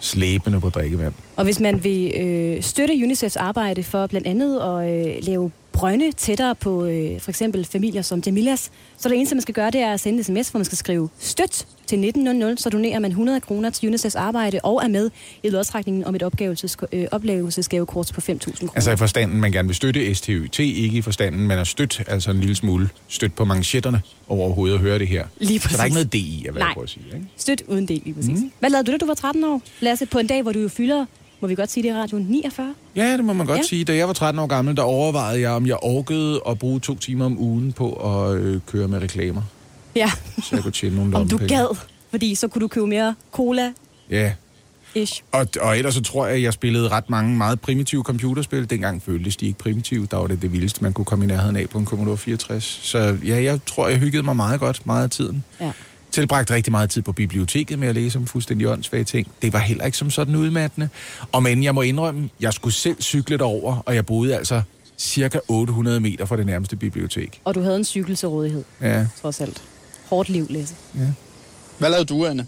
[0.01, 1.13] slæbende på drikkevand.
[1.37, 6.13] Og hvis man vil øh, støtte UNICEFs arbejde for blandt andet at øh, lave brønde
[6.13, 9.81] tættere på øh, for eksempel familier som Jamilas, så det eneste, man skal gøre, det
[9.81, 13.11] er at sende en sms, hvor man skal skrive støt til 1900, så donerer man
[13.11, 15.11] 100 kroner til UNICEFs arbejde og er med
[15.43, 18.73] i lodtrækningen om et opgavelses, øh, oplevelsesgavekort på 5.000 kroner.
[18.75, 22.31] Altså i forstanden, man gerne vil støtte STYT, ikke i forstanden, man er stødt, altså
[22.31, 25.27] en lille smule stødt på manchetterne over hovedet at høre det her.
[25.39, 25.85] Lige Så der er præcis.
[25.85, 26.67] ikke noget D i, hvad Nej.
[26.67, 27.05] jeg prøver at sige.
[27.15, 27.27] Ikke?
[27.37, 28.41] Støt uden del, lige præcis.
[28.41, 28.53] Mm.
[28.59, 30.69] Hvad lavede du, da du var 13 år, Lasse, på en dag, hvor du jo
[30.69, 31.07] fylder,
[31.41, 32.75] må vi godt sige det i radioen, 49?
[32.97, 33.63] Ja, det må man godt Ja.
[33.63, 33.85] sige.
[33.85, 36.97] Da jeg var 13 år gammel, der overvejede jeg, om jeg orkede at bruge to
[36.99, 39.43] timer om ugen på at øh, køre med reklamer.
[39.97, 40.11] Ja,
[40.43, 41.77] Så jeg kunne tjene nogle om du gad,
[42.11, 43.73] fordi så kunne du købe mere cola-ish.
[44.11, 44.33] Ja,
[45.33, 48.71] og, og ellers så tror jeg, at jeg spillede ret mange meget primitive computerspil.
[48.71, 50.07] Dengang føltes de ikke primitive.
[50.11, 52.65] Der var det det vildeste, man kunne komme i nærheden af på en Commodore 64.
[52.83, 55.45] Så ja, jeg tror, jeg hyggede mig meget godt meget af tiden.
[55.61, 55.73] Ja.
[56.11, 59.29] Tilbragte rigtig meget tid på biblioteket med at læse om fuldstændig åndssvage ting.
[59.43, 60.89] Det var heller ikke som sådan udmattende.
[61.33, 64.63] Og men jeg må indrømme, jeg skulle selv cykle derover, og jeg boede altså
[64.99, 67.41] cirka 800 meter fra det nærmeste bibliotek.
[67.45, 69.63] Og du havde en cykel til rådighed, Ja, trods alt.
[70.07, 70.75] Hårdt liv, Lasse.
[71.79, 72.47] Hvad lavede du, Anne?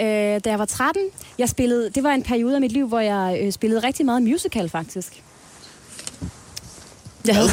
[0.00, 1.02] Øh, da jeg var 13,
[1.38, 4.22] jeg spillede, det var en periode af mit liv, hvor jeg øh, spillede rigtig meget
[4.22, 5.22] musical, faktisk.
[7.26, 7.48] Jeg havde...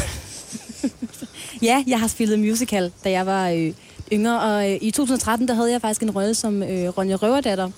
[1.70, 3.74] ja, jeg har spillet musical, da jeg var øh,
[4.14, 7.70] yngre, og øh, i 2013, der havde jeg faktisk en rolle som øh, Ronja Røverdatter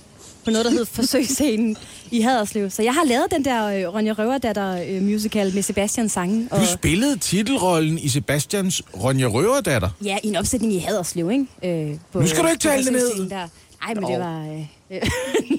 [0.45, 1.77] på noget, der hed Forsøgsscenen
[2.11, 2.69] i Haderslev.
[2.69, 6.47] Så jeg har lavet den der øh, Ronja Røverdatter øh, musical med Sebastian Sange.
[6.51, 9.89] Og, du spillede titelrollen i Sebastians Ronja Røverdatter.
[10.03, 11.91] ja, i en opsætning i Haderslev, ikke?
[11.91, 13.29] Øh, på, Nu skal du ikke tale det ned.
[13.29, 13.47] Der.
[13.85, 14.65] Nej, men det var...
[14.91, 15.01] Øh,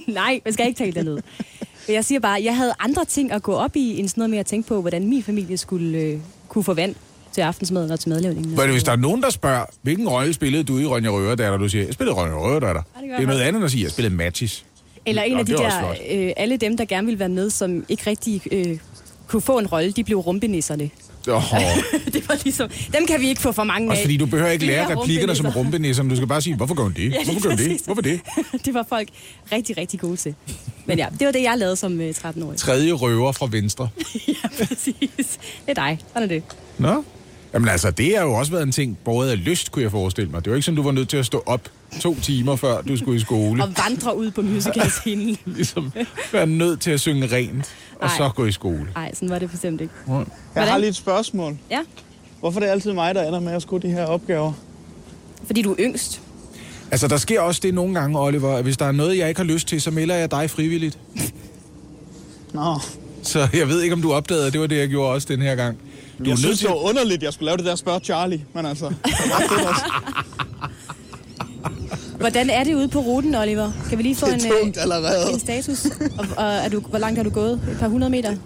[0.15, 1.19] nej, man skal ikke tale det ned.
[1.87, 4.31] Men Jeg siger bare, jeg havde andre ting at gå op i, end sådan noget
[4.31, 6.19] med at tænke på, hvordan min familie skulle øh,
[6.49, 6.95] kunne få vand
[7.35, 8.57] til aftensmaden og til madlavningen.
[8.57, 11.69] Men hvis der er nogen, der spørger, hvilken rolle spillede du i Ronja Røverdatter, du
[11.69, 12.83] siger, jeg spillede Ronja Røverdatter.
[12.97, 14.65] Ja, det det er noget andet end at sige, jeg spillede Mattis.
[15.07, 17.51] Eller en Nå, af de der, også øh, alle dem, der gerne ville være med,
[17.51, 18.79] som ikke rigtig øh,
[19.29, 20.91] kunne få en rolle, de blev rumpenisserne.
[21.29, 21.43] Oh,
[22.13, 24.05] det var ligesom, dem kan vi ikke få for mange også af.
[24.05, 25.61] fordi du behøver ikke lære replikkerne som rumpenisser.
[25.61, 27.13] rumpenisser, men du skal bare sige, hvorfor gør hun det?
[27.13, 27.81] Ja, Hvorfor gør hun det?
[27.85, 28.21] Hvorfor det?
[28.65, 29.09] det var folk
[29.53, 30.35] rigtig, rigtig gode til.
[30.87, 32.59] Men ja, det var det, jeg lavede som øh, 13-årig.
[32.59, 33.89] Tredje røver fra venstre.
[34.29, 34.95] ja, præcis.
[35.67, 35.99] Det er dig.
[36.13, 36.43] Sådan er det.
[36.79, 37.05] Nå?
[37.55, 40.31] Jamen altså, det har jo også været en ting, både af lyst, kunne jeg forestille
[40.31, 40.45] mig.
[40.45, 41.61] Det var ikke sådan, du var nødt til at stå op
[42.01, 43.63] to timer før du skulle i skole.
[43.65, 45.37] Og vandre ud på musicalscenen.
[45.57, 45.93] Ligesom
[46.33, 48.17] være nødt til at synge rent, og Ej.
[48.17, 48.87] så gå i skole.
[48.95, 49.95] Nej, sådan var det bestemt ikke.
[50.09, 50.15] Jeg
[50.53, 50.69] Hvordan?
[50.69, 51.59] har lige et spørgsmål.
[51.71, 51.81] Ja,
[52.41, 54.53] Hvorfor er det altid mig, der ender med at skulle de her opgaver?
[55.47, 56.21] fordi du er yngst.
[56.91, 59.39] Altså, der sker også det nogle gange, Oliver, at hvis der er noget, jeg ikke
[59.41, 60.99] har lyst til, så melder jeg dig frivilligt.
[62.53, 62.81] Nå,
[63.23, 65.43] Så jeg ved ikke, om du opdagede, at det var det, jeg gjorde også den
[65.43, 65.79] her gang.
[66.19, 66.69] Du jeg er synes, til...
[66.69, 68.45] det var underligt, at jeg skulle lave det der spørge Charlie.
[68.55, 68.97] Men altså, det.
[72.19, 73.71] Hvordan er det ude på ruten, Oliver?
[73.89, 75.33] Kan vi lige få Det en, er øh, tungt allerede.
[75.33, 75.87] en status?
[76.19, 77.53] Og, og er du, hvor langt har du gået?
[77.53, 78.37] Et par hundrede meter?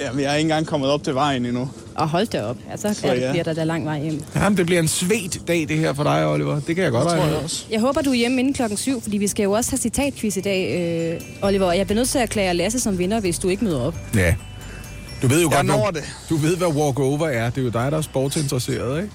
[0.00, 1.70] Jamen, jeg er ikke engang kommet op til vejen endnu.
[1.94, 2.56] Og hold da op.
[2.70, 3.30] Ja, så er, ja.
[3.30, 4.22] bliver der da lang vej hjem.
[4.36, 6.60] Jamen, det bliver en svedt dag, det her for dig, Oliver.
[6.60, 7.64] Det kan jeg godt regne også.
[7.70, 10.36] Jeg håber, du er hjemme inden klokken syv, fordi vi skal jo også have citatquiz
[10.36, 10.80] i dag,
[11.14, 11.72] øh, Oliver.
[11.72, 13.94] Jeg bliver nødt til at erklære Lasse som vinder, hvis du ikke møder op.
[14.14, 14.34] Ja.
[15.24, 16.10] Du ved jo Jeg godt, når hvad, det.
[16.28, 17.50] du ved, hvad walkover er.
[17.50, 19.14] Det er jo dig, der er sportsinteresseret, ikke?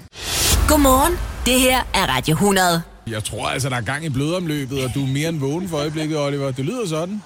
[0.68, 1.14] Godmorgen.
[1.46, 2.82] Det her er Radio 100.
[3.08, 5.78] Jeg tror altså, der er gang i blodomløbet, og du er mere end vågen for
[5.78, 6.52] øjeblikket, Oliver.
[6.52, 7.24] Det lyder sådan.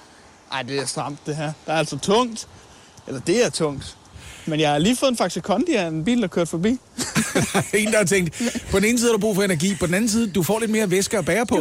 [0.52, 1.52] Ej, det er stramt, det her.
[1.66, 2.46] Der er altså tungt.
[3.06, 3.96] Eller det er tungt.
[4.46, 6.68] Men jeg har lige fået en Faxe Kondi af en bil, der kørte forbi.
[7.74, 9.94] en, der har tænkt, på den ene side har du brug for energi, på den
[9.94, 11.56] anden side, du får lidt mere væske at bære på.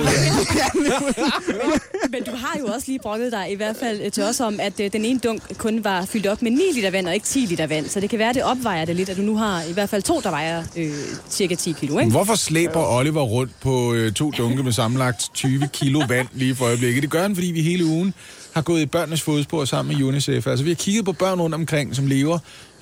[2.14, 4.60] Men du har jo også lige brokket dig i hvert fald øh, til os om,
[4.60, 7.26] at øh, den ene dunk kun var fyldt op med 9 liter vand og ikke
[7.26, 7.90] 10 liter vand.
[7.90, 10.02] Så det kan være, det opvejer det lidt, at du nu har i hvert fald
[10.02, 10.94] to, der vejer øh,
[11.30, 12.12] cirka 10 kilo, ikke?
[12.12, 16.66] Hvorfor slæber Oliver rundt på øh, to dunke med sammenlagt 20 kilo vand lige for
[16.66, 17.04] øjeblikket?
[17.04, 18.14] Det gør han, fordi vi hele ugen
[18.54, 20.48] har gået i børnenes fodspor sammen med UNICEF.
[20.48, 22.40] Altså, vi har kigget på børn rundt omkring, som lever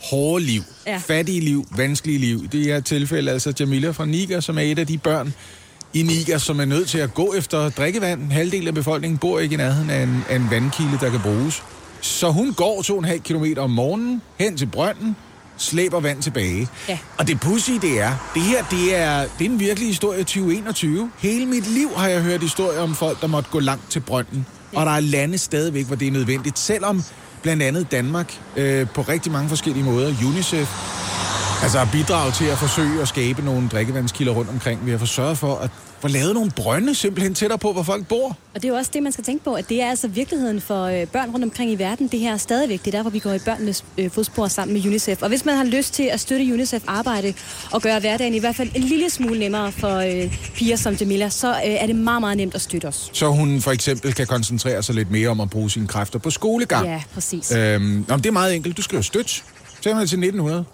[0.10, 0.98] hårde liv, Ja.
[0.98, 2.48] fattige liv, vanskelige liv.
[2.48, 5.34] Det her tilfælde altså Jamila fra Niger, som er et af de børn
[5.94, 8.32] i Niger, som er nødt til at gå efter drikkevand.
[8.32, 11.64] Halvdelen af befolkningen bor ikke i nærheden af en, af en vandkilde, der kan bruges.
[12.02, 15.16] Så hun går 2,5 km om morgenen hen til brønden,
[15.58, 16.68] slæber vand tilbage.
[16.90, 16.98] Ja.
[17.18, 20.24] Og det pussy det er, det her det er, det er en virkelig historie i
[20.24, 21.12] 2021.
[21.20, 24.46] Hele mit liv har jeg hørt historier om folk, der måtte gå langt til brønden.
[24.76, 26.60] Og der er lande stadigvæk, hvor det er nødvendigt.
[26.60, 27.04] Selvom
[27.42, 30.70] blandt andet Danmark øh, på rigtig mange forskellige måder, UNICEF,
[31.62, 34.86] altså har bidraget til at forsøge at skabe nogle drikkevandskilder rundt omkring.
[34.86, 38.28] Vi har forsøgt for at få lavet nogle brønde simpelthen tættere på, hvor folk bor.
[38.28, 40.62] Og det er jo også det, man skal tænke på, at det er altså virkeligheden
[40.62, 42.08] for øh, børn rundt omkring i verden.
[42.08, 42.80] Det her er stadigvæk.
[42.86, 45.22] Det er derfor, vi går i børnenes øh, fodspor sammen med UNICEF.
[45.22, 47.34] Og hvis man har lyst til at støtte UNICEF arbejde
[47.72, 51.30] og gøre hverdagen i hvert fald en lille smule nemmere for øh, piger som Jamila,
[51.30, 53.10] så er det meget, meget nemt at støtte os.
[53.14, 56.30] Så hun for eksempel kan koncentrere sig lidt mere om at bruge sine kræfter på
[56.30, 56.88] skolegang.
[56.88, 57.52] Ja, præcis.
[57.52, 58.78] Øhm, det er meget enkelt.
[58.78, 59.44] Du skriver støt.
[59.82, 60.66] Simpelthen til 1900.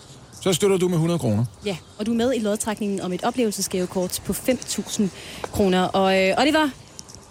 [0.48, 1.46] Så støtter du med 100 kroner.
[1.66, 5.04] Ja, og du er med i lodtrækningen om et oplevelsesgavekort på 5.000
[5.52, 5.84] kroner.
[5.84, 6.70] Og øh, Oliver,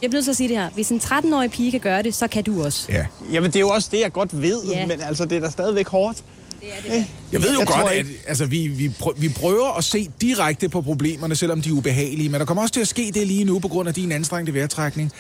[0.03, 0.71] jeg bliver nødt til at sige det her.
[0.71, 2.87] Hvis en 13-årig pige kan gøre det, så kan du også.
[2.93, 3.07] Ja.
[3.33, 4.65] Jamen, det er jo også det, jeg godt ved.
[4.65, 4.87] Ja.
[4.87, 6.25] Men altså, det er da stadigvæk hårdt.
[6.61, 7.07] Det er det.
[7.33, 10.11] Jeg ved jo Jeg godt, tror at altså, vi, vi, prø- vi prøver at se
[10.21, 12.29] direkte på problemerne, selvom de er ubehagelige.
[12.29, 14.55] Men der kommer også til at ske det lige nu på grund af din anstrengte
[14.55, 15.13] vejrtrækning.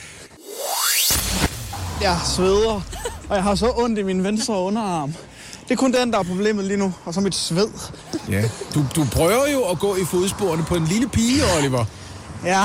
[2.02, 2.80] Jeg sveder,
[3.28, 5.14] og jeg har så ondt i min venstre underarm.
[5.68, 7.68] Det er kun den, der er problemet lige nu, og så mit sved.
[8.30, 8.42] Ja.
[8.74, 11.84] Du, du prøver jo at gå i fodsporene på en lille pige, Oliver.
[12.44, 12.64] Ja,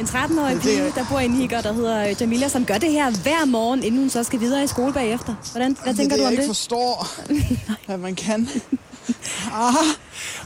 [0.00, 2.78] En 13-årig Det pige, er- der bor i Niger, der hedder øh, Jamila, som gør
[2.78, 5.34] det her hver morgen, inden hun så skal videre i skole bagefter.
[5.52, 6.48] Hvordan, hvad tænker det, du jeg om ikke det?
[6.48, 7.06] forstår,
[7.92, 8.48] at man kan.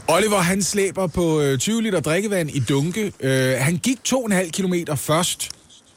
[0.07, 3.13] Oliver, han slæber på øh, 20 liter drikkevand i dunke.
[3.19, 5.49] Øh, han gik 2,5 kilometer først,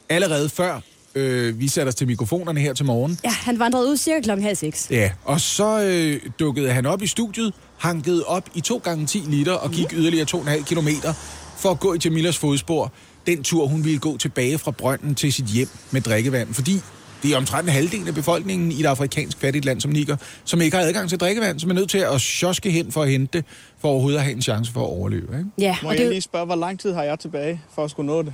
[0.09, 0.79] allerede før
[1.19, 3.19] øh, vi satte os til mikrofonerne her til morgen.
[3.23, 4.87] Ja, han vandrede ud cirka klokken halv seks.
[4.91, 9.17] Ja, og så øh, dukkede han op i studiet, hankede op i 2 gange 10
[9.17, 11.13] liter og gik yderligere 2,5 kilometer
[11.57, 12.91] for at gå i Jamilas fodspor.
[13.27, 16.81] Den tur, hun ville gå tilbage fra brønden til sit hjem med drikkevand, fordi
[17.23, 20.61] det er omtrent en halvdel af befolkningen i et afrikansk fattigt land som Niger, som
[20.61, 23.37] ikke har adgang til drikkevand, som er nødt til at sjoske hen for at hente
[23.37, 23.45] det,
[23.79, 25.21] for overhovedet at have en chance for at overleve.
[25.23, 25.45] Ikke?
[25.57, 27.83] Ja, Må og det jeg er lige spørge, hvor lang tid har jeg tilbage for
[27.83, 28.33] at skulle nå det?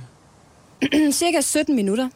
[1.14, 2.08] cirka 17 minutter.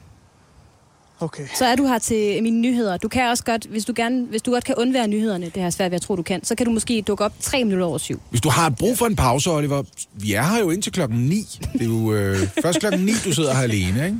[1.20, 1.42] Okay.
[1.54, 2.96] Så er du her til mine nyheder.
[2.96, 5.62] Du kan også godt, hvis du, gerne, hvis du godt kan undvære nyhederne, det har
[5.62, 7.86] jeg svært ved at tro, du kan, så kan du måske dukke op 3 minutter
[7.86, 8.20] over syv.
[8.30, 9.82] Hvis du har brug for en pause, Oliver,
[10.14, 11.58] vi er her jo indtil klokken 9.
[11.72, 14.16] Det er jo øh, først klokken 9, du sidder her alene, ikke?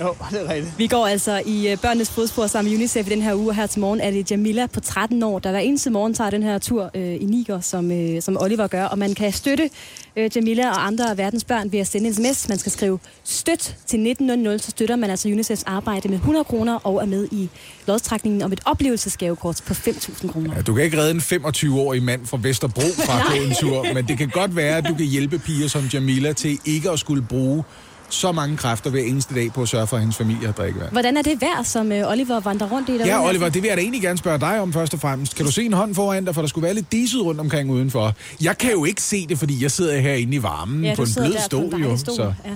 [0.00, 0.78] Jo, det er rigtigt.
[0.78, 3.54] Vi går altså i øh, børnenes fodspor sammen med UNICEF i den her uge.
[3.54, 6.42] Her til morgen er det Jamila på 13 år, der hver eneste morgen tager den
[6.42, 8.84] her tur øh, i Niger, som, øh, som Oliver gør.
[8.84, 9.70] Og man kan støtte
[10.16, 12.48] øh, Jamila og andre af verdens børn ved at sende en sms.
[12.48, 16.74] Man skal skrive støt til 1900, så støtter man altså UNICEFs arbejde med 100 kroner
[16.74, 17.48] og er med i
[17.86, 20.54] lodtrækningen om et oplevelsesgavekort på 5.000 kroner.
[20.56, 23.94] Ja, du kan ikke redde en 25-årig mand fra Vesterbro fra at gå en tur,
[23.94, 26.98] men det kan godt være, at du kan hjælpe piger som Jamila til ikke at
[26.98, 27.64] skulle bruge
[28.10, 30.92] så mange kræfter hver eneste dag på at sørge for, at hendes familie har drikkevand.
[30.92, 33.08] Hvordan er det vejr, som øh, Oliver vandrer rundt i derude?
[33.08, 35.34] Ja, Oliver, det vil jeg da egentlig gerne spørge dig om først og fremmest.
[35.36, 37.70] Kan du se en hånd foran dig, for der skulle være lidt diset rundt omkring
[37.70, 38.14] udenfor?
[38.42, 41.08] Jeg kan jo ikke se det, fordi jeg sidder herinde i varmen ja, på en
[41.16, 41.96] blød stol, jo.
[41.96, 42.16] stol.
[42.16, 42.32] Så.
[42.44, 42.50] Ja.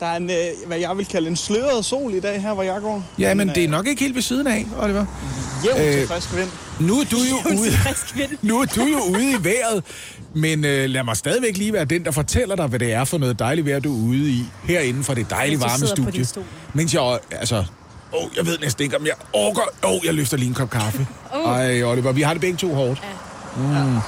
[0.00, 0.36] Der er en, øh,
[0.66, 3.04] hvad jeg vil kalde en sløret sol i dag her, hvor jeg går.
[3.18, 5.06] Ja, men øh, det er nok ikke helt ved siden af, Oliver.
[5.64, 6.48] Jævn Øh, til frisk vind.
[6.80, 8.30] Nu er du jo ude, frisk vind.
[8.42, 9.84] nu er du jo ude i vejret,
[10.34, 13.18] men øh, lad mig stadigvæk lige være den, der fortæller dig, hvad det er for
[13.18, 16.26] noget dejligt vejr, du er ude i, herinde fra det dejlige varme studie.
[16.74, 17.64] Mens jeg, altså,
[18.12, 21.06] åh, jeg ved næsten ikke, om jeg orker, åh, jeg løfter lige en kop kaffe.
[21.46, 23.02] Ej, Oliver, vi har det begge to hårdt.
[23.56, 23.98] Mm.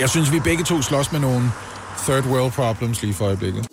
[0.00, 1.50] Jeg synes, vi begge to slås med nogle
[1.98, 3.66] third world problems lige for øjeblikket.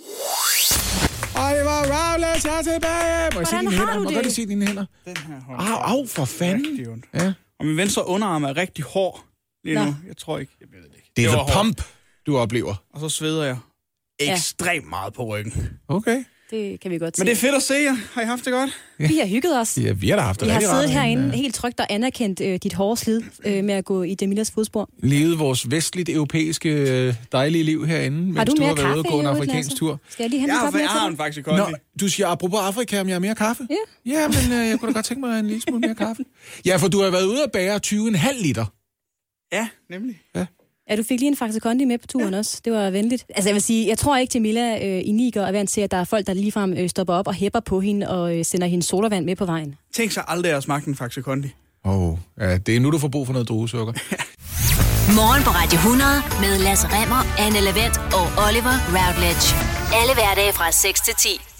[1.35, 3.29] Oliver Rowles er tilbage!
[3.33, 3.93] Må jeg se dine hænder?
[3.93, 4.85] du Må jeg godt se dine hænder?
[5.05, 5.61] Den her hånd.
[5.61, 7.03] Au, au, for fanden.
[7.13, 7.33] Ja.
[7.59, 9.23] Og min venstre underarm er rigtig hård
[9.63, 9.85] lige Nå.
[9.85, 9.95] nu.
[10.07, 11.17] Jeg tror ikke, jeg ved det.
[11.17, 11.81] Det er var the pump,
[12.25, 12.75] du oplever.
[12.93, 13.57] Og så sveder jeg
[14.21, 14.33] Ja.
[14.33, 15.69] ekstremt meget på ryggen.
[15.87, 16.23] Okay.
[16.51, 17.21] Det kan vi godt se.
[17.21, 17.95] Men det er fedt at se jer.
[18.13, 18.69] Har I haft det godt?
[18.97, 19.77] Vi har hygget os.
[19.77, 21.37] Ja, vi har da haft det Vi har siddet rart herinde herinde.
[21.37, 24.89] helt trygt og anerkendt øh, dit hårde slid øh, med at gå i Demilas fodspor.
[25.03, 28.85] Levet vores vestligt europæiske øh, dejlige liv herinde, Har mens du du mere har været
[28.93, 29.99] ude og kaffe gå en afrikansk tur.
[30.09, 31.67] Skal jeg lige hente Jeg mere jeg har en faktisk Nå,
[32.01, 33.67] du siger, apropos Afrika, om jeg har mere kaffe?
[33.69, 34.11] Ja.
[34.11, 36.23] Ja, men øh, jeg kunne da godt tænke mig en lille smule mere kaffe.
[36.65, 38.65] Ja, for du har været ude og bære 20,5 liter.
[39.53, 40.21] Ja, nemlig.
[40.35, 40.45] dig?
[40.91, 42.39] Ja, du fik lige en Faxe Kondi med på turen ja.
[42.39, 42.61] også.
[42.65, 43.25] Det var venligt.
[43.35, 45.91] Altså jeg vil sige, jeg tror ikke, Jamila øh, i Niger er vant til, at
[45.91, 48.67] der er folk, der ligefrem øh, stopper op og hæpper på hende og øh, sender
[48.67, 49.75] hende sodavand med på vejen.
[49.93, 51.47] Tænk sig aldrig at smage en Faxe Kondi.
[51.85, 53.93] Åh, oh, ja, det er nu, du får brug for noget druesukker.
[55.19, 56.09] Morgen på Radio 100
[56.41, 59.45] med Lasse Remmer, Anne Lavendt og Oliver Routledge.
[59.99, 61.50] Alle hverdage fra 6 til 10.